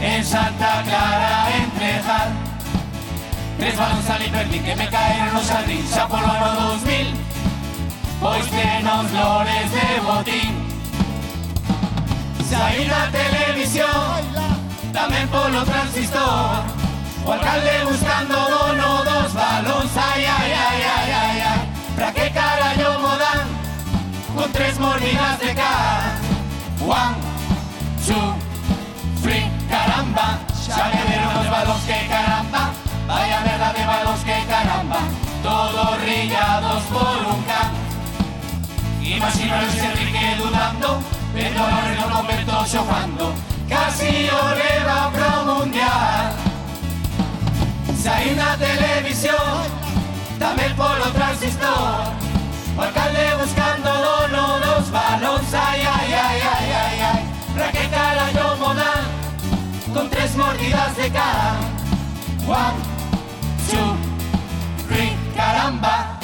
[0.00, 2.28] En Santa Clara entrejar
[3.58, 7.12] Tres balóns ali perdí que me caeron no xardín Xa polo ano 2000
[8.20, 10.65] Pois tenos lores de botín
[12.56, 14.20] Saí na televisión
[14.96, 16.64] Tamén polo transistor
[17.22, 21.60] O alcalde buscando dono dos balóns Ai, ai, ai, ai, ai, ai
[21.96, 23.66] Pra que carallo mo dan
[24.36, 26.12] con tres mordidas de cá.
[26.80, 27.16] One,
[28.06, 28.34] two,
[29.22, 32.62] three, caramba, xa me deron os balóns que caramba,
[33.08, 35.00] vaya merda de balóns que caramba,
[35.42, 37.70] todos rillados por un can.
[39.00, 41.00] Imagino a Luis Enrique dudando,
[41.44, 43.34] no momento xogando,
[43.68, 46.32] casi o leva pro mundial.
[48.02, 49.68] Saí na televisión,
[50.38, 52.14] tamén polo transistor,
[52.76, 57.22] o alcalde buscando dono dos balóns Ai, ai, ai, ai, ai, ai
[57.54, 59.04] Pra que carallo mo dan
[59.94, 61.56] Con tres mordidas de cara
[62.46, 62.76] One,
[63.66, 63.96] two,
[64.86, 66.20] three, caramba.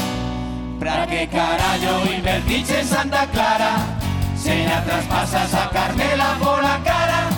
[0.78, 4.01] Pra que carallo invertiche en Santa Clara
[4.42, 7.28] Se la a sacármela por la cara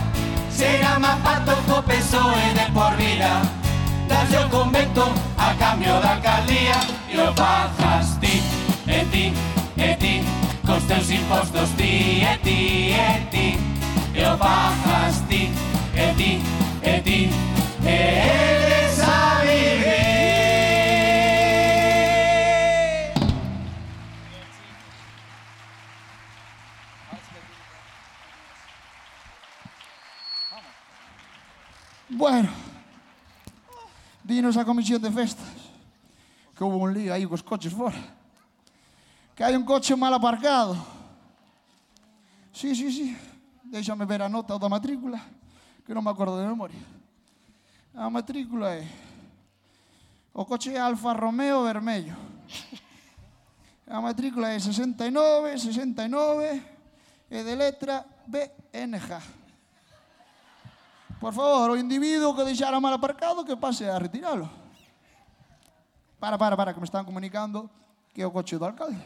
[0.48, 1.18] Será más
[1.68, 3.42] o PSOE de por vida
[4.08, 6.80] Darse o convento a cambio da alcaldía
[7.12, 8.42] E o bajas ti,
[8.86, 9.34] e ti,
[9.76, 10.22] e ti
[10.66, 13.58] Cos teus impostos ti, e ti, e ti
[14.14, 15.52] E o bajas ti,
[15.94, 16.42] e ti,
[16.82, 17.30] e ti
[17.84, 18.73] E, e, e.
[32.24, 32.48] Bueno,
[34.24, 35.44] dinos a comisión de festas
[36.56, 38.00] que hubo un lío aí cos coches fora.
[39.36, 40.72] Que hai un coche mal aparcado.
[42.48, 43.12] Sí, sí, sí.
[43.68, 45.20] Déixame ver a nota da matrícula,
[45.84, 46.80] que non me acordo de memoria.
[47.92, 48.88] A matrícula é
[50.32, 52.16] o coche Alfa Romeo vermello.
[53.84, 56.56] A matrícula é 69, 69
[57.28, 59.43] e de letra BNJ.
[61.24, 64.44] Por favor, o individuo que deixara mal aparcado que pase a retiralo.
[66.20, 67.64] Para, para, para, que me están comunicando
[68.12, 69.00] que é o coche do alcalde.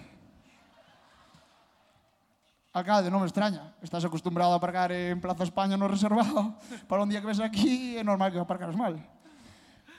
[2.74, 3.70] Alcalde, non me extraña.
[3.78, 6.58] Estás acostumbrado a aparcar en Plaza España no reservado.
[6.90, 8.98] Para un día que ves aquí é normal que aparcaras mal.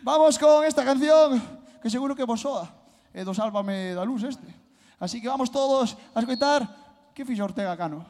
[0.04, 1.40] Vamos con esta canción
[1.80, 2.68] que seguro que vos soa.
[3.16, 4.52] É do Sálvame da Luz este.
[5.00, 6.68] Así que vamos todos a escoitar
[7.16, 8.04] que fixo Ortega Cano.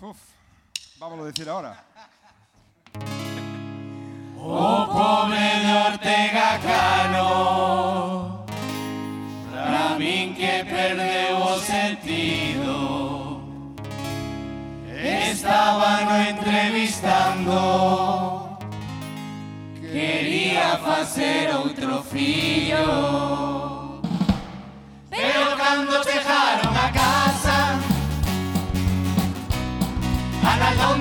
[0.00, 0.16] Uf,
[0.96, 1.92] vámonos a decir ahora.
[4.46, 8.44] O pobre de Ortega Cano.
[9.50, 13.40] Pra min que perdeu o sentido.
[15.02, 17.58] Estaba no entrevistando.
[19.94, 24.00] Quería facer outro fillo
[25.08, 27.78] Pero cando chegaron a casa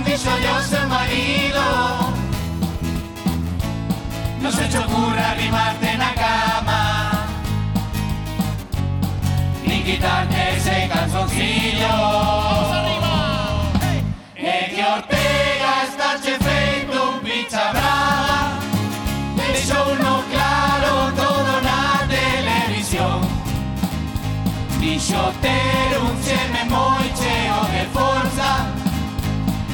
[0.05, 2.02] dixo yo seu marido
[4.43, 7.27] non se ci occorre rimarti na cama.
[9.61, 11.93] Ni chitarne sei canzoncillo
[14.33, 18.59] e eh, que Ortega sta feito un pizza brava
[19.37, 23.25] e sono claro todo na televisión.
[24.79, 28.65] Dixo ter un xeme moi cheo de forza.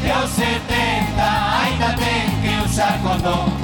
[0.03, 1.25] E aos 70
[1.63, 3.58] ainda ten que usar condón.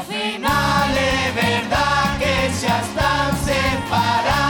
[0.00, 4.47] Final é verdad que xa están separados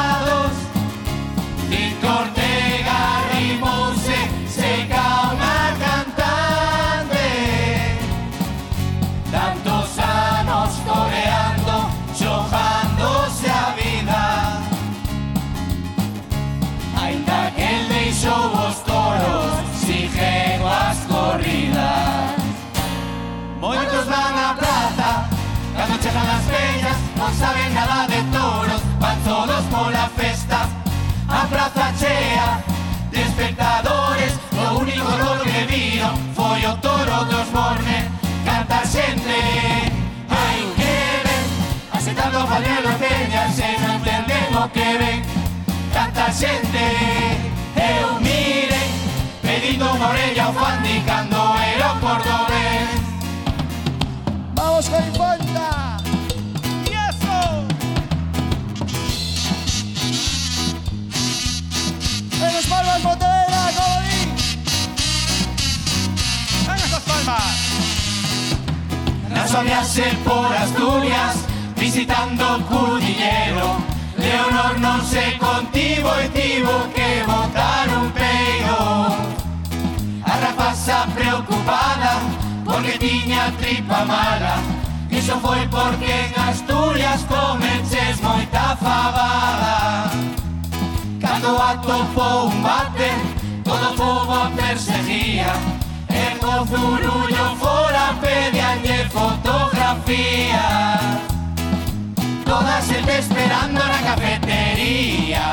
[26.18, 30.68] cando chegan as peñas Non saben nada de toros, van todos pola festa.
[31.28, 32.62] A praza chea
[33.10, 38.08] de espectadores O único toro que viron foi o toro dos Borne
[38.44, 39.38] Canta xente,
[40.32, 41.44] hai que ven
[41.92, 45.20] Asetando falelo peñas e non entenden o que ven.
[45.92, 46.86] Canta xente,
[47.76, 48.88] eu miren
[49.44, 52.88] Pedindo unha orella ao Fandi cando era o cordobés
[54.56, 55.87] ¡Vamos con Fonda!
[69.28, 71.44] Na súa viaxe por Asturias
[71.76, 73.76] Visitando Cudillero.
[74.16, 78.80] Leonor non se contivo e tivo que botar un peido
[80.24, 82.12] A rapaza preocupada
[82.64, 84.60] porque tiña tripa mala.
[85.10, 90.10] Iso foi porque en Asturias comeches moita fabada
[91.20, 93.10] Cando atopou un bate,
[93.64, 95.52] todo o povo a perseguía.
[96.38, 100.66] E co zurullo fora pedíanlle fotografía.
[102.44, 105.46] Toda xente esperando na cafetería.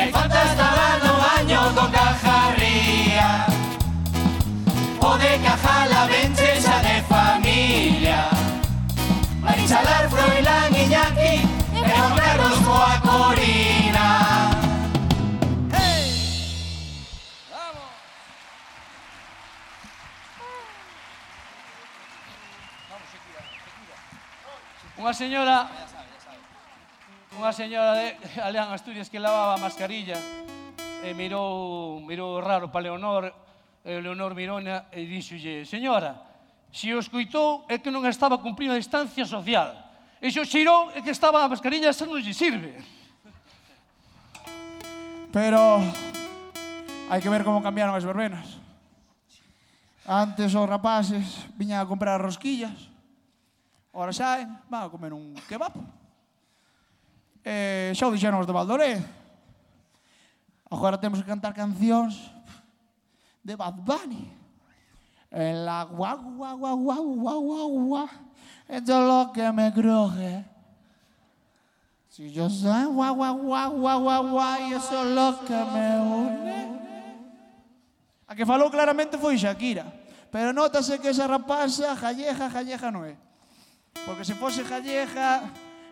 [0.00, 3.46] E falta estaba no baño con cajarría.
[5.00, 8.20] O de cajala venche xa de familia.
[9.42, 11.34] Marichalar, Froilán, Iñaki
[11.82, 12.58] Juan Carlos
[13.02, 14.53] Corina
[25.04, 25.68] Unha señora
[27.36, 30.16] unha señora de Aleán Asturias que lavaba a mascarilla
[31.04, 33.28] e mirou, mirou raro para Leonor,
[33.84, 36.16] e Leonor Mirona e díxolle, señora,
[36.72, 39.76] se o escuitou é que non estaba cumprindo a distancia social.
[40.24, 42.80] E se o xirou é que estaba a mascarilla, esa non lle sirve.
[45.28, 45.84] Pero
[47.12, 48.56] hai que ver como cambiaron as verbenas.
[50.08, 52.93] Antes os rapaces viñan a comprar rosquillas,
[53.94, 55.70] Ora xa, van a come un kebab.
[57.46, 58.98] Eh, xa o dixeron os de Valdoré.
[60.66, 62.18] Agora temos que cantar cancións
[63.38, 64.26] de Bad Bunny.
[65.30, 68.04] El agua, agua, agua, agua, agua, agua, agua.
[68.66, 70.42] Esto es lo que me cruje.
[72.10, 75.86] Si yo soy guau, guau, guau, guau, guau, guau, y eso es lo que me
[76.02, 76.60] une.
[78.26, 79.86] A que falou claramente foi Shakira.
[80.34, 83.23] Pero nótase que esa rapaza, jalleja, jalleja non é.
[84.04, 85.48] Porque se fose gallega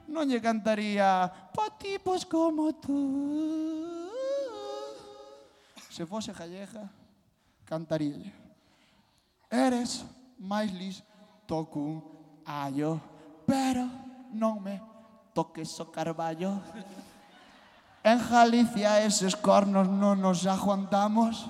[0.08, 3.00] non lle cantaría pa tipos como tú.
[5.88, 6.88] Se fose gallega
[7.64, 8.32] cantaría
[9.52, 10.00] Eres
[10.40, 12.00] máis listo cun
[12.48, 12.96] allo,
[13.44, 13.84] pero
[14.32, 14.80] non me
[15.36, 16.56] toques o carballo.
[18.00, 21.44] En Galicia eses cornos non nos aguantamos.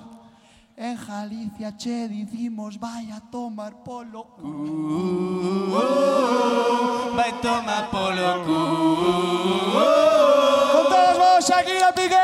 [0.75, 4.47] En Galicia che dicimos vai a tomar polo cu.
[5.69, 5.73] Uh,
[7.13, 8.59] vai tomar polo cu.
[10.73, 12.22] Con todos vos, Shakira Piqué.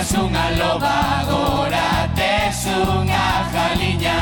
[0.00, 4.20] eras unha loba agora tes unha jaliña.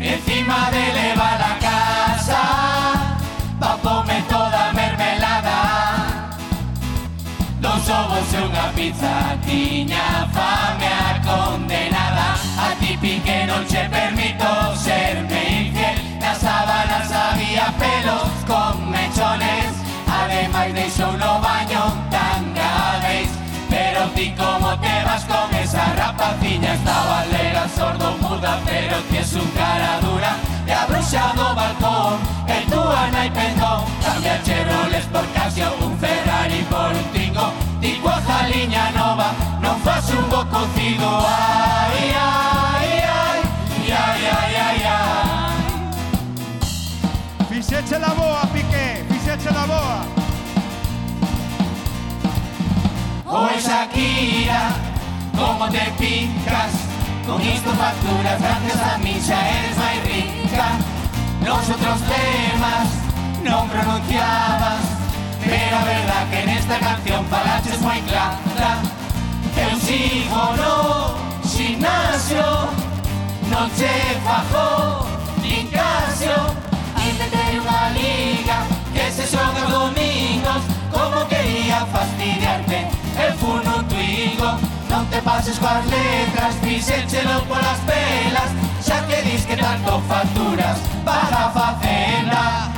[0.00, 2.42] Encima de leva la casa
[3.60, 5.60] Pa pome toda mermelada.
[7.60, 12.28] Dos ovos e unha pizza Tiña fame a condenada.
[12.56, 14.48] A ti pique non che permito
[14.80, 15.96] serme infiel.
[16.24, 19.72] Nas sábanas había pelos con mechones
[20.08, 22.13] Ademais deixou no baño
[24.36, 26.74] como te vas con esa rapaciña?
[26.74, 30.36] Esta valera sordo muda pero tienes un cara dura.
[30.66, 36.62] Te ha bruxado balcón que tú ana y pendón Cambia Cheroles por Casio, un Ferrari
[36.70, 37.52] por un tingo.
[37.80, 43.40] Ti cuaja liña nova, non fas un bo cocido Ai, ai, ai,
[43.92, 45.54] ai, ai, ai, ai
[47.50, 49.03] Fixeche la boa, Piqué.
[53.64, 54.72] Shakira,
[55.34, 56.72] como te picas
[57.26, 60.66] Con isto facturas gracias a xa eres máis rica.
[61.40, 62.86] Los otros temas
[63.40, 64.84] non pronunciabas
[65.40, 68.84] Pero verdad que nesta canción falaches moi clara.
[69.56, 70.76] Eu sigo no
[71.48, 72.68] gimnasio
[73.48, 73.96] Non che
[74.28, 75.08] fajo
[75.40, 76.36] nin casio
[77.00, 78.58] Intenté unha liga
[78.92, 80.62] que se os domingos
[80.92, 84.50] Como quería fastidiarte el funo tuigo
[84.90, 88.50] Non te pases coas letras, fixéchelo polas pelas
[88.84, 92.70] Xa que dis que tanto facturas para facela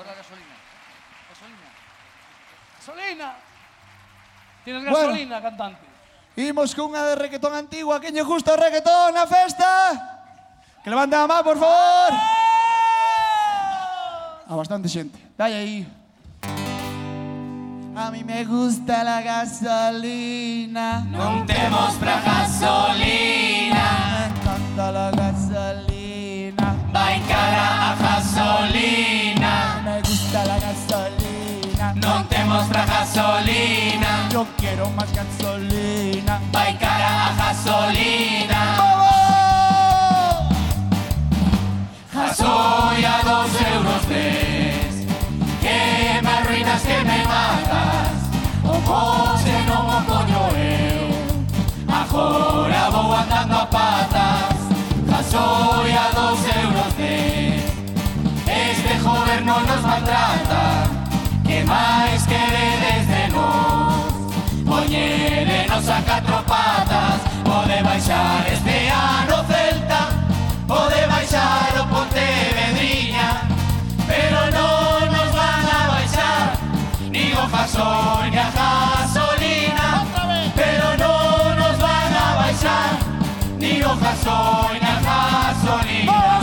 [0.00, 0.56] Agora gasolina.
[1.28, 1.68] Gasolina.
[2.78, 3.28] Gasolina.
[4.64, 5.86] Tienes gasolina, bueno, cantante.
[6.36, 8.00] Imos cunha de reggaetón antigua.
[8.00, 9.68] Quen lle gusta o reggaetón na festa?
[10.80, 12.12] Que levante a má, por favor.
[14.48, 15.29] A ah, bastante xente.
[15.40, 15.86] Dai aí.
[17.96, 21.00] A mí me gusta la gasolina.
[21.10, 26.76] Non temos pra gasolina Me encanta la gasolina.
[26.92, 31.94] Vai cara a gasolina Me gusta la gasolina.
[31.94, 36.38] Non temos pra gasolina Yo quiero más gasolina.
[36.52, 38.60] Vai cara a gasolina
[42.12, 44.39] Gasoil a dos euros Que
[46.80, 48.30] pensas que me matas.
[48.64, 51.08] O coche non o poño eu
[51.88, 54.56] Agora vou andando a patas.
[55.08, 57.64] Ca a dos euros de
[58.46, 60.88] Este goberno nos maltrata.
[61.44, 64.06] Que máis queredes de nós
[64.64, 69.99] Poñerenos a catro patas Pode baixar este ano celta.
[77.60, 80.06] Ni o gasoil ni a gasolina
[80.56, 82.96] Pero non nos van a baixar
[83.58, 86.40] Ni o gasoil ni a gasolina.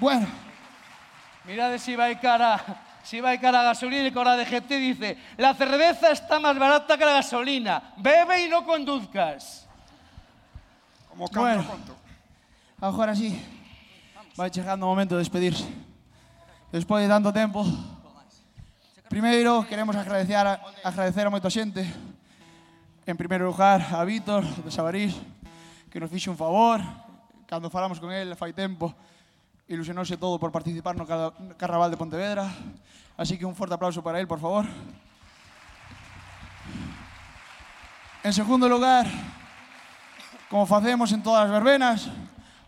[0.00, 0.26] Bueno,
[1.50, 2.62] Mirade si vai cara,
[3.02, 6.94] si vai cara a gasolina e cora de GT dice, la cerveza está más barata
[6.96, 9.66] que la gasolina, bebe y no conduzcas.
[11.08, 11.96] Como bueno, conto.
[12.80, 13.34] agora sí,
[14.36, 15.66] vai chegando o momento de despedirse.
[16.70, 17.66] Despois de tanto tempo,
[19.10, 20.54] primeiro queremos agradecer a,
[20.86, 21.82] agradecer a moita xente.
[23.10, 25.18] En primeiro lugar, a Vítor, de Sabarís,
[25.90, 26.78] que nos fixe un favor,
[27.50, 28.94] cando falamos con el fai tempo,
[29.70, 31.06] ilusionouse todo por participar no
[31.54, 32.50] Carnaval de Pontevedra.
[33.14, 34.66] Así que un forte aplauso para él, por favor.
[38.26, 39.06] En segundo lugar,
[40.50, 42.10] como facemos en todas as verbenas,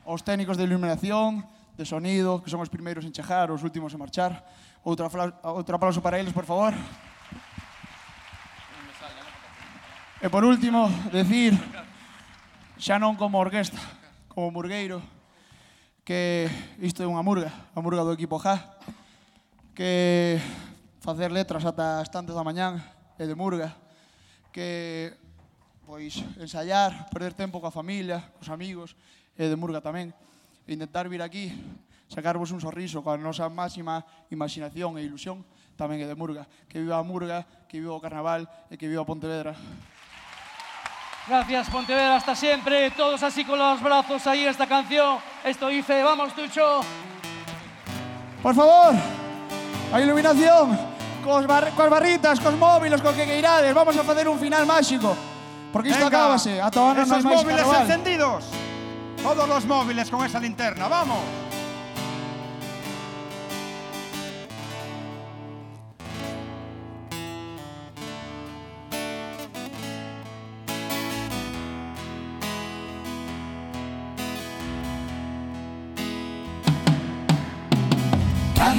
[0.06, 1.42] os técnicos de iluminación,
[1.74, 4.38] de sonido, que son os primeiros en chejar, os últimos en marchar.
[4.86, 5.10] Outro,
[5.42, 6.70] outro aplauso para eles, por favor.
[10.22, 11.58] E por último, decir,
[12.78, 13.82] xa non como orquesta,
[14.30, 15.02] como murgueiro,
[16.02, 16.50] que
[16.82, 18.58] isto é unha murga, a murga do equipo JA,
[19.74, 20.38] que
[20.98, 22.82] facer letras ata as tantas da mañán
[23.18, 23.74] é de murga,
[24.50, 25.14] que
[25.86, 28.96] pois ensaiar, perder tempo coa familia, cos amigos,
[29.36, 30.12] e de Murga tamén,
[30.64, 31.52] e intentar vir aquí,
[32.08, 35.44] sacarvos un sorriso coa nosa máxima imaginación e ilusión,
[35.76, 36.48] tamén é de Murga.
[36.68, 39.56] Que viva a Murga, que viva o Carnaval e que viva Pontevedra.
[41.26, 42.90] Gracias, Pontevedra, hasta siempre.
[42.90, 45.18] Todos así con los brazos ahí, esta canción.
[45.44, 46.80] Esto dice, vamos, Tucho.
[48.42, 48.94] Por favor,
[49.92, 50.76] a iluminación,
[51.24, 53.72] cos, bar cos barritas, cos móviles, co que queirades.
[53.72, 55.16] Vamos a hacer un final mágico,
[55.72, 56.60] Porque isto Venga, acábase.
[56.60, 58.44] Atobanos Esos no móviles encendidos.
[59.22, 61.20] Todos los móviles con esa linterna, vamos.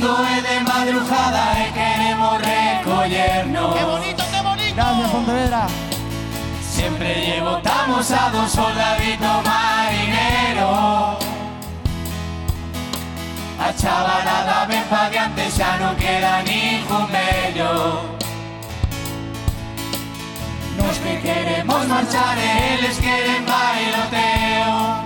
[0.03, 3.75] mundo es de madrugada y queremos recogernos.
[3.75, 4.75] ¡Qué bonito, qué bonito!
[4.75, 5.67] Gracias, Pontevedra.
[6.61, 11.17] Siempre llevo tan a dos soldaditos marineros.
[13.59, 18.01] A chavalada ven pa' que antes ya no queda ningún bello.
[20.77, 25.02] Los que queremos marchar, eh, ellos quieren bailoteo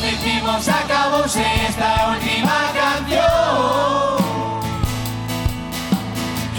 [0.00, 4.18] nos hicimos acabos esta última canción.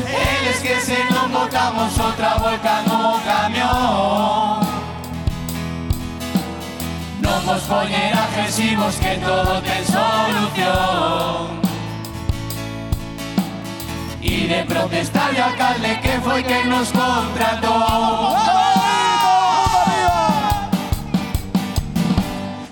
[0.07, 4.59] Él es que si nos botamos otra vuelta no camión.
[7.21, 11.59] No nos poner agresivos que todo ten solución.
[14.21, 18.68] Y de protestar al alcalde que fue quien nos contrató.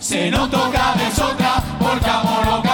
[0.08, 2.67] se no toca desotra, porque amor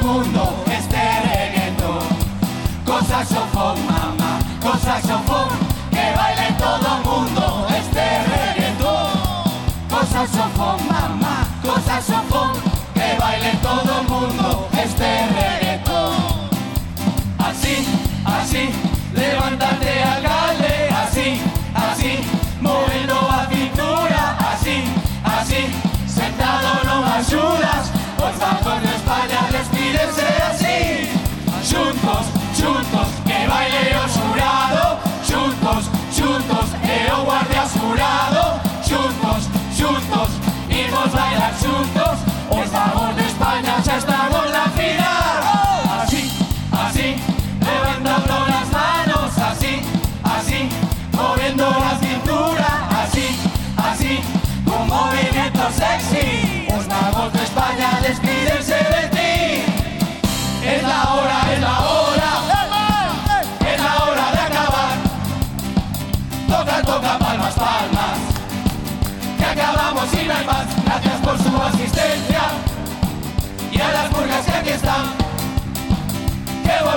[0.00, 2.06] mundo este reggaetón.
[2.86, 5.61] Con saxofón, mamá, con saxofón.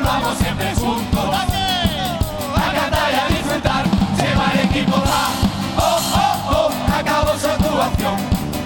[0.06, 1.36] vamos siempre juntos.
[2.56, 3.86] A cantar y a disfrutar,
[4.18, 5.30] se va el equipo A.
[5.78, 8.16] Oh, oh, oh, acabó su actuación.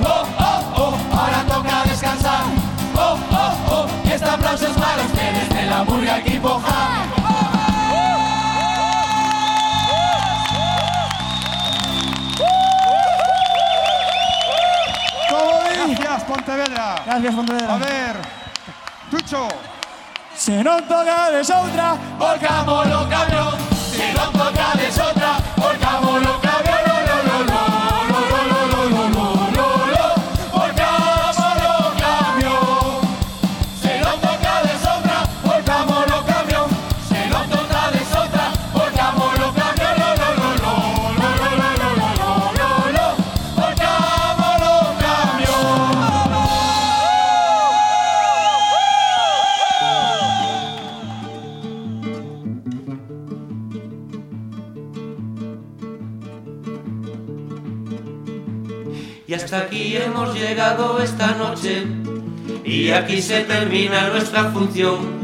[0.04, 2.44] Oh, oh, oh, ahora toca descansar.
[2.96, 7.06] Oh, oh, oh, este aplauso es para ustedes de la murga equipo A.
[15.98, 17.02] Gracias, Pontevedra.
[17.06, 17.74] Gracias, Pontevedra.
[17.74, 18.16] A ver,
[19.12, 19.48] Chucho,
[20.50, 23.54] Se non tocades outra, volcamos o camión.
[23.94, 26.39] Se non tocades outra, volcamos o
[59.54, 61.84] aquí hemos llegado esta noche
[62.64, 65.20] y aquí se termina nuestra función.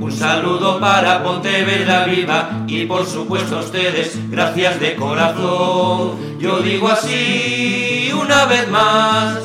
[0.00, 6.38] Un saludo para Pontevedra Viva y por supuesto a ustedes, gracias de corazón.
[6.38, 9.38] Yo digo así una vez más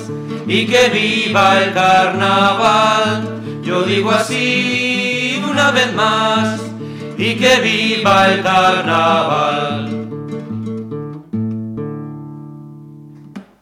[0.48, 3.30] y que viva el carnaval.
[3.64, 6.60] Yo digo así una vez más
[7.18, 9.71] y que viva el carnaval.